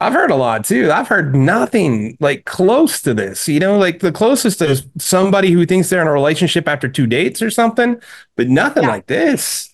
I've 0.00 0.14
heard 0.14 0.32
a 0.32 0.36
lot 0.36 0.64
too. 0.64 0.90
I've 0.92 1.08
heard 1.08 1.34
nothing 1.36 2.16
like 2.20 2.44
close 2.44 3.00
to 3.02 3.14
this. 3.14 3.48
You 3.48 3.60
know, 3.60 3.78
like 3.78 4.00
the 4.00 4.12
closest 4.12 4.60
is 4.60 4.84
somebody 4.98 5.52
who 5.52 5.64
thinks 5.66 5.90
they're 5.90 6.02
in 6.02 6.08
a 6.08 6.12
relationship 6.12 6.68
after 6.68 6.88
two 6.88 7.06
dates 7.06 7.40
or 7.40 7.50
something, 7.50 8.00
but 8.36 8.48
nothing 8.48 8.82
Yeah. 8.82 8.88
like 8.88 9.06
this. 9.06 9.72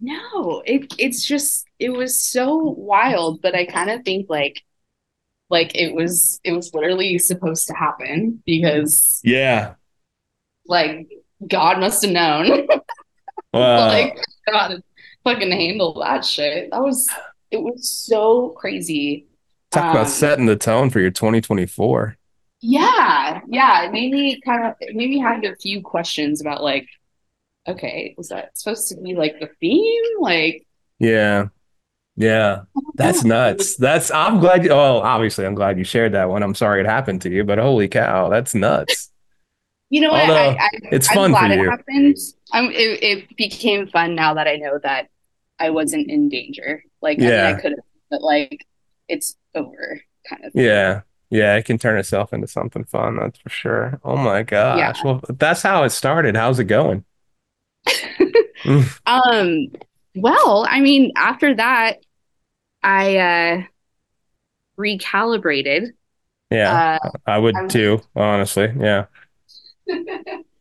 no 0.00 0.62
it 0.66 0.94
it's 0.98 1.24
just 1.26 1.66
it 1.78 1.90
was 1.90 2.20
so 2.20 2.56
wild 2.78 3.42
but 3.42 3.54
i 3.54 3.64
kind 3.66 3.90
of 3.90 4.02
think 4.04 4.28
like 4.30 4.62
like 5.50 5.74
it 5.74 5.94
was 5.94 6.40
it 6.44 6.52
was 6.52 6.72
literally 6.72 7.18
supposed 7.18 7.66
to 7.68 7.74
happen 7.74 8.42
because 8.46 9.20
Yeah. 9.24 9.74
like 10.66 11.08
God 11.46 11.78
must 11.80 12.02
have 12.04 12.12
known. 12.12 12.66
Wow. 13.52 13.88
like 13.88 14.16
God 14.48 14.80
fucking 15.24 15.50
handle 15.50 15.98
that 16.00 16.24
shit. 16.24 16.70
That 16.70 16.82
was 16.82 17.08
it 17.50 17.60
was 17.60 17.88
so 17.88 18.50
crazy. 18.50 19.26
Talk 19.72 19.86
Um, 19.86 19.90
about 19.90 20.08
setting 20.08 20.46
the 20.46 20.54
tone 20.54 20.88
for 20.88 21.00
your 21.00 21.10
2024. 21.10 22.16
Yeah, 22.60 23.40
yeah. 23.48 23.86
It 23.86 23.92
made 23.92 24.12
me 24.12 24.40
kind 24.42 24.66
of 24.66 24.74
it 24.80 24.94
made 24.94 25.10
me 25.10 25.18
have 25.18 25.42
a 25.42 25.56
few 25.56 25.82
questions 25.82 26.40
about 26.40 26.62
like, 26.62 26.86
okay, 27.66 28.14
was 28.16 28.28
that 28.28 28.56
supposed 28.56 28.88
to 28.90 28.96
be 29.00 29.14
like 29.16 29.40
the 29.40 29.48
theme? 29.60 30.04
Like 30.20 30.64
Yeah. 31.00 31.48
Yeah. 32.20 32.62
That's 32.96 33.24
nuts. 33.24 33.76
That's 33.76 34.10
I'm 34.10 34.40
glad 34.40 34.62
you 34.64 34.70
well, 34.70 34.98
obviously 35.00 35.46
I'm 35.46 35.54
glad 35.54 35.78
you 35.78 35.84
shared 35.84 36.12
that 36.12 36.28
one. 36.28 36.42
I'm 36.42 36.54
sorry 36.54 36.80
it 36.80 36.86
happened 36.86 37.22
to 37.22 37.30
you, 37.30 37.44
but 37.44 37.58
holy 37.58 37.88
cow, 37.88 38.28
that's 38.28 38.54
nuts. 38.54 39.10
you 39.88 40.02
know 40.02 40.10
what? 40.10 40.28
Although, 40.28 40.34
I, 40.34 40.58
I, 40.60 40.68
it's 40.92 41.08
I'm 41.10 41.14
fun 41.16 41.30
for 41.32 41.38
glad 41.38 41.50
it 41.52 41.60
you. 41.60 41.70
happened. 41.70 42.16
I'm 42.52 42.64
it, 42.72 43.02
it 43.02 43.36
became 43.36 43.86
fun 43.86 44.14
now 44.14 44.34
that 44.34 44.46
I 44.46 44.56
know 44.56 44.78
that 44.82 45.08
I 45.58 45.70
wasn't 45.70 46.10
in 46.10 46.28
danger. 46.28 46.84
Like 47.00 47.18
I 47.18 47.20
mean, 47.22 47.30
Yeah. 47.30 47.54
I 47.56 47.60
could 47.60 47.72
have, 47.72 47.84
but 48.10 48.22
like 48.22 48.66
it's 49.08 49.36
over 49.54 50.00
kind 50.28 50.44
of. 50.44 50.52
Yeah. 50.54 51.02
Yeah, 51.30 51.54
it 51.56 51.64
can 51.64 51.78
turn 51.78 51.96
itself 51.98 52.32
into 52.32 52.48
something 52.48 52.84
fun, 52.84 53.16
that's 53.16 53.38
for 53.38 53.48
sure. 53.48 54.00
Oh 54.04 54.16
my 54.16 54.42
gosh. 54.42 54.78
Yeah. 54.78 54.92
Well, 55.04 55.20
that's 55.38 55.62
how 55.62 55.84
it 55.84 55.90
started. 55.90 56.36
How's 56.36 56.58
it 56.58 56.64
going? 56.64 57.04
Um, 59.06 59.68
well, 60.14 60.66
I 60.68 60.80
mean, 60.80 61.12
after 61.16 61.54
that, 61.54 61.98
I 62.82 63.16
uh 63.16 63.62
recalibrated. 64.78 65.88
Yeah, 66.50 66.98
Uh, 67.02 67.10
I 67.26 67.38
would 67.38 67.54
I'm- 67.56 67.68
too, 67.68 68.00
honestly. 68.16 68.72
Yeah. 68.78 69.06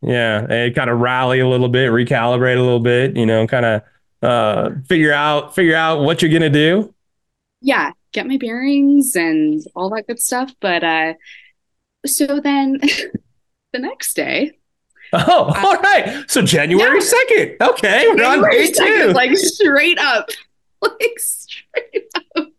Yeah, 0.01 0.47
and 0.49 0.73
kind 0.73 0.89
of 0.89 0.99
rally 1.01 1.41
a 1.41 1.47
little 1.47 1.67
bit, 1.67 1.91
recalibrate 1.91 2.55
a 2.55 2.61
little 2.61 2.79
bit, 2.79 3.17
you 3.17 3.25
know, 3.25 3.45
kind 3.47 3.65
of 3.65 3.81
uh 4.21 4.69
figure 4.87 5.11
out 5.11 5.53
figure 5.53 5.75
out 5.75 5.99
what 6.03 6.21
you're 6.21 6.31
gonna 6.31 6.49
do. 6.49 6.95
yeah, 7.59 7.91
get 8.13 8.25
my 8.25 8.37
bearings 8.37 9.17
and 9.17 9.61
all 9.75 9.89
that 9.89 10.07
good 10.07 10.21
stuff. 10.21 10.53
But 10.61 10.85
uh, 10.85 11.13
so 12.05 12.39
then 12.39 12.79
the 13.73 13.79
next 13.79 14.13
day, 14.13 14.57
Oh, 15.11 15.51
all 15.53 15.75
right. 15.81 16.23
So 16.29 16.41
January 16.43 16.99
Yeah. 16.99 17.55
2nd. 17.59 17.69
Okay, 17.69 18.05
we're 18.07 18.23
on 18.23 18.41
day 18.49 18.71
2nd, 18.71 19.07
two. 19.07 19.11
like 19.11 19.35
straight 19.35 19.99
up, 19.99 20.29
like 20.81 21.19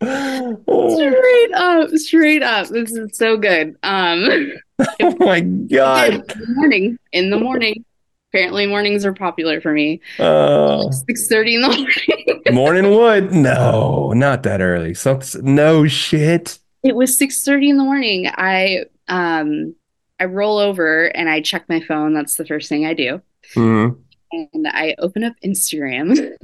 straight, 0.02 1.50
oh 1.54 1.82
up, 1.82 1.90
straight 1.90 2.42
up. 2.42 2.68
This 2.68 2.90
is 2.92 3.16
so 3.16 3.36
good. 3.36 3.76
Um, 3.82 4.52
my 5.18 5.40
god. 5.40 6.12
in 6.14 6.22
the 6.26 6.46
morning, 6.54 6.98
in 7.12 7.30
the 7.30 7.38
morning, 7.38 7.84
Apparently 8.32 8.64
mornings 8.64 9.04
are 9.04 9.12
popular 9.12 9.60
for 9.60 9.72
me. 9.72 10.00
Uh, 10.16 10.88
Six 10.92 11.26
thirty 11.26 11.56
in 11.56 11.62
the 11.62 11.68
morning. 12.52 12.52
morning 12.52 12.90
wood? 12.90 13.32
No, 13.32 14.12
not 14.12 14.44
that 14.44 14.60
early. 14.60 14.94
So, 14.94 15.18
no 15.42 15.88
shit. 15.88 16.60
it 16.84 16.94
was 16.94 17.18
six 17.18 17.42
thirty 17.42 17.68
in 17.70 17.76
the 17.76 17.82
morning. 17.82 18.28
I 18.32 18.84
um 19.08 19.74
I 20.20 20.26
roll 20.26 20.58
over 20.58 21.06
and 21.06 21.28
I 21.28 21.40
check 21.40 21.68
my 21.68 21.80
phone. 21.80 22.14
That's 22.14 22.36
the 22.36 22.46
first 22.46 22.68
thing 22.68 22.86
I 22.86 22.94
do. 22.94 23.20
Mhm. 23.56 23.98
and 24.30 24.68
I 24.68 24.94
open 25.00 25.24
up 25.24 25.32
Instagram. 25.44 26.36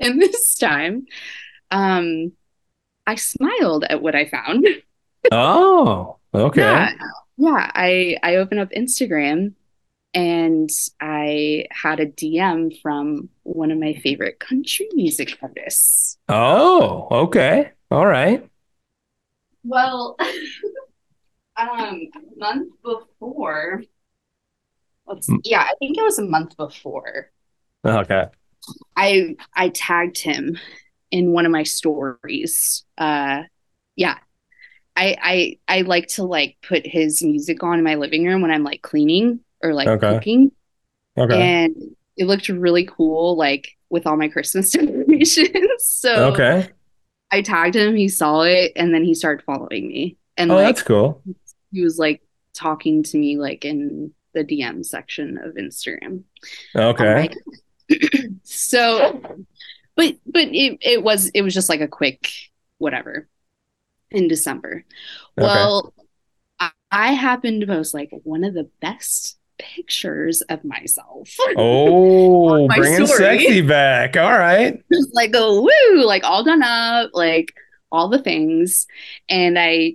and 0.00 0.20
this 0.20 0.56
time, 0.56 1.06
um, 1.70 2.32
I 3.06 3.14
smiled 3.16 3.84
at 3.88 4.02
what 4.02 4.14
I 4.14 4.26
found. 4.26 4.66
Oh, 5.30 6.16
okay. 6.32 6.62
Yeah, 6.62 6.92
yeah. 7.36 7.70
I 7.74 8.16
I 8.22 8.36
open 8.36 8.58
up 8.58 8.70
Instagram, 8.70 9.52
and 10.14 10.70
I 10.98 11.66
had 11.70 12.00
a 12.00 12.06
DM 12.06 12.80
from 12.80 13.28
one 13.42 13.70
of 13.70 13.78
my 13.78 13.92
favorite 14.02 14.40
country 14.40 14.88
music 14.94 15.36
artists. 15.42 16.16
Oh, 16.30 17.06
okay. 17.10 17.72
All 17.90 18.06
right. 18.06 18.48
Well, 19.62 20.16
um, 21.56 22.08
a 22.16 22.38
month 22.38 22.72
before. 22.82 23.82
Let's, 25.06 25.28
yeah, 25.44 25.60
I 25.60 25.74
think 25.78 25.98
it 25.98 26.02
was 26.02 26.18
a 26.18 26.24
month 26.24 26.56
before. 26.56 27.30
Okay. 27.84 28.26
I 28.96 29.36
I 29.54 29.68
tagged 29.70 30.18
him 30.18 30.58
in 31.10 31.32
one 31.32 31.46
of 31.46 31.52
my 31.52 31.62
stories. 31.64 32.84
Uh 32.98 33.42
yeah. 33.96 34.18
I 34.96 35.16
I 35.68 35.78
I 35.78 35.82
like 35.82 36.08
to 36.08 36.24
like 36.24 36.56
put 36.62 36.86
his 36.86 37.22
music 37.22 37.62
on 37.62 37.78
in 37.78 37.84
my 37.84 37.96
living 37.96 38.26
room 38.26 38.42
when 38.42 38.50
I'm 38.50 38.64
like 38.64 38.82
cleaning 38.82 39.40
or 39.62 39.74
like 39.74 39.88
Okay. 39.88 40.14
cooking. 40.14 40.52
Okay. 41.18 41.42
And 41.42 41.76
it 42.16 42.26
looked 42.26 42.48
really 42.48 42.86
cool 42.86 43.36
like 43.36 43.76
with 43.90 44.06
all 44.06 44.16
my 44.16 44.28
Christmas 44.28 44.70
decorations. 44.72 45.54
so 45.78 46.34
Okay. 46.34 46.70
I 47.30 47.42
tagged 47.42 47.76
him, 47.76 47.96
he 47.96 48.08
saw 48.08 48.42
it, 48.42 48.72
and 48.76 48.92
then 48.94 49.04
he 49.04 49.14
started 49.14 49.44
following 49.44 49.88
me. 49.88 50.16
And 50.36 50.50
Oh, 50.50 50.56
like 50.56 50.66
that's 50.66 50.82
cool. 50.82 51.22
he 51.72 51.82
was 51.82 51.98
like 51.98 52.22
talking 52.54 53.02
to 53.04 53.18
me 53.18 53.36
like 53.38 53.64
in 53.64 54.12
the 54.34 54.44
DM 54.44 54.82
section 54.82 55.38
of 55.38 55.54
Instagram. 55.54 56.24
Okay. 56.74 57.30
so 58.42 59.22
but 60.00 60.16
but 60.26 60.42
it, 60.48 60.78
it 60.80 61.02
was 61.02 61.28
it 61.34 61.42
was 61.42 61.54
just 61.54 61.68
like 61.68 61.80
a 61.80 61.88
quick 61.88 62.28
whatever 62.78 63.28
in 64.10 64.28
december 64.28 64.84
Okay. 65.38 65.46
well 65.46 65.94
I, 66.58 66.70
I 66.90 67.12
happened 67.12 67.60
to 67.62 67.66
post 67.66 67.94
like 67.94 68.10
one 68.24 68.44
of 68.44 68.54
the 68.54 68.70
best 68.80 69.38
pictures 69.58 70.42
of 70.42 70.64
myself 70.64 71.28
Oh, 71.56 72.66
my 72.68 72.76
bringing 72.76 73.06
story. 73.06 73.18
sexy 73.18 73.60
back. 73.62 74.16
All 74.16 74.30
right. 74.30 74.82
just 74.92 75.14
like 75.14 75.34
a 75.34 75.60
woo 75.60 76.04
like 76.04 76.24
all 76.24 76.44
done 76.44 76.62
up 76.62 77.10
like 77.14 77.52
all 77.92 78.08
the 78.08 78.22
things 78.22 78.86
and 79.28 79.58
i 79.58 79.94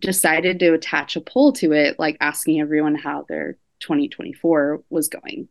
decided 0.00 0.60
to 0.60 0.74
attach 0.74 1.16
a 1.16 1.20
poll 1.20 1.52
to 1.52 1.72
it 1.72 1.98
like 1.98 2.16
asking 2.20 2.60
everyone 2.60 2.94
how 2.96 3.24
their 3.28 3.58
2024 3.80 4.82
was 4.90 5.08
going 5.08 5.48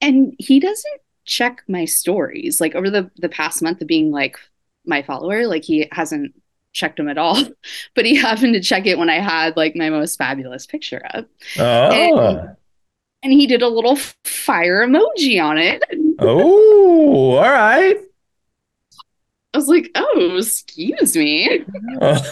and 0.00 0.34
he 0.38 0.60
doesn't 0.60 1.00
check 1.28 1.62
my 1.68 1.84
stories 1.84 2.60
like 2.60 2.74
over 2.74 2.88
the 2.90 3.10
the 3.16 3.28
past 3.28 3.62
month 3.62 3.80
of 3.82 3.86
being 3.86 4.10
like 4.10 4.38
my 4.86 5.02
follower 5.02 5.46
like 5.46 5.62
he 5.62 5.86
hasn't 5.92 6.32
checked 6.72 6.96
them 6.96 7.08
at 7.08 7.18
all 7.18 7.36
but 7.94 8.04
he 8.06 8.16
happened 8.16 8.54
to 8.54 8.60
check 8.60 8.86
it 8.86 8.98
when 8.98 9.10
i 9.10 9.20
had 9.20 9.56
like 9.56 9.76
my 9.76 9.90
most 9.90 10.16
fabulous 10.16 10.66
picture 10.66 11.02
up 11.12 11.26
Oh. 11.58 12.48
and 13.22 13.32
he 13.32 13.46
did 13.46 13.62
a 13.62 13.68
little 13.68 13.96
fire 14.24 14.86
emoji 14.86 15.42
on 15.42 15.58
it 15.58 15.82
Oh, 16.18 17.36
all 17.36 17.42
right. 17.42 17.96
i 19.54 19.58
was 19.58 19.68
like 19.68 19.90
oh 19.94 20.36
excuse 20.38 21.14
me 21.16 21.64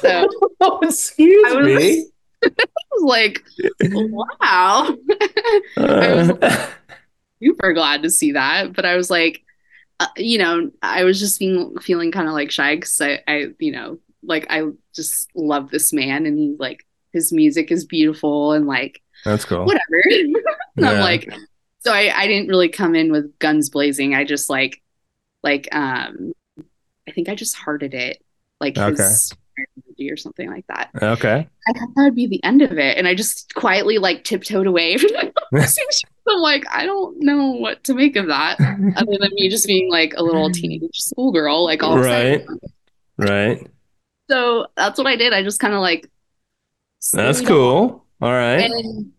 so 0.01 0.29
Oh, 0.61 0.81
excuse 0.83 1.53
I 1.53 1.57
was- 1.57 1.67
me. 1.77 2.07
was 2.93 3.03
like, 3.03 3.43
wow, 3.93 4.95
Uh, 5.77 6.67
super 7.43 7.73
glad 7.73 8.03
to 8.03 8.11
see 8.11 8.33
that. 8.33 8.73
But 8.73 8.85
I 8.85 8.97
was 8.97 9.11
like, 9.11 9.43
uh, 10.01 10.09
you 10.17 10.39
know, 10.39 10.71
I 10.83 11.05
was 11.05 11.19
just 11.19 11.39
being 11.39 11.77
feeling 11.79 12.13
kind 12.13 12.29
of 12.29 12.35
like 12.35 12.51
shy 12.51 12.77
because 12.77 13.01
I, 13.01 13.21
I, 13.27 13.47
you 13.59 13.73
know, 13.73 13.99
like 14.23 14.47
I 14.51 14.65
just 14.95 15.29
love 15.35 15.71
this 15.71 15.93
man 15.93 16.27
and 16.27 16.39
he 16.39 16.57
like 16.59 16.87
his 17.13 17.33
music 17.33 17.71
is 17.71 17.85
beautiful 17.85 18.53
and 18.53 18.67
like 18.67 19.01
that's 19.25 19.45
cool. 19.45 19.65
whatever. 19.65 20.03
And 20.77 20.85
Yeah. 20.85 20.93
I'm 20.93 21.01
like, 21.01 21.33
so 21.79 21.91
I, 21.93 22.13
I 22.15 22.27
didn't 22.27 22.49
really 22.49 22.69
come 22.69 22.95
in 22.95 23.11
with 23.11 23.39
guns 23.39 23.71
blazing. 23.71 24.15
I 24.15 24.25
just 24.25 24.51
like, 24.51 24.83
like, 25.43 25.69
um, 25.73 26.33
I 27.09 27.13
think 27.13 27.31
I 27.31 27.35
just 27.35 27.55
hearted 27.55 27.95
it, 27.95 28.23
like 28.61 28.77
his 28.77 29.33
emoji 29.99 30.13
or 30.13 30.17
something 30.17 30.51
like 30.51 30.67
that. 30.69 30.91
Okay. 31.03 31.49
I 31.69 31.73
thought 31.73 31.89
that 31.97 32.03
would 32.05 32.15
be 32.15 32.27
the 32.27 32.43
end 32.45 32.63
of 32.63 32.73
it. 32.79 32.97
And 32.97 33.07
I 33.09 33.15
just 33.15 33.55
quietly 33.55 33.99
like 33.99 34.25
tiptoed 34.25 34.67
away 34.67 34.97
from 34.99 35.11
the 35.13 35.33
conversation. 35.53 36.09
I'm 36.29 36.41
like, 36.41 36.65
I 36.71 36.85
don't 36.87 37.21
know 37.21 37.53
what 37.53 37.85
to 37.85 37.95
make 37.95 38.17
of 38.17 38.27
that 38.27 38.59
other 38.61 39.17
than 39.19 39.31
me 39.33 39.49
just 39.49 39.67
being 39.67 39.91
like 39.91 40.15
a 40.17 40.23
little 40.23 40.51
teenage 40.51 40.83
schoolgirl, 40.95 41.65
like 41.65 41.83
all 41.83 41.99
Right. 41.99 42.45
Right. 43.17 43.67
So 44.29 44.67
that's 44.77 44.99
what 44.99 45.07
I 45.07 45.17
did. 45.17 45.33
I 45.33 45.43
just 45.43 45.61
kind 45.61 45.73
of 45.75 45.81
like 45.81 46.09
That's 47.13 47.41
cool. 47.41 48.05
All. 48.21 48.31
And 48.31 49.13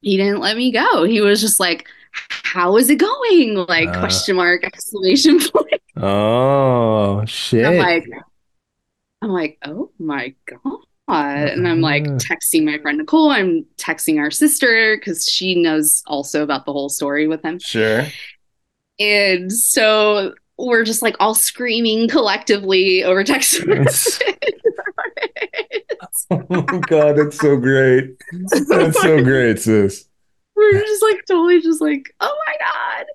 he 0.00 0.16
didn't 0.16 0.40
let 0.40 0.56
me 0.56 0.72
go. 0.72 1.04
He 1.04 1.20
was 1.20 1.40
just 1.40 1.60
like, 1.60 1.86
How 2.12 2.76
is 2.76 2.90
it 2.90 2.96
going? 2.96 3.54
Like 3.68 3.88
Uh. 3.88 4.00
question 4.00 4.36
mark, 4.36 4.64
exclamation 4.64 5.38
point. 5.40 5.82
Oh, 5.96 7.18
And 7.20 7.30
shit. 7.30 7.64
I'm 7.64 7.76
like, 7.76 8.04
I'm 9.22 9.30
like, 9.30 9.58
oh 9.64 9.90
my 9.98 10.34
God. 10.46 10.78
And 11.08 11.66
I'm 11.66 11.80
like 11.80 12.06
Uh-huh. 12.06 12.18
texting 12.18 12.64
my 12.64 12.78
friend 12.78 12.98
Nicole. 12.98 13.30
I'm 13.30 13.64
texting 13.76 14.18
our 14.18 14.30
sister 14.30 14.96
because 14.96 15.28
she 15.28 15.54
knows 15.60 16.02
also 16.06 16.42
about 16.42 16.66
the 16.66 16.72
whole 16.72 16.88
story 16.90 17.26
with 17.26 17.42
him. 17.42 17.58
Sure. 17.58 18.04
And 19.00 19.50
so 19.52 20.34
we're 20.58 20.84
just 20.84 21.02
like 21.02 21.16
all 21.20 21.34
screaming 21.34 22.08
collectively 22.08 23.04
over 23.04 23.24
text. 23.24 23.60
That's- 23.66 24.20
Oh 26.30 26.44
my 26.48 26.78
God, 26.80 27.16
that's 27.16 27.38
so 27.38 27.56
great. 27.56 28.10
That's 28.68 29.00
so 29.00 29.22
great, 29.24 29.58
sis. 29.60 30.07
We're 30.58 30.80
just 30.80 31.02
like 31.02 31.24
totally 31.26 31.60
just 31.60 31.80
like, 31.80 32.14
oh 32.20 32.36
my 32.46 32.56
God. 32.60 33.06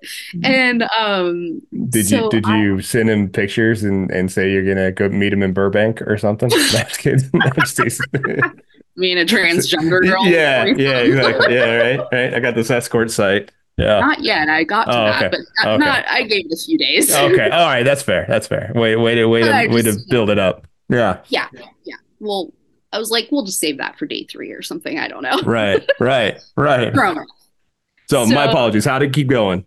And 0.44 0.82
um 0.96 1.60
Did 1.90 2.08
So 2.08 2.24
you 2.24 2.30
did 2.30 2.46
I- 2.46 2.60
you 2.60 2.80
send 2.82 3.10
him 3.10 3.28
pictures 3.28 3.82
and, 3.84 4.10
and 4.10 4.30
say 4.32 4.50
you're 4.50 4.64
gonna 4.66 4.90
go 4.92 5.08
meet 5.08 5.32
him 5.32 5.42
in 5.42 5.52
Burbank 5.52 6.02
or 6.02 6.16
something? 6.18 6.48
No, 6.54 6.56
I'm 6.56 6.62
just 6.88 6.98
kidding. 6.98 7.30
No, 7.32 7.40
I'm 7.44 7.52
just 7.54 8.00
me 8.96 9.12
and 9.12 9.20
a 9.20 9.26
transgender 9.26 10.00
girl. 10.08 10.26
yeah, 10.26 10.64
yeah, 10.66 10.98
exactly. 10.98 11.54
Yeah, 11.54 11.76
right, 11.76 12.00
right. 12.12 12.34
I 12.34 12.40
got 12.40 12.54
this 12.54 12.70
escort 12.70 13.10
site. 13.10 13.50
Yeah. 13.76 13.98
Not 14.00 14.20
yet. 14.20 14.48
I 14.48 14.62
got 14.62 14.84
to 14.84 14.90
Oh, 14.92 15.04
that, 15.06 15.22
okay. 15.24 15.28
but 15.30 15.40
not, 15.64 15.74
Okay. 15.74 15.84
not 15.84 16.04
I 16.08 16.22
gave 16.22 16.46
it 16.46 16.52
a 16.52 16.56
few 16.64 16.78
days. 16.78 17.12
Okay. 17.12 17.50
All 17.50 17.66
right. 17.66 17.82
That's 17.82 18.02
fair. 18.02 18.24
That's 18.28 18.46
fair. 18.46 18.70
Way 18.74 18.94
way 18.94 19.16
to 19.16 19.26
way 19.26 19.42
to 19.42 19.66
way 19.68 19.82
to 19.82 19.96
build 20.08 20.30
it 20.30 20.38
up. 20.38 20.68
Yeah. 20.88 21.18
yeah. 21.28 21.48
Yeah. 21.84 21.96
Well, 22.20 22.52
I 22.94 22.98
was 22.98 23.10
like, 23.10 23.28
we'll 23.30 23.44
just 23.44 23.58
save 23.60 23.78
that 23.78 23.98
for 23.98 24.06
day 24.06 24.24
three 24.30 24.52
or 24.52 24.62
something. 24.62 24.98
I 24.98 25.08
don't 25.08 25.22
know. 25.22 25.40
Right. 25.42 25.82
Right. 26.00 26.38
Right. 26.56 26.92
Promo. 26.92 27.24
So 28.08 28.26
my 28.26 28.44
apologies. 28.44 28.84
How 28.84 28.98
to 28.98 29.08
keep 29.08 29.28
going? 29.28 29.64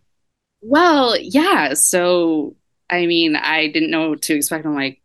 Well, 0.61 1.17
yeah. 1.19 1.73
So, 1.73 2.55
I 2.89 3.05
mean, 3.05 3.35
I 3.35 3.67
didn't 3.67 3.91
know 3.91 4.09
what 4.11 4.21
to 4.23 4.35
expect. 4.35 4.65
I'm 4.65 4.75
like, 4.75 5.01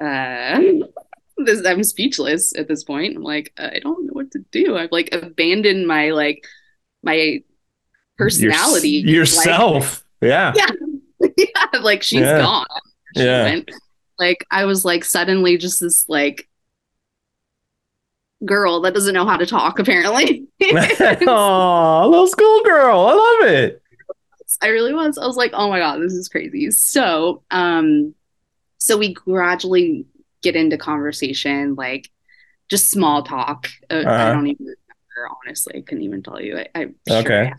uh, 0.00 0.60
this, 1.44 1.64
I'm 1.66 1.82
speechless 1.84 2.54
at 2.56 2.68
this 2.68 2.84
point. 2.84 3.16
I'm 3.16 3.22
like, 3.22 3.52
I 3.58 3.78
don't 3.80 4.06
know 4.06 4.12
what 4.12 4.30
to 4.32 4.40
do. 4.50 4.76
I've 4.76 4.92
like 4.92 5.08
abandoned 5.12 5.86
my 5.86 6.10
like 6.10 6.44
my 7.02 7.42
personality. 8.18 8.90
Your- 8.90 9.20
yourself. 9.20 10.04
yeah. 10.20 10.52
Like, 11.20 11.32
yeah, 11.36 11.80
like 11.80 12.02
she's 12.02 12.20
Yeah. 12.20 12.38
gone. 12.38 12.66
She 13.16 13.24
Yeah. 13.24 13.44
went. 13.44 13.70
Like 14.18 14.44
I 14.50 14.64
was 14.66 14.84
like 14.84 15.04
suddenly 15.04 15.56
just 15.56 15.80
this 15.80 16.08
like 16.08 16.48
girl 18.44 18.80
that 18.82 18.94
doesn't 18.94 19.14
know 19.14 19.26
how 19.26 19.36
to 19.36 19.46
talk 19.46 19.78
apparently. 19.78 20.46
oh, 21.26 22.08
little 22.08 22.26
schoolgirl. 22.26 23.06
I 23.06 23.12
love 23.14 23.50
it. 23.52 23.82
I 24.60 24.68
really 24.68 24.92
was. 24.94 25.18
I 25.18 25.26
was 25.26 25.36
like, 25.36 25.52
oh 25.54 25.68
my 25.68 25.78
God, 25.78 26.00
this 26.00 26.12
is 26.12 26.28
crazy. 26.28 26.70
So, 26.70 27.42
um, 27.50 28.14
so 28.78 28.98
we 28.98 29.14
gradually 29.14 30.06
get 30.42 30.56
into 30.56 30.78
conversation, 30.78 31.74
like 31.74 32.10
just 32.70 32.90
small 32.90 33.22
talk. 33.24 33.68
Uh, 33.90 34.06
I 34.08 34.08
Uh-huh. 34.08 34.32
don't 34.32 34.46
even 34.48 34.66
remember, 34.66 35.36
honestly. 35.46 35.76
I 35.78 35.82
couldn't 35.82 36.04
even 36.04 36.22
tell 36.22 36.40
you. 36.40 36.58
I, 36.58 36.68
I'm 36.74 36.96
sure 37.06 37.32
I 37.42 37.44
Okay. 37.44 37.48
have 37.48 37.58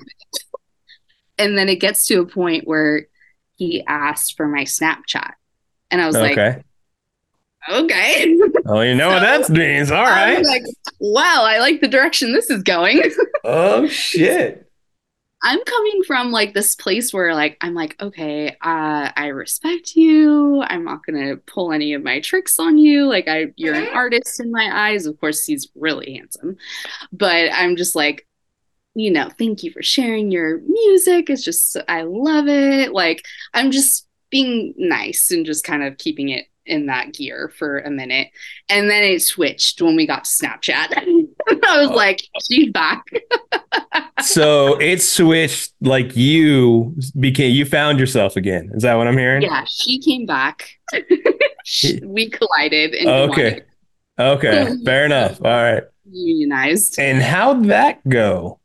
and 1.37 1.57
then 1.57 1.69
it 1.69 1.77
gets 1.79 2.05
to 2.07 2.21
a 2.21 2.25
point 2.25 2.67
where 2.67 3.07
he 3.55 3.83
asked 3.85 4.35
for 4.37 4.47
my 4.47 4.63
Snapchat. 4.63 5.31
And 5.91 6.01
I 6.01 6.07
was 6.07 6.21
like, 6.21 6.37
Okay. 7.69 8.37
okay. 8.41 8.59
Oh, 8.65 8.81
you 8.81 8.95
know 8.95 9.09
what 9.09 9.21
that 9.21 9.49
means. 9.49 9.91
All 9.91 10.03
right. 10.03 10.11
I 10.11 10.35
right. 10.35 10.45
like, 10.45 10.63
wow, 10.99 11.43
I 11.47 11.59
like 11.59 11.81
the 11.81 11.87
direction 11.87 12.31
this 12.31 12.49
is 12.49 12.63
going. 12.63 13.01
Oh 13.45 13.87
shit. 13.87 14.71
I'm 15.45 15.61
coming 15.65 16.03
from 16.07 16.31
like 16.31 16.53
this 16.53 16.75
place 16.75 17.13
where 17.13 17.35
like 17.35 17.57
I'm 17.59 17.73
like, 17.73 18.01
okay, 18.01 18.51
uh, 18.61 19.11
I 19.13 19.27
respect 19.27 19.97
you. 19.97 20.61
I'm 20.61 20.85
not 20.85 21.05
gonna 21.05 21.35
pull 21.35 21.73
any 21.73 21.93
of 21.93 22.01
my 22.01 22.21
tricks 22.21 22.57
on 22.57 22.77
you. 22.77 23.05
Like 23.05 23.27
I 23.27 23.47
you're 23.57 23.75
an 23.75 23.89
artist 23.93 24.39
in 24.39 24.49
my 24.49 24.69
eyes. 24.71 25.05
Of 25.05 25.19
course, 25.19 25.43
he's 25.43 25.67
really 25.75 26.13
handsome. 26.13 26.55
But 27.11 27.51
I'm 27.51 27.75
just 27.75 27.93
like, 27.93 28.25
you 28.95 29.11
know, 29.11 29.29
thank 29.37 29.63
you 29.63 29.71
for 29.71 29.83
sharing 29.83 30.31
your 30.31 30.59
music. 30.59 31.29
It's 31.29 31.43
just 31.43 31.75
I 31.89 32.03
love 32.03 32.47
it. 32.47 32.93
Like 32.93 33.25
I'm 33.53 33.71
just 33.71 34.07
being 34.29 34.73
nice 34.77 35.29
and 35.29 35.45
just 35.45 35.65
kind 35.65 35.83
of 35.83 35.97
keeping 35.97 36.29
it 36.29 36.45
in 36.65 36.87
that 36.87 37.13
gear 37.13 37.51
for 37.57 37.79
a 37.79 37.89
minute. 37.89 38.29
And 38.69 38.89
then 38.89 39.03
it 39.03 39.21
switched 39.21 39.81
when 39.81 39.95
we 39.95 40.07
got 40.07 40.25
to 40.25 40.29
Snapchat. 40.29 40.93
I 41.65 41.79
was 41.79 41.89
oh. 41.91 41.95
like, 41.95 42.21
she's 42.43 42.71
back. 42.71 43.05
So 44.21 44.79
it 44.79 45.01
switched 45.01 45.73
like 45.81 46.15
you 46.15 46.95
became 47.19 47.53
you 47.53 47.65
found 47.65 47.99
yourself 47.99 48.35
again. 48.35 48.71
Is 48.73 48.83
that 48.83 48.95
what 48.95 49.07
I'm 49.07 49.17
hearing? 49.17 49.41
Yeah, 49.41 49.65
she 49.67 49.99
came 49.99 50.25
back. 50.25 50.69
We 52.03 52.29
collided 52.29 52.93
and 52.93 53.07
Okay. 53.09 53.61
Okay. 54.19 54.75
Fair 54.83 55.05
enough. 55.05 55.39
All 55.41 55.49
right. 55.49 55.83
unionized. 56.05 56.99
And 56.99 57.21
how'd 57.21 57.65
that 57.65 58.07
go? 58.07 58.59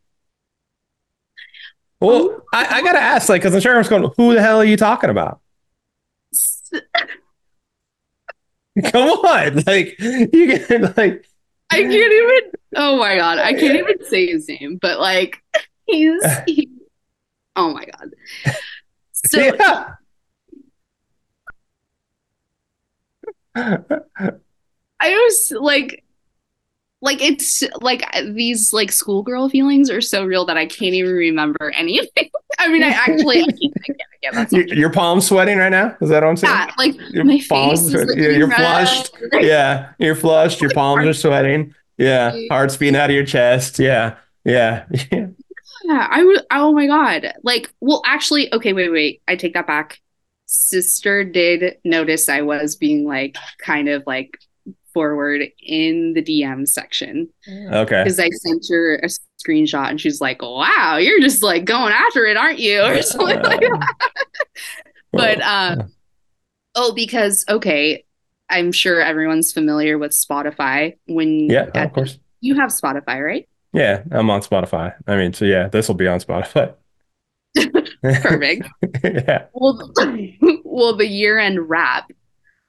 Well, 2.01 2.13
oh. 2.13 2.41
I, 2.53 2.77
I 2.77 2.81
gotta 2.81 2.99
ask, 2.99 3.29
like, 3.29 3.41
because 3.41 3.55
I'm 3.55 3.61
sure 3.61 3.77
I'm 3.77 3.87
going, 3.87 4.11
who 4.17 4.33
the 4.33 4.41
hell 4.41 4.57
are 4.57 4.65
you 4.65 4.77
talking 4.77 5.09
about? 5.09 5.39
Come 8.91 9.09
on, 9.09 9.63
like 9.65 9.95
you 9.99 10.59
can 10.59 10.93
like 10.95 11.25
I 11.71 11.81
can't 11.81 11.93
even. 11.93 12.51
Oh 12.75 12.97
my 12.97 13.15
god, 13.15 13.39
I 13.39 13.53
can't 13.53 13.77
even 13.77 14.05
say 14.05 14.27
his 14.27 14.47
name, 14.47 14.77
but 14.81 14.99
like 14.99 15.41
he's. 15.85 16.23
He, 16.45 16.69
oh 17.55 17.73
my 17.73 17.85
god. 17.85 18.11
So 19.13 19.39
yeah. 19.59 19.93
I 23.55 25.09
was 25.09 25.53
like, 25.59 26.03
like 27.01 27.21
it's 27.21 27.63
like 27.81 28.03
these 28.33 28.73
like 28.73 28.91
schoolgirl 28.91 29.49
feelings 29.49 29.89
are 29.89 30.01
so 30.01 30.25
real 30.25 30.45
that 30.45 30.57
I 30.57 30.65
can't 30.65 30.93
even 30.93 31.13
remember 31.13 31.71
anything. 31.71 32.29
I 32.59 32.67
mean, 32.67 32.83
I 32.83 32.89
actually 32.89 33.41
I 33.41 33.45
can't, 33.45 33.57
I 33.61 33.87
can't, 33.87 34.37
I 34.37 34.45
can't, 34.45 34.51
Your, 34.51 34.77
your 34.77 34.89
palms 34.89 35.27
sweating 35.27 35.57
right 35.57 35.69
now? 35.69 35.95
Is 36.01 36.09
that 36.09 36.23
what 36.23 36.29
I'm 36.29 36.35
saying? 36.37 36.53
yeah, 36.53 36.71
like 36.77 36.95
Your 37.11 37.23
my 37.23 37.41
palms 37.47 37.93
face 37.93 38.13
yeah, 38.17 38.29
you're 38.29 38.47
red. 38.47 38.57
flushed. 38.57 39.13
Yeah, 39.41 39.93
you're 39.97 40.15
flushed. 40.15 40.61
Your 40.61 40.71
palms 40.71 41.05
are 41.05 41.13
sweating. 41.13 41.73
Yeah, 41.97 42.37
heart's 42.49 42.75
beating 42.75 42.95
out 42.97 43.09
of 43.09 43.15
your 43.15 43.25
chest. 43.25 43.79
Yeah, 43.79 44.17
yeah. 44.43 44.85
Yeah, 45.85 46.07
I 46.11 46.23
was. 46.23 46.43
Oh 46.51 46.71
my 46.73 46.85
god! 46.85 47.33
Like, 47.41 47.73
well, 47.79 48.03
actually, 48.05 48.53
okay, 48.53 48.73
wait, 48.73 48.89
wait. 48.89 49.21
I 49.27 49.35
take 49.35 49.53
that 49.55 49.65
back. 49.65 49.99
Sister 50.45 51.23
did 51.23 51.77
notice 51.83 52.29
I 52.29 52.41
was 52.41 52.75
being 52.75 53.05
like 53.05 53.37
kind 53.59 53.87
of 53.87 54.03
like 54.05 54.37
forward 54.93 55.43
in 55.61 56.13
the 56.13 56.21
DM 56.21 56.67
section 56.67 57.29
okay. 57.47 58.03
because 58.03 58.19
I 58.19 58.29
sent 58.29 58.65
her 58.69 58.95
a 58.95 59.07
screenshot 59.43 59.89
and 59.89 59.99
she's 59.99 60.21
like, 60.21 60.41
"Wow, 60.41 60.97
you're 60.97 61.19
just 61.19 61.43
like 61.43 61.65
going 61.65 61.93
after 61.93 62.25
it, 62.25 62.37
aren't 62.37 62.59
you?" 62.59 62.81
Or 62.81 63.01
something 63.01 63.41
like 63.41 63.61
that. 63.61 63.95
But 65.11 65.41
um, 65.41 65.91
oh, 66.75 66.93
because 66.93 67.45
okay, 67.49 68.05
I'm 68.49 68.71
sure 68.71 69.01
everyone's 69.01 69.51
familiar 69.51 69.97
with 69.97 70.11
Spotify. 70.11 70.97
When 71.07 71.49
yeah, 71.49 71.69
of 71.73 71.93
course. 71.93 72.19
you 72.41 72.55
have 72.55 72.69
Spotify, 72.69 73.23
right? 73.23 73.49
Yeah, 73.73 74.03
I'm 74.11 74.29
on 74.29 74.41
Spotify. 74.41 74.93
I 75.07 75.15
mean, 75.15 75.33
so 75.33 75.45
yeah, 75.45 75.67
this 75.67 75.87
will 75.87 75.95
be 75.95 76.07
on 76.07 76.19
Spotify. 76.19 76.73
Perfect. 78.01 78.67
yeah. 79.03 79.45
well, 79.53 79.91
well, 80.63 80.95
the 80.95 81.07
year-end 81.07 81.69
wrap, 81.69 82.11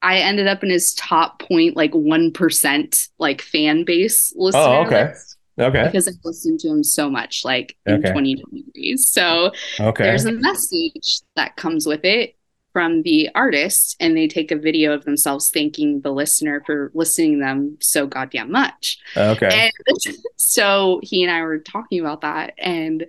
I 0.01 0.19
ended 0.19 0.47
up 0.47 0.63
in 0.63 0.69
his 0.69 0.93
top 0.95 1.39
point, 1.39 1.75
like 1.75 1.93
one 1.93 2.31
percent, 2.31 3.09
like 3.19 3.41
fan 3.41 3.83
base 3.85 4.33
oh, 4.35 4.43
listener. 4.45 4.81
Oh, 4.81 4.85
okay. 4.85 5.13
Okay. 5.59 5.91
Because 5.91 6.07
I've 6.07 6.15
listened 6.23 6.59
to 6.61 6.69
him 6.69 6.83
so 6.83 7.09
much, 7.09 7.43
like 7.45 7.77
in 7.85 8.05
Okay. 8.05 8.05
2023. 8.05 8.97
So 8.97 9.51
Okay. 9.79 10.03
there's 10.03 10.25
a 10.25 10.31
message 10.33 11.21
that 11.35 11.55
comes 11.57 11.87
with 11.87 12.05
it 12.05 12.35
from 12.73 13.03
the 13.03 13.29
artist, 13.35 13.97
and 13.99 14.15
they 14.15 14.27
take 14.27 14.51
a 14.51 14.55
video 14.55 14.93
of 14.93 15.03
themselves 15.05 15.49
thanking 15.49 16.01
the 16.01 16.11
listener 16.11 16.63
for 16.65 16.91
listening 16.93 17.33
to 17.39 17.45
them 17.45 17.77
so 17.81 18.07
goddamn 18.07 18.51
much. 18.51 18.99
Okay. 19.15 19.49
And 19.49 19.71
so 20.37 20.99
he 21.03 21.23
and 21.23 21.31
I 21.31 21.41
were 21.43 21.59
talking 21.59 21.99
about 21.99 22.21
that 22.21 22.53
and 22.57 23.05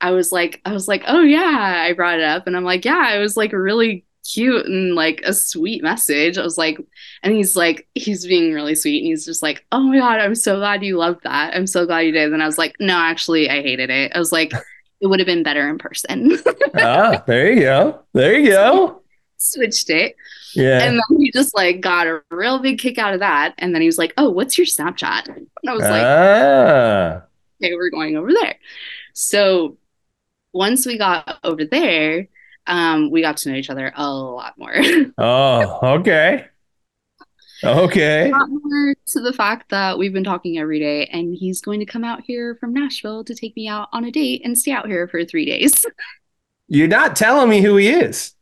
I 0.00 0.10
was 0.12 0.32
like 0.32 0.60
I 0.64 0.72
was 0.72 0.88
like, 0.88 1.04
"Oh 1.06 1.22
yeah." 1.22 1.84
I 1.88 1.92
brought 1.92 2.18
it 2.18 2.24
up 2.24 2.46
and 2.46 2.56
I'm 2.56 2.64
like, 2.64 2.84
"Yeah, 2.84 3.14
it 3.14 3.20
was 3.20 3.36
like 3.36 3.52
really 3.52 4.04
cute 4.24 4.66
and 4.66 4.94
like 4.94 5.20
a 5.24 5.32
sweet 5.32 5.82
message." 5.82 6.38
I 6.38 6.42
was 6.42 6.58
like 6.58 6.78
and 7.22 7.34
he's 7.34 7.56
like 7.56 7.86
he's 7.94 8.26
being 8.26 8.52
really 8.52 8.74
sweet 8.74 8.98
and 8.98 9.06
he's 9.08 9.24
just 9.24 9.42
like, 9.42 9.64
"Oh 9.72 9.80
my 9.80 9.98
god, 9.98 10.20
I'm 10.20 10.34
so 10.34 10.56
glad 10.56 10.84
you 10.84 10.96
loved 10.96 11.22
that. 11.24 11.54
I'm 11.54 11.66
so 11.66 11.86
glad 11.86 12.00
you 12.00 12.12
did." 12.12 12.32
And 12.32 12.42
I 12.42 12.46
was 12.46 12.58
like, 12.58 12.76
"No, 12.80 12.96
actually, 12.96 13.48
I 13.48 13.62
hated 13.62 13.90
it." 13.90 14.12
I 14.14 14.18
was 14.18 14.32
like, 14.32 14.52
"It 15.00 15.06
would 15.06 15.20
have 15.20 15.26
been 15.26 15.42
better 15.42 15.68
in 15.68 15.78
person." 15.78 16.38
ah, 16.74 17.22
there 17.26 17.52
you 17.52 17.60
go. 17.60 18.02
There 18.12 18.38
you 18.38 18.50
go. 18.50 19.02
Switched 19.36 19.90
it. 19.90 20.16
Yeah. 20.54 20.82
And 20.82 20.96
then 20.96 21.18
he 21.18 21.30
just 21.32 21.54
like 21.54 21.80
got 21.80 22.06
a 22.06 22.22
real 22.30 22.58
big 22.58 22.78
kick 22.78 22.98
out 22.98 23.14
of 23.14 23.20
that 23.20 23.54
and 23.58 23.74
then 23.74 23.82
he 23.82 23.88
was 23.88 23.98
like, 23.98 24.12
"Oh, 24.16 24.30
what's 24.30 24.58
your 24.58 24.66
Snapchat?" 24.66 25.28
And 25.28 25.46
I 25.66 25.72
was 25.72 25.82
like, 25.82 26.04
ah. 26.04 27.22
okay, 27.60 27.74
we're 27.74 27.90
going 27.90 28.16
over 28.16 28.32
there. 28.32 28.56
So 29.14 29.76
once 30.52 30.86
we 30.86 30.98
got 30.98 31.38
over 31.44 31.64
there, 31.64 32.28
um, 32.66 33.10
we 33.10 33.20
got 33.22 33.36
to 33.38 33.50
know 33.50 33.56
each 33.56 33.70
other 33.70 33.92
a 33.96 34.08
lot 34.10 34.54
more. 34.58 34.74
Oh, 35.18 35.78
okay. 36.00 36.46
Okay. 37.64 38.30
lot 38.32 38.48
more 38.50 38.94
to 39.06 39.20
the 39.20 39.32
fact 39.32 39.70
that 39.70 39.96
we've 39.96 40.12
been 40.12 40.24
talking 40.24 40.58
every 40.58 40.80
day, 40.80 41.06
and 41.06 41.34
he's 41.34 41.60
going 41.60 41.78
to 41.80 41.86
come 41.86 42.02
out 42.04 42.22
here 42.26 42.56
from 42.56 42.72
Nashville 42.72 43.22
to 43.24 43.34
take 43.34 43.54
me 43.56 43.68
out 43.68 43.88
on 43.92 44.04
a 44.04 44.10
date 44.10 44.42
and 44.44 44.58
stay 44.58 44.72
out 44.72 44.86
here 44.86 45.06
for 45.06 45.24
three 45.24 45.44
days. 45.44 45.84
You're 46.68 46.88
not 46.88 47.14
telling 47.16 47.48
me 47.50 47.60
who 47.60 47.76
he 47.76 47.88
is. 47.88 48.34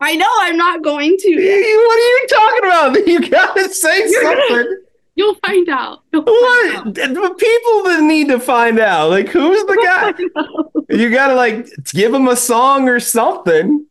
I 0.00 0.16
know 0.16 0.28
I'm 0.40 0.56
not 0.56 0.82
going 0.82 1.16
to. 1.16 1.28
What 1.30 1.96
are 1.96 1.98
you 1.98 2.26
talking 2.28 2.64
about? 2.64 3.06
You 3.06 3.30
gotta 3.30 3.68
say 3.72 4.08
You're 4.08 4.22
gonna- 4.22 4.40
something. 4.48 4.82
You'll 5.16 5.34
find 5.46 5.68
out. 5.70 6.02
You'll 6.12 6.22
find 6.24 6.34
What? 6.36 6.76
out. 6.76 6.94
The 6.94 7.34
people 7.38 7.82
that 7.90 8.02
need 8.02 8.28
to 8.28 8.38
find 8.38 8.78
out. 8.78 9.08
Like, 9.10 9.28
who's 9.28 9.64
the 9.64 9.82
guy? 9.84 10.42
You 10.96 11.10
gotta 11.10 11.34
like 11.34 11.66
give 11.92 12.14
him 12.14 12.28
a 12.28 12.36
song 12.36 12.88
or 12.88 13.00
something. 13.00 13.86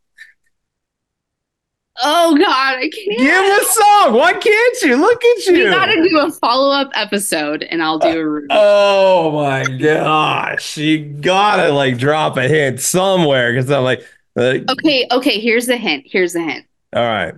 Oh 2.02 2.36
God, 2.38 2.78
I 2.78 2.90
can't. 2.90 3.18
Give 3.18 3.36
him 3.36 3.60
a 3.60 3.64
song. 3.66 4.14
Why 4.14 4.34
can't 4.34 4.82
you? 4.82 4.96
Look 4.98 5.24
at 5.24 5.46
you. 5.46 5.56
you. 5.58 5.70
gotta 5.72 6.02
do 6.02 6.20
a 6.20 6.32
follow 6.32 6.72
up 6.74 6.92
episode, 6.94 7.64
and 7.64 7.82
I'll 7.84 8.00
do 8.00 8.08
a 8.08 8.12
uh, 8.12 8.16
review. 8.24 8.48
Oh 8.52 9.32
my 9.32 9.64
gosh. 9.78 10.78
You 10.78 11.00
gotta 11.06 11.72
like 11.74 11.98
drop 11.98 12.38
a 12.38 12.48
hint 12.48 12.80
somewhere 12.82 13.54
because 13.54 13.70
I'm 13.72 13.84
like, 13.84 14.06
like, 14.36 14.64
okay, 14.70 15.06
okay. 15.12 15.40
Here's 15.40 15.66
the 15.68 15.78
hint. 15.78 16.04
Here's 16.06 16.34
the 16.34 16.42
hint. 16.42 16.66
all 16.96 17.04
right. 17.04 17.34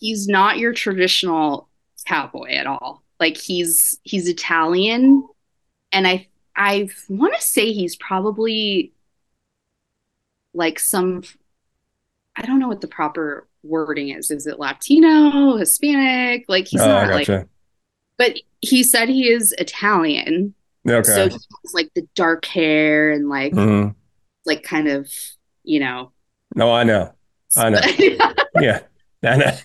he's 0.00 0.26
not 0.28 0.58
your 0.58 0.72
traditional 0.72 1.68
cowboy 2.06 2.50
at 2.52 2.66
all. 2.66 3.02
Like 3.20 3.36
he's 3.36 3.98
he's 4.02 4.28
Italian, 4.28 5.26
and 5.92 6.06
I 6.06 6.28
I 6.56 6.88
want 7.08 7.34
to 7.34 7.40
say 7.42 7.72
he's 7.72 7.96
probably 7.96 8.92
like 10.54 10.78
some 10.78 11.22
I 12.36 12.42
don't 12.42 12.60
know 12.60 12.68
what 12.68 12.80
the 12.80 12.88
proper 12.88 13.48
wording 13.62 14.10
is. 14.10 14.30
Is 14.30 14.46
it 14.46 14.60
Latino, 14.60 15.56
Hispanic? 15.56 16.44
Like 16.48 16.68
he's 16.68 16.80
oh, 16.80 16.86
not 16.86 17.08
like, 17.08 17.26
gotcha. 17.26 17.48
but 18.16 18.38
he 18.60 18.82
said 18.84 19.08
he 19.08 19.28
is 19.28 19.52
Italian. 19.58 20.54
okay. 20.88 21.02
So 21.02 21.28
he 21.28 21.32
has 21.32 21.74
like 21.74 21.90
the 21.94 22.06
dark 22.14 22.44
hair 22.44 23.10
and 23.10 23.28
like 23.28 23.52
Mhm. 23.52 23.94
like 24.46 24.62
kind 24.62 24.88
of 24.88 25.12
you 25.64 25.80
know. 25.80 26.12
No, 26.54 26.72
I 26.72 26.84
know. 26.84 27.12
I 27.56 27.70
know. 27.70 27.80
Yeah. 28.60 28.80
Yeah, 29.22 29.58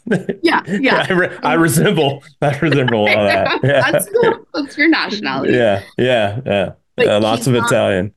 yeah. 0.68 1.06
I, 1.10 1.14
re- 1.14 1.38
I 1.44 1.54
resemble. 1.54 2.24
I 2.42 2.58
resemble 2.60 3.00
all 3.02 3.06
that. 3.08 3.60
Yeah. 3.64 3.92
That's 3.92 4.10
cool. 4.10 4.48
That's 4.54 4.78
your 4.78 4.90
nationality. 4.90 5.54
yeah. 5.54 5.84
Yeah. 5.98 6.40
Yeah. 6.46 6.72
Uh, 6.98 7.20
lots 7.20 7.46
of 7.48 7.54
not- 7.54 7.68
Italian. 7.68 8.14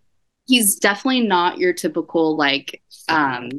he's 0.46 0.76
definitely 0.76 1.20
not 1.26 1.58
your 1.58 1.72
typical 1.72 2.36
like 2.36 2.82
um 3.08 3.50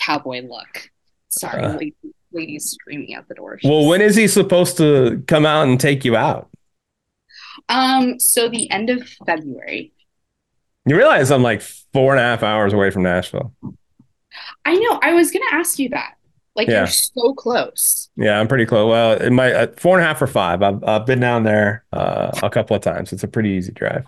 cowboy 0.00 0.42
look. 0.46 0.90
Sorry, 1.28 1.62
Uh. 1.64 1.72
lady, 1.76 1.94
lady's 2.32 2.70
screaming 2.70 3.14
at 3.14 3.26
the 3.28 3.34
door. 3.34 3.58
Well, 3.64 3.86
when 3.86 4.00
is 4.00 4.14
he 4.16 4.28
supposed 4.28 4.76
to 4.78 5.22
come 5.26 5.44
out 5.46 5.66
and 5.68 5.80
take 5.80 6.04
you 6.04 6.16
out? 6.16 6.48
um 7.68 8.18
so 8.20 8.48
the 8.48 8.70
end 8.70 8.90
of 8.90 9.06
February. 9.26 9.92
You 10.86 10.96
realize 10.96 11.30
I'm 11.30 11.42
like 11.42 11.60
four 11.92 12.12
and 12.14 12.20
a 12.20 12.22
half 12.22 12.42
hours 12.42 12.72
away 12.72 12.90
from 12.90 13.02
Nashville. 13.02 13.52
I 14.64 14.74
know. 14.74 14.98
I 15.02 15.12
was 15.14 15.30
gonna 15.32 15.44
ask 15.52 15.78
you 15.78 15.88
that. 15.90 16.14
Like 16.58 16.68
Yeah. 16.68 16.80
you're 16.80 16.86
so 16.88 17.32
close. 17.34 18.10
Yeah, 18.16 18.38
I'm 18.38 18.48
pretty 18.48 18.66
close. 18.66 18.90
Well, 18.90 19.12
it 19.12 19.30
might 19.30 19.52
uh, 19.54 19.68
four 19.78 19.96
and 19.96 20.04
a 20.04 20.06
half 20.08 20.20
or 20.20 20.26
five. 20.26 20.60
I've, 20.62 20.84
I've 20.84 21.06
been 21.06 21.20
down 21.20 21.44
there 21.44 21.84
uh, 21.94 22.32
a 22.42 22.50
couple 22.50 22.76
of 22.76 22.82
times. 22.82 23.12
It's 23.14 23.22
a 23.24 23.28
pretty 23.28 23.50
easy 23.50 23.72
drive. 23.72 24.04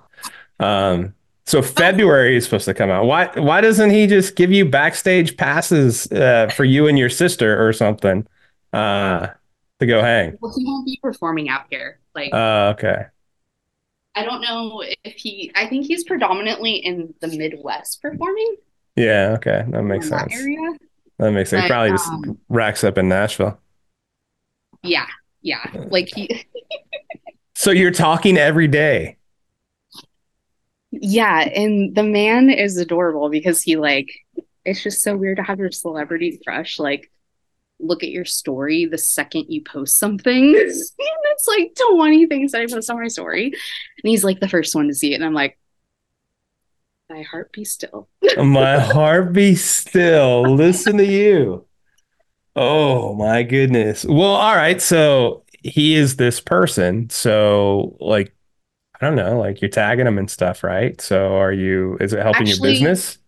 Um, 0.58 1.14
So 1.46 1.62
February 1.62 2.36
is 2.36 2.44
supposed 2.44 2.66
to 2.66 2.74
come 2.74 2.90
out. 2.90 3.06
Why 3.06 3.26
why 3.40 3.60
doesn't 3.60 3.90
he 3.90 4.06
just 4.06 4.36
give 4.36 4.52
you 4.52 4.64
backstage 4.64 5.36
passes 5.36 6.10
uh, 6.12 6.48
for 6.54 6.64
you 6.64 6.86
and 6.86 6.98
your 6.98 7.08
sister 7.08 7.66
or 7.66 7.72
something 7.72 8.26
uh, 8.72 9.28
to 9.80 9.86
go 9.86 10.02
hang? 10.02 10.36
Well, 10.40 10.52
he 10.56 10.64
won't 10.64 10.84
be 10.86 10.98
performing 11.02 11.48
out 11.48 11.64
here. 11.70 11.98
Like, 12.14 12.34
Uh, 12.34 12.74
okay. 12.76 13.06
I 14.16 14.24
don't 14.24 14.40
know 14.42 14.82
if 15.04 15.14
he. 15.14 15.52
I 15.54 15.66
think 15.68 15.86
he's 15.86 16.02
predominantly 16.04 16.72
in 16.74 17.14
the 17.20 17.28
Midwest 17.28 18.02
performing. 18.02 18.56
Yeah, 18.96 19.34
okay. 19.38 19.64
That 19.68 19.82
makes 19.84 20.06
in 20.06 20.10
that 20.10 20.30
sense. 20.30 20.42
area. 20.42 20.58
That 21.20 21.32
makes 21.32 21.50
sense. 21.50 21.64
He 21.64 21.68
But, 21.68 21.74
probably 21.74 21.90
just 21.90 22.08
um, 22.08 22.38
racks 22.48 22.82
up 22.82 22.96
in 22.96 23.08
Nashville. 23.08 23.60
Yeah, 24.82 25.06
yeah. 25.42 25.64
Like 25.74 26.08
he. 26.14 26.46
So 27.54 27.72
you're 27.72 27.90
talking 27.90 28.38
every 28.38 28.68
day. 28.68 29.18
Yeah, 30.92 31.40
and 31.40 31.94
the 31.94 32.02
man 32.02 32.48
is 32.48 32.78
adorable 32.78 33.28
because 33.28 33.60
he 33.60 33.76
like 33.76 34.08
it's 34.64 34.82
just 34.82 35.02
so 35.02 35.14
weird 35.14 35.36
to 35.36 35.42
have 35.42 35.58
your 35.58 35.70
celebrity 35.70 36.40
crush 36.42 36.78
like 36.78 37.10
look 37.78 38.02
at 38.02 38.08
your 38.08 38.24
story 38.24 38.86
the 38.86 38.96
second 38.96 39.44
you 39.50 39.62
post 39.62 39.98
something. 39.98 40.54
and 40.56 40.56
it's 40.56 41.46
like 41.46 41.76
20 41.92 42.28
things 42.28 42.52
that 42.52 42.62
I 42.62 42.66
post 42.66 42.88
on 42.88 42.98
my 42.98 43.08
story. 43.08 43.44
And 43.48 43.54
he's 44.04 44.24
like 44.24 44.40
the 44.40 44.48
first 44.48 44.74
one 44.74 44.88
to 44.88 44.94
see 44.94 45.12
it. 45.12 45.16
And 45.16 45.24
I'm 45.26 45.34
like, 45.34 45.58
my 47.10 47.22
heart 47.22 47.52
be 47.52 47.64
still. 47.64 48.08
My 48.38 48.78
heart 48.78 49.32
be 49.32 49.54
still. 49.56 50.42
Listen 50.54 50.96
to 50.96 51.04
you. 51.04 51.66
Oh 52.56 53.14
my 53.14 53.42
goodness. 53.42 54.04
Well, 54.04 54.34
all 54.34 54.54
right. 54.54 54.80
So 54.80 55.44
he 55.62 55.94
is 55.96 56.16
this 56.16 56.40
person. 56.40 57.10
So 57.10 57.96
like, 58.00 58.34
I 59.00 59.06
don't 59.06 59.16
know, 59.16 59.38
like 59.38 59.60
you're 59.60 59.70
tagging 59.70 60.06
him 60.06 60.18
and 60.18 60.30
stuff, 60.30 60.62
right? 60.62 61.00
So 61.00 61.36
are 61.36 61.52
you, 61.52 61.96
is 62.00 62.12
it 62.12 62.20
helping 62.22 62.48
Actually- 62.48 62.70
your 62.78 62.90
business? 62.90 63.18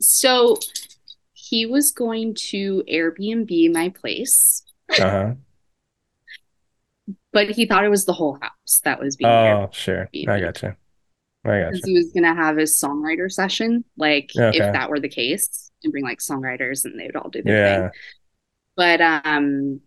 So 0.00 0.56
he 1.34 1.66
was 1.66 1.90
going 1.92 2.34
to 2.48 2.82
Airbnb 2.90 3.72
my 3.72 3.90
place, 3.90 4.62
Uh-huh. 4.98 5.34
but 7.32 7.50
he 7.50 7.66
thought 7.66 7.84
it 7.84 7.90
was 7.90 8.06
the 8.06 8.14
whole 8.14 8.38
house 8.40 8.80
that 8.84 8.98
was 8.98 9.16
being 9.16 9.30
Oh, 9.30 9.68
sure. 9.72 10.08
I 10.14 10.16
Airbnb. 10.16 10.40
gotcha. 10.40 10.76
Because 11.68 11.84
he 11.84 11.94
was 11.94 12.12
gonna 12.12 12.34
have 12.34 12.56
his 12.56 12.80
songwriter 12.80 13.30
session, 13.30 13.84
like 13.96 14.32
Okay. 14.36 14.52
if 14.52 14.70
that 14.72 14.90
were 14.90 15.00
the 15.00 15.08
case, 15.08 15.70
and 15.84 15.92
bring 15.92 16.04
like 16.04 16.18
songwriters 16.18 16.84
and 16.84 16.98
they 16.98 17.06
would 17.06 17.16
all 17.16 17.30
do 17.30 17.42
their 17.42 17.56
Yeah. 17.56 17.56
thing. 17.58 17.92
But 18.76 19.00
um, 19.02 19.82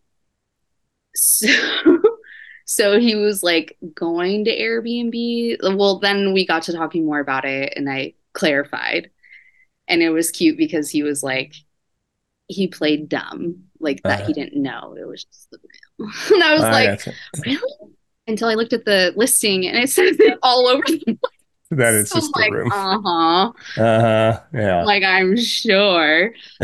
so 1.16 1.48
so 2.66 3.00
he 3.00 3.16
was 3.16 3.44
like 3.44 3.78
going 3.94 4.46
to 4.46 4.58
Airbnb. 4.58 5.58
Well, 5.78 6.00
then 6.00 6.34
we 6.34 6.46
got 6.46 6.64
to 6.64 6.74
talking 6.74 7.06
more 7.06 7.20
about 7.20 7.46
it, 7.46 7.74
and 7.76 7.90
I 7.90 8.14
clarified, 8.34 9.10
and 9.88 10.04
it 10.04 10.12
was 10.12 10.32
cute 10.32 10.58
because 10.58 10.90
he 10.90 11.04
was 11.04 11.24
like, 11.24 11.56
he 12.48 12.68
played 12.68 13.10
dumb, 13.10 13.66
like 13.80 14.06
that 14.08 14.22
Uh-huh. 14.22 14.26
he 14.26 14.34
didn't 14.34 14.62
know 14.62 14.96
it 15.00 15.08
was 15.08 15.26
just 15.26 15.50
the 15.52 15.60
room, 16.00 16.12
and 16.34 16.44
I 16.44 16.56
was 16.56 16.70
I 16.70 16.70
like, 16.72 17.02
really? 17.46 17.94
Until 18.28 18.50
I 18.50 18.56
looked 18.56 18.74
at 18.74 18.86
the 18.86 19.14
listing, 19.18 19.68
and 19.68 19.78
it 19.78 19.90
says 19.90 20.18
it 20.20 20.40
all 20.44 20.68
over 20.68 20.84
the 20.84 21.20
That 21.78 21.94
is 21.94 22.10
so 22.10 22.20
just 22.20 22.36
like, 22.36 22.52
the 22.52 22.58
room. 22.58 22.72
Uh-huh. 22.72 23.52
Uh-huh. 23.78 24.40
Yeah. 24.54 24.84
Like 24.84 25.04
I'm 25.04 25.38
sure. 25.38 26.34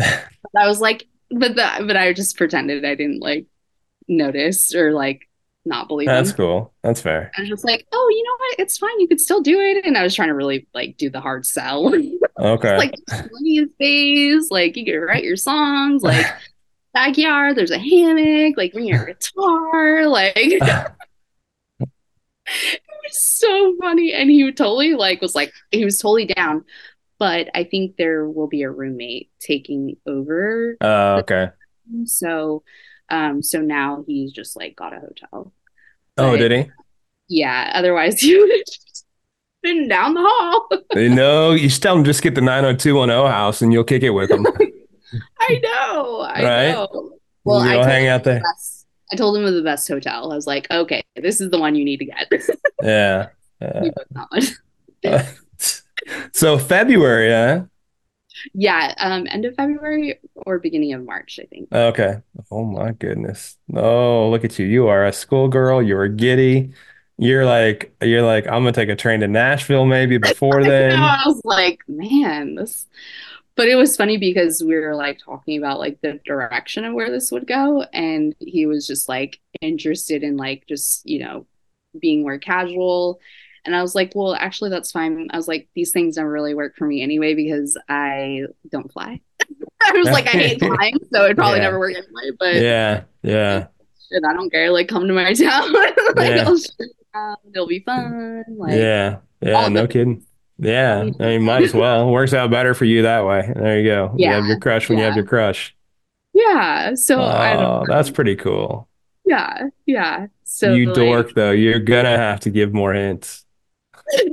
But 0.51 0.63
I 0.63 0.67
was 0.67 0.81
like, 0.81 1.05
but 1.29 1.55
the 1.55 1.83
but 1.85 1.95
I 1.95 2.11
just 2.13 2.35
pretended 2.37 2.83
I 2.83 2.95
didn't 2.95 3.19
like 3.19 3.45
notice 4.07 4.73
or 4.73 4.93
like 4.93 5.29
not 5.65 5.87
believe 5.87 6.07
That's 6.07 6.31
him. 6.31 6.37
cool. 6.37 6.73
That's 6.81 7.01
fair. 7.01 7.31
I 7.37 7.41
was 7.41 7.49
just 7.49 7.63
like, 7.65 7.85
oh, 7.91 8.09
you 8.11 8.23
know 8.23 8.35
what? 8.39 8.59
It's 8.59 8.77
fine. 8.77 8.99
You 8.99 9.07
could 9.07 9.19
still 9.21 9.41
do 9.41 9.59
it. 9.59 9.85
And 9.85 9.95
I 9.97 10.01
was 10.03 10.15
trying 10.15 10.29
to 10.29 10.33
really 10.33 10.67
like 10.73 10.97
do 10.97 11.09
the 11.09 11.21
hard 11.21 11.45
sell. 11.45 11.93
Okay. 12.39 12.77
like 12.77 12.95
plenty 13.09 13.57
of 13.57 13.69
space. 13.73 14.49
Like 14.49 14.77
you 14.77 14.85
could 14.85 14.97
write 14.97 15.25
your 15.25 15.35
songs. 15.35 16.01
Like 16.03 16.25
backyard. 16.93 17.57
There's 17.57 17.69
a 17.69 17.77
hammock. 17.77 18.55
Like 18.57 18.71
bring 18.71 18.87
your 18.87 19.05
guitar. 19.05 20.07
Like 20.07 20.61
so 23.11 23.75
funny. 23.79 24.13
And 24.13 24.29
he 24.29 24.43
totally 24.51 24.93
like 24.95 25.21
was 25.21 25.35
like 25.35 25.53
he 25.71 25.85
was 25.85 25.99
totally 25.99 26.25
down. 26.25 26.65
But 27.17 27.49
I 27.53 27.65
think 27.65 27.97
there 27.97 28.27
will 28.29 28.47
be 28.47 28.61
a 28.63 28.71
roommate 28.71 29.29
taking 29.39 29.97
over. 30.07 30.77
Oh, 30.81 31.15
okay. 31.17 31.49
So 32.05 32.63
um 33.09 33.41
so 33.41 33.59
now 33.61 34.03
he's 34.07 34.31
just 34.31 34.55
like 34.55 34.75
got 34.75 34.93
a 34.93 34.99
hotel. 34.99 35.53
Oh, 36.17 36.37
did 36.37 36.51
he? 36.51 36.71
Yeah, 37.27 37.71
otherwise 37.73 38.19
he 38.19 38.35
would 38.39 38.49
have 38.51 38.65
just 38.65 39.05
been 39.61 39.87
down 39.87 40.13
the 40.13 40.21
hall. 40.23 40.69
No, 40.95 41.51
you 41.51 41.67
just 41.67 41.81
tell 41.81 41.97
him 41.97 42.03
just 42.03 42.21
get 42.21 42.35
the 42.35 42.41
90210 42.41 43.31
house 43.31 43.61
and 43.61 43.73
you'll 43.73 43.83
kick 43.83 44.03
it 44.03 44.11
with 44.11 44.31
him. 44.31 44.45
I 45.39 45.59
know. 45.63 46.19
I 46.21 46.43
Right? 46.43 46.71
know. 46.71 47.11
Well, 47.43 47.65
You'll 47.65 47.81
I 47.81 47.87
hang 47.89 48.07
out 48.07 48.23
there. 48.23 48.41
I 49.11 49.15
told 49.15 49.37
him 49.37 49.45
of 49.45 49.53
the 49.53 49.63
best 49.63 49.87
hotel. 49.87 50.31
I 50.31 50.35
was 50.35 50.47
like, 50.47 50.69
okay, 50.69 51.03
this 51.15 51.41
is 51.41 51.49
the 51.49 51.59
one 51.59 51.75
you 51.75 51.85
need 51.85 51.97
to 51.97 52.05
get. 52.05 52.31
Yeah. 52.81 53.27
Got 54.13 54.29
one. 54.31 54.41
so 56.33 56.57
February, 56.57 57.29
huh? 57.29 57.65
Yeah, 58.53 58.93
um, 58.99 59.27
end 59.29 59.43
of 59.45 59.55
February 59.55 60.19
or 60.33 60.59
beginning 60.59 60.93
of 60.93 61.03
March, 61.03 61.39
I 61.41 61.45
think. 61.47 61.67
Okay. 61.73 62.19
Oh 62.51 62.63
my 62.63 62.93
goodness. 62.93 63.57
Oh, 63.75 64.29
look 64.29 64.45
at 64.45 64.57
you. 64.57 64.65
You 64.65 64.87
are 64.87 65.05
a 65.05 65.11
schoolgirl. 65.11 65.83
You 65.83 65.97
are 65.97 66.07
giddy. 66.07 66.71
You're 67.17 67.45
like 67.45 67.93
you're 68.01 68.21
like 68.21 68.45
I'm 68.45 68.63
gonna 68.63 68.71
take 68.71 68.87
a 68.87 68.95
train 68.95 69.19
to 69.19 69.27
Nashville 69.27 69.85
maybe 69.85 70.17
before 70.17 70.63
then. 70.63 70.97
I 70.97 71.23
was 71.25 71.41
like, 71.43 71.81
man, 71.87 72.55
this. 72.55 72.87
But 73.59 73.67
it 73.67 73.75
was 73.75 73.97
funny 73.97 74.15
because 74.15 74.63
we 74.63 74.73
were 74.73 74.95
like 74.95 75.19
talking 75.19 75.57
about 75.57 75.79
like 75.79 75.99
the 75.99 76.17
direction 76.25 76.85
of 76.85 76.93
where 76.93 77.11
this 77.11 77.29
would 77.29 77.45
go, 77.45 77.81
and 77.91 78.33
he 78.39 78.65
was 78.65 78.87
just 78.87 79.09
like 79.09 79.37
interested 79.59 80.23
in 80.23 80.37
like 80.37 80.63
just 80.65 81.05
you 81.05 81.19
know 81.19 81.45
being 81.99 82.21
more 82.21 82.37
casual. 82.37 83.19
And 83.65 83.75
I 83.75 83.81
was 83.81 83.95
like, 83.95 84.13
well, 84.15 84.33
actually, 84.33 84.69
that's 84.69 84.93
fine. 84.93 85.27
I 85.31 85.35
was 85.35 85.49
like, 85.49 85.67
these 85.75 85.91
things 85.91 86.15
don't 86.15 86.27
really 86.27 86.53
work 86.53 86.77
for 86.77 86.87
me 86.87 87.03
anyway 87.03 87.33
because 87.33 87.77
I 87.89 88.43
don't 88.71 88.89
fly. 88.93 89.19
I 89.83 89.91
was 89.91 90.07
like, 90.07 90.27
I 90.27 90.37
hate 90.37 90.59
flying, 90.63 90.97
so 91.11 91.25
it'd 91.25 91.35
probably 91.35 91.57
Yeah. 91.57 91.63
never 91.65 91.79
work 91.79 91.95
anyway. 91.95 92.37
But 92.39 92.55
Yeah, 92.55 93.03
yeah. 93.23 93.67
shit, 94.09 94.23
I 94.25 94.31
don't 94.31 94.49
care. 94.49 94.71
Like, 94.71 94.87
come 94.87 95.05
to 95.05 95.13
my 95.13 95.33
town. 95.33 95.73
like, 95.73 95.97
Yeah. 96.15 96.55
It'll 97.53 97.67
be 97.67 97.81
fun. 97.81 98.45
Like, 98.57 98.75
Yeah. 98.75 99.17
Yeah, 99.41 99.67
no 99.67 99.85
kidding. 99.85 100.25
Yeah, 100.61 101.09
I 101.19 101.23
mean, 101.23 101.43
might 101.43 101.63
as 101.63 101.73
well. 101.73 102.09
Works 102.11 102.33
out 102.33 102.51
better 102.51 102.73
for 102.73 102.85
you 102.85 103.03
that 103.03 103.25
way. 103.25 103.51
There 103.55 103.79
you 103.79 103.85
go. 103.89 104.13
You 104.17 104.29
have 104.29 104.43
Yeah, 104.43 104.47
your 104.49 104.59
crush 104.59 104.89
when 104.89 104.97
you 104.97 105.03
have 105.05 105.15
your 105.15 105.25
crush. 105.25 105.75
Yeah. 106.33 106.93
So 106.95 107.19
Oh, 107.19 107.83
that's 107.87 108.09
pretty 108.09 108.35
cool. 108.35 108.87
Yeah, 109.25 109.69
yeah. 109.85 110.27
So 110.43 110.73
You 110.73 110.87
like, 110.87 110.95
dork 110.95 111.33
though. 111.33 111.51
You're 111.51 111.79
gonna 111.79 112.17
have 112.17 112.41
to 112.41 112.49
give 112.49 112.73
more 112.73 112.93
hints. 112.93 113.45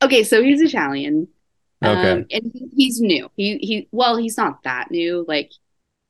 Okay, 0.00 0.22
so 0.22 0.42
he's 0.42 0.60
Italian. 0.60 1.26
Okay. 1.84 2.10
Um, 2.12 2.26
and 2.30 2.50
he- 2.52 2.70
he's 2.74 3.00
new. 3.00 3.30
He 3.36 3.58
he 3.58 3.88
well, 3.90 4.16
he's 4.16 4.36
not 4.36 4.62
that 4.62 4.90
new. 4.90 5.24
Like 5.26 5.50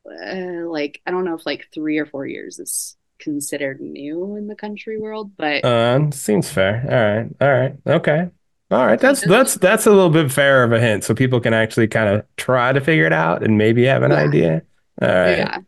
uh, 0.06 0.66
like 0.68 1.00
I 1.06 1.10
don't 1.10 1.24
know 1.24 1.34
if 1.34 1.46
like 1.46 1.68
3 1.72 1.98
or 1.98 2.06
4 2.06 2.26
years 2.26 2.58
is 2.58 2.96
considered 3.18 3.80
new 3.80 4.36
in 4.36 4.46
the 4.46 4.54
country 4.54 4.98
world, 4.98 5.32
but 5.36 5.64
Um, 5.64 6.12
seems 6.12 6.50
fair. 6.50 6.82
All 6.88 7.16
right. 7.16 7.36
All 7.40 7.60
right. 7.60 7.74
Okay. 7.86 8.30
All 8.70 8.86
right. 8.86 9.00
That's 9.00 9.22
that's 9.22 9.54
that's 9.54 9.86
a 9.86 9.90
little 9.90 10.10
bit 10.10 10.30
fair 10.30 10.62
of 10.64 10.72
a 10.72 10.80
hint, 10.80 11.04
so 11.04 11.14
people 11.14 11.40
can 11.40 11.54
actually 11.54 11.88
kind 11.88 12.08
of 12.14 12.24
try 12.36 12.72
to 12.72 12.80
figure 12.80 13.06
it 13.06 13.12
out 13.12 13.42
and 13.42 13.56
maybe 13.58 13.84
have 13.84 14.02
an 14.02 14.10
Yeah. 14.10 14.16
idea. 14.18 14.62
All 15.02 15.08
right. 15.08 15.38
yeah. 15.38 15.58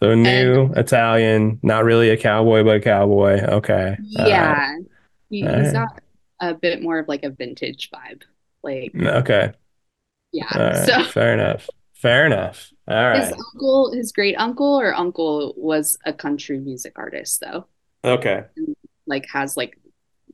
So 0.00 0.14
new 0.16 0.72
Italian, 0.74 1.60
not 1.62 1.84
really 1.84 2.10
a 2.10 2.16
cowboy, 2.16 2.64
but 2.64 2.76
a 2.76 2.80
cowboy. 2.80 3.40
Okay. 3.42 3.96
Right. 4.18 4.28
Yeah. 4.28 4.76
All 4.76 4.84
he's 5.30 5.44
right. 5.46 5.72
got 5.72 6.00
a 6.40 6.54
bit 6.54 6.82
more 6.82 6.98
of 6.98 7.06
like 7.08 7.22
a 7.22 7.30
vintage 7.30 7.90
vibe. 7.90 8.22
Like 8.64 8.92
Okay. 8.94 9.52
yeah. 10.32 10.58
Right. 10.58 10.86
So 10.86 11.04
Fair 11.04 11.34
enough. 11.34 11.68
Fair 12.02 12.26
enough. 12.26 12.70
All 12.88 13.14
his 13.14 13.32
uncle, 13.32 13.92
his 13.92 14.10
great 14.12 14.34
uncle 14.36 14.78
or 14.80 14.92
uncle 14.94 15.54
was 15.56 15.96
a 16.04 16.12
country 16.12 16.58
music 16.58 16.94
artist 16.96 17.40
though. 17.40 17.66
Okay. 18.04 18.44
like 19.06 19.26
has 19.32 19.56
like 19.56 19.78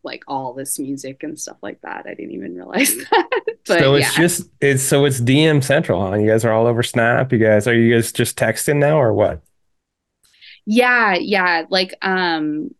like 0.02 0.22
all 0.26 0.54
this 0.54 0.78
music 0.78 1.22
and 1.22 1.38
stuff 1.38 1.58
like 1.60 1.80
that. 1.82 2.06
I 2.06 2.14
didn't 2.14 2.32
even 2.32 2.54
realize 2.54 2.96
that. 3.10 3.28
But 3.66 3.80
So 3.80 3.94
yeah. 3.96 4.06
it's 4.06 4.16
just 4.16 4.50
it's 4.62 4.82
so 4.82 5.04
it's 5.04 5.20
DM 5.20 5.62
Central, 5.62 6.00
huh? 6.08 6.16
You 6.16 6.26
guys 6.28 6.44
are 6.46 6.52
all 6.52 6.66
over 6.66 6.82
Snap. 6.82 7.30
You 7.32 7.38
guys 7.38 7.66
are 7.68 7.74
you 7.74 7.94
guys 7.94 8.12
just 8.12 8.38
texting 8.38 8.76
now 8.76 8.98
or 8.98 9.12
what? 9.12 9.42
yeah, 10.64 11.14
yeah, 11.14 11.64
like 11.70 11.94
um 12.02 12.70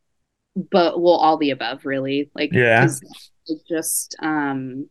but 0.70 1.01
well 1.01 1.14
all 1.14 1.36
the 1.36 1.51
above 1.51 1.84
really. 1.84 2.30
Like 2.34 2.53
Yeah. 2.55 2.89
just 3.68 4.16
um 4.20 4.89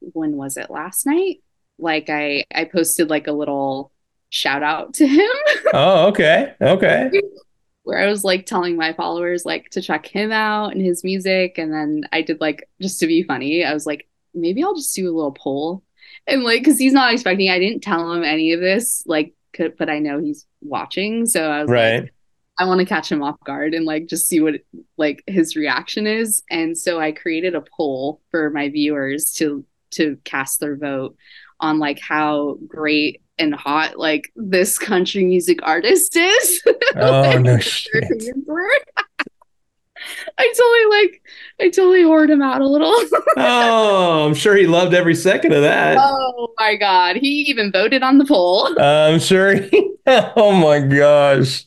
when 0.00 0.32
was 0.36 0.56
it 0.56 0.70
last 0.70 1.06
night? 1.06 1.36
Like 1.78 2.08
I 2.10 2.44
I 2.54 2.64
posted 2.64 3.10
like 3.10 3.26
a 3.26 3.32
little 3.32 3.92
shout 4.30 4.62
out 4.62 4.94
to 4.94 5.06
him. 5.06 5.28
Oh, 5.74 6.08
okay. 6.08 6.54
Okay. 6.60 7.10
where 7.84 7.98
I 7.98 8.06
was 8.06 8.24
like 8.24 8.46
telling 8.46 8.76
my 8.76 8.92
followers 8.92 9.44
like 9.44 9.70
to 9.70 9.80
check 9.82 10.06
him 10.06 10.32
out 10.32 10.72
and 10.72 10.80
his 10.82 11.02
music. 11.02 11.58
And 11.58 11.72
then 11.72 12.08
I 12.12 12.22
did 12.22 12.40
like 12.40 12.68
just 12.80 13.00
to 13.00 13.06
be 13.06 13.22
funny, 13.22 13.64
I 13.64 13.72
was 13.74 13.86
like, 13.86 14.08
maybe 14.34 14.62
I'll 14.62 14.74
just 14.74 14.94
do 14.94 15.10
a 15.10 15.14
little 15.16 15.32
poll. 15.32 15.82
And 16.26 16.44
like, 16.44 16.64
cause 16.64 16.78
he's 16.78 16.92
not 16.92 17.12
expecting, 17.12 17.50
I 17.50 17.58
didn't 17.58 17.82
tell 17.82 18.12
him 18.12 18.22
any 18.22 18.52
of 18.52 18.60
this, 18.60 19.02
like, 19.06 19.34
could, 19.52 19.76
but 19.76 19.90
I 19.90 19.98
know 19.98 20.20
he's 20.20 20.46
watching. 20.60 21.26
So 21.26 21.50
I 21.50 21.62
was 21.62 21.70
Right. 21.70 22.02
like, 22.02 22.12
I 22.58 22.66
want 22.66 22.80
to 22.80 22.86
catch 22.86 23.10
him 23.10 23.22
off 23.22 23.40
guard 23.44 23.74
and 23.74 23.86
like 23.86 24.06
just 24.06 24.28
see 24.28 24.40
what 24.40 24.54
like 24.98 25.24
his 25.26 25.56
reaction 25.56 26.06
is. 26.06 26.42
And 26.50 26.76
so 26.76 27.00
I 27.00 27.12
created 27.12 27.54
a 27.54 27.62
poll 27.76 28.20
for 28.30 28.50
my 28.50 28.68
viewers 28.68 29.32
to 29.34 29.64
to 29.92 30.16
cast 30.24 30.60
their 30.60 30.76
vote 30.76 31.16
on 31.62 31.78
like 31.78 31.98
how 32.00 32.58
great 32.66 33.22
and 33.38 33.54
hot 33.54 33.98
like 33.98 34.30
this 34.36 34.78
country 34.78 35.24
music 35.24 35.60
artist 35.62 36.16
is. 36.16 36.62
Oh 36.96 37.22
Like, 37.22 37.40
no 37.40 37.58
shit. 37.58 38.04
I 40.36 40.52
totally 40.56 41.00
like 41.00 41.22
I 41.60 41.68
totally 41.70 42.02
whored 42.02 42.28
him 42.28 42.42
out 42.42 42.60
a 42.60 42.66
little. 42.66 42.92
Oh, 43.36 44.26
I'm 44.26 44.34
sure 44.34 44.54
he 44.56 44.66
loved 44.66 44.92
every 44.92 45.14
second 45.14 45.52
of 45.54 45.62
that. 45.62 45.96
oh 45.98 46.52
my 46.58 46.76
god. 46.76 47.16
He 47.16 47.42
even 47.42 47.72
voted 47.72 48.02
on 48.02 48.18
the 48.18 48.26
poll. 48.26 48.78
I'm 48.78 49.18
sure. 49.20 49.54
He, 49.54 49.94
oh 50.06 50.52
my 50.52 50.80
gosh. 50.80 51.64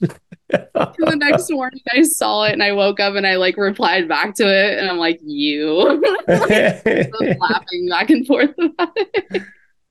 The 0.50 1.16
next 1.18 1.50
morning 1.50 1.82
I 1.92 2.04
saw 2.04 2.44
it 2.44 2.54
and 2.54 2.62
I 2.62 2.74
woke 2.74 3.00
up 3.00 3.16
and 3.16 3.26
I 3.26 3.36
like 3.38 3.58
replied 3.58 4.08
back 4.08 4.36
to 4.36 4.44
it 4.44 4.78
and 4.78 4.88
I'm 4.90 4.98
like, 4.98 5.20
you 5.24 6.02
was 6.28 7.38
laughing 7.40 7.90
back 7.90 8.12
and 8.12 8.28
forth 8.28 8.54
about 8.60 8.92
it. 8.96 9.44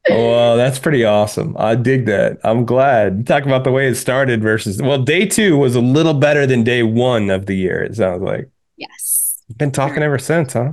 Well, 0.09 0.57
that's 0.59 0.79
pretty 0.79 1.05
awesome. 1.05 1.57
I 1.59 1.75
dig 1.77 2.07
that. 2.07 2.39
I'm 2.45 2.67
glad. 2.67 3.27
Talk 3.27 3.45
about 3.45 3.65
the 3.65 3.71
way 3.73 3.89
it 3.89 3.95
started 3.95 4.43
versus 4.43 4.81
well, 4.83 5.03
day 5.03 5.25
two 5.27 5.57
was 5.57 5.75
a 5.75 5.81
little 5.81 6.13
better 6.15 6.47
than 6.47 6.63
day 6.63 6.83
one 6.83 7.31
of 7.31 7.47
the 7.47 7.57
year. 7.57 7.83
It 7.83 7.95
sounds 7.97 8.23
like. 8.23 8.51
Yes. 8.77 9.43
Been 9.57 9.71
talking 9.71 10.03
ever 10.03 10.19
since, 10.19 10.53
huh? 10.53 10.73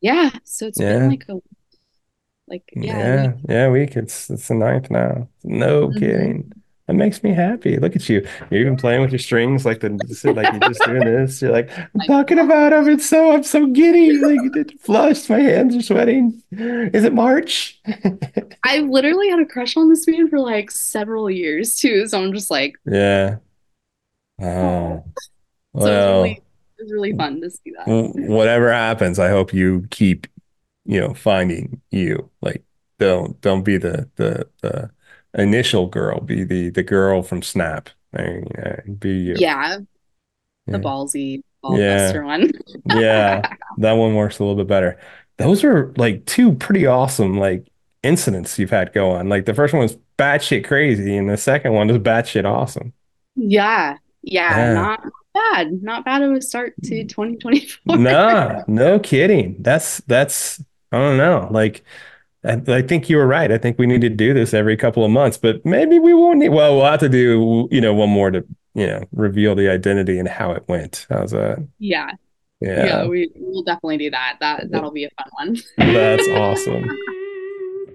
Yeah. 0.00 0.30
So 0.44 0.66
it's 0.68 0.78
Yeah. 0.78 0.98
been 1.00 1.10
like 1.10 1.24
a 1.28 1.34
like 2.48 2.62
yeah. 2.76 2.98
Yeah, 3.24 3.32
yeah, 3.48 3.68
week. 3.70 3.96
It's 3.96 4.30
it's 4.30 4.46
the 4.48 4.54
ninth 4.54 4.90
now. 4.90 5.28
No 5.42 5.88
Mhm. 5.88 5.98
kidding. 5.98 6.52
That 6.86 6.94
makes 6.94 7.24
me 7.24 7.32
happy. 7.32 7.78
Look 7.78 7.96
at 7.96 8.08
you. 8.08 8.24
You're 8.48 8.60
even 8.60 8.76
playing 8.76 9.00
with 9.00 9.10
your 9.10 9.18
strings, 9.18 9.64
like 9.64 9.80
the 9.80 9.90
like 10.36 10.52
you're 10.52 10.70
just 10.70 10.84
doing 10.84 11.00
this. 11.00 11.42
You're 11.42 11.50
like, 11.50 11.68
I'm 11.78 12.00
talking 12.06 12.38
about 12.38 12.70
them. 12.70 12.88
It's 12.88 13.08
so 13.08 13.32
I'm 13.32 13.42
so 13.42 13.66
giddy. 13.66 14.12
Like 14.18 14.38
it 14.56 14.80
flushed. 14.80 15.28
My 15.28 15.40
hands 15.40 15.74
are 15.74 15.82
sweating. 15.82 16.40
Is 16.52 17.02
it 17.02 17.12
March? 17.12 17.80
I 18.62 18.78
literally 18.78 19.28
had 19.30 19.40
a 19.40 19.46
crush 19.46 19.76
on 19.76 19.88
this 19.88 20.06
man 20.06 20.28
for 20.28 20.38
like 20.38 20.70
several 20.70 21.28
years 21.28 21.76
too. 21.76 22.06
So 22.06 22.22
I'm 22.22 22.32
just 22.32 22.52
like, 22.52 22.76
Yeah. 22.86 23.38
Oh. 24.40 25.04
so 25.78 25.80
it 25.80 25.82
was 25.82 25.90
really 25.90 26.30
it 26.78 26.82
was 26.82 26.92
really 26.92 27.12
fun 27.14 27.40
to 27.40 27.50
see 27.50 27.72
that. 27.78 28.12
whatever 28.28 28.72
happens, 28.72 29.18
I 29.18 29.30
hope 29.30 29.52
you 29.52 29.88
keep, 29.90 30.28
you 30.84 31.00
know, 31.00 31.14
finding 31.14 31.80
you. 31.90 32.30
Like, 32.42 32.62
don't 32.98 33.40
don't 33.40 33.64
be 33.64 33.76
the 33.76 34.08
the 34.16 34.46
the 34.62 34.90
initial 35.36 35.86
girl. 35.86 36.20
Be 36.20 36.44
the 36.44 36.70
the 36.70 36.82
girl 36.82 37.22
from 37.22 37.42
Snap. 37.42 37.90
I 38.16 38.22
mean, 38.22 38.48
uh, 38.64 38.80
be 38.98 39.10
you. 39.10 39.34
Yeah. 39.38 39.78
The 40.66 40.78
ballsy 40.78 41.42
ball 41.62 41.78
Yeah. 41.78 42.20
one. 42.22 42.50
Yeah, 42.86 43.42
that 43.78 43.92
one 43.92 44.14
works 44.14 44.38
a 44.38 44.44
little 44.44 44.56
bit 44.56 44.66
better. 44.66 44.98
Those 45.38 45.64
are 45.64 45.92
like 45.96 46.24
two 46.26 46.54
pretty 46.54 46.86
awesome 46.86 47.38
like 47.38 47.68
incidents 48.02 48.58
you've 48.58 48.70
had 48.70 48.92
go 48.92 49.10
on. 49.12 49.28
Like 49.28 49.44
the 49.46 49.54
first 49.54 49.74
one 49.74 49.82
was 49.82 49.96
batshit 50.18 50.64
crazy, 50.64 51.16
and 51.16 51.30
the 51.30 51.36
second 51.36 51.72
one 51.72 51.90
is 51.90 51.98
batshit 51.98 52.44
awesome. 52.44 52.92
Yeah. 53.36 53.98
Yeah. 54.22 54.56
Yeah. 54.56 54.74
Not 54.74 55.04
bad. 55.34 55.82
Not 55.82 56.04
bad 56.04 56.22
of 56.22 56.32
a 56.32 56.40
start 56.40 56.74
to 56.84 57.04
2024. 57.04 57.96
Nah, 57.98 58.62
no 58.68 58.98
kidding. 58.98 59.56
That's 59.62 59.98
that's 60.02 60.60
I 60.92 60.98
don't 60.98 61.16
know. 61.18 61.48
Like 61.50 61.84
I, 62.46 62.76
I 62.76 62.82
think 62.82 63.08
you 63.08 63.16
were 63.16 63.26
right. 63.26 63.50
I 63.50 63.58
think 63.58 63.78
we 63.78 63.86
need 63.86 64.00
to 64.02 64.08
do 64.08 64.34
this 64.34 64.54
every 64.54 64.76
couple 64.76 65.04
of 65.04 65.10
months, 65.10 65.36
but 65.36 65.64
maybe 65.64 65.98
we 65.98 66.14
won't 66.14 66.38
need. 66.38 66.50
Well, 66.50 66.76
we'll 66.76 66.86
have 66.86 67.00
to 67.00 67.08
do 67.08 67.68
you 67.70 67.80
know 67.80 67.94
one 67.94 68.10
more 68.10 68.30
to 68.30 68.44
you 68.74 68.86
know 68.86 69.02
reveal 69.12 69.54
the 69.54 69.68
identity 69.68 70.18
and 70.18 70.28
how 70.28 70.52
it 70.52 70.64
went. 70.68 71.06
How's 71.10 71.32
that? 71.32 71.66
Yeah. 71.78 72.10
Yeah. 72.60 72.86
Yeah, 72.86 73.06
we 73.06 73.30
we'll 73.34 73.64
definitely 73.64 73.98
do 73.98 74.10
that. 74.10 74.38
That 74.40 74.70
that'll 74.70 74.90
be 74.90 75.04
a 75.04 75.10
fun 75.10 75.30
one. 75.32 75.94
that's 75.94 76.28
awesome. 76.28 76.88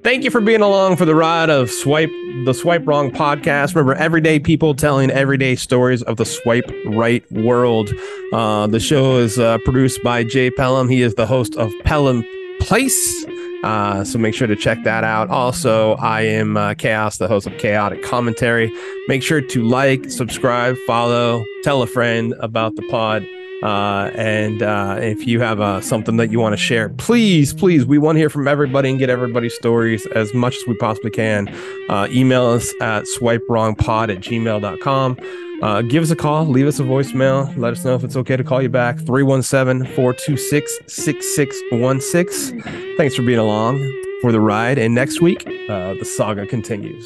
Thank 0.03 0.23
you 0.23 0.31
for 0.31 0.41
being 0.41 0.61
along 0.61 0.97
for 0.97 1.05
the 1.05 1.13
ride 1.13 1.49
of 1.49 1.69
Swipe 1.69 2.09
the 2.45 2.53
Swipe 2.53 2.87
Wrong 2.87 3.11
podcast. 3.11 3.75
Remember, 3.75 3.93
everyday 3.93 4.39
people 4.39 4.73
telling 4.73 5.11
everyday 5.11 5.55
stories 5.55 6.01
of 6.03 6.17
the 6.17 6.25
swipe 6.25 6.69
right 6.85 7.29
world. 7.31 7.91
Uh, 8.33 8.65
the 8.67 8.79
show 8.79 9.17
is 9.17 9.37
uh, 9.37 9.59
produced 9.59 10.01
by 10.03 10.23
Jay 10.23 10.49
Pelham. 10.49 10.89
He 10.89 11.03
is 11.03 11.15
the 11.15 11.27
host 11.27 11.55
of 11.55 11.71
Pelham 11.83 12.25
Place. 12.59 13.25
Uh, 13.63 14.03
so 14.03 14.17
make 14.17 14.33
sure 14.33 14.47
to 14.47 14.55
check 14.55 14.83
that 14.83 15.03
out. 15.03 15.29
Also, 15.29 15.93
I 15.95 16.21
am 16.21 16.57
uh, 16.57 16.73
Chaos, 16.73 17.17
the 17.17 17.27
host 17.27 17.47
of 17.47 17.57
Chaotic 17.57 18.03
Commentary. 18.03 18.71
Make 19.07 19.23
sure 19.23 19.41
to 19.41 19.63
like, 19.63 20.09
subscribe, 20.09 20.77
follow, 20.87 21.45
tell 21.63 21.81
a 21.81 21.87
friend 21.87 22.33
about 22.39 22.75
the 22.75 22.81
pod. 22.83 23.25
Uh, 23.61 24.09
and 24.15 24.63
uh, 24.63 24.97
if 24.99 25.27
you 25.27 25.39
have 25.39 25.61
uh, 25.61 25.79
something 25.81 26.17
that 26.17 26.31
you 26.31 26.39
want 26.39 26.53
to 26.53 26.57
share, 26.57 26.89
please, 26.89 27.53
please, 27.53 27.85
we 27.85 27.99
want 27.99 28.15
to 28.15 28.19
hear 28.19 28.29
from 28.29 28.47
everybody 28.47 28.89
and 28.89 28.97
get 28.97 29.09
everybody's 29.09 29.53
stories 29.53 30.07
as 30.07 30.33
much 30.33 30.57
as 30.57 30.65
we 30.65 30.75
possibly 30.77 31.11
can. 31.11 31.47
Uh, 31.87 32.07
email 32.09 32.47
us 32.47 32.73
at 32.81 33.03
swipewrongpod 33.03 34.11
at 34.15 34.19
gmail.com. 34.21 35.17
Uh, 35.61 35.81
give 35.83 36.01
us 36.01 36.09
a 36.09 36.15
call, 36.15 36.45
leave 36.45 36.67
us 36.67 36.79
a 36.79 36.83
voicemail. 36.83 37.55
Let 37.55 37.73
us 37.73 37.85
know 37.85 37.93
if 37.93 38.03
it's 38.03 38.15
okay 38.15 38.35
to 38.35 38.43
call 38.43 38.61
you 38.61 38.69
back. 38.69 38.97
317 38.97 39.85
426 39.95 40.79
6616. 40.87 42.61
Thanks 42.97 43.15
for 43.15 43.21
being 43.21 43.39
along 43.39 43.79
for 44.21 44.31
the 44.31 44.39
ride. 44.39 44.77
And 44.79 44.95
next 44.95 45.21
week, 45.21 45.45
uh, 45.69 45.93
the 45.93 46.05
saga 46.05 46.47
continues. 46.47 47.05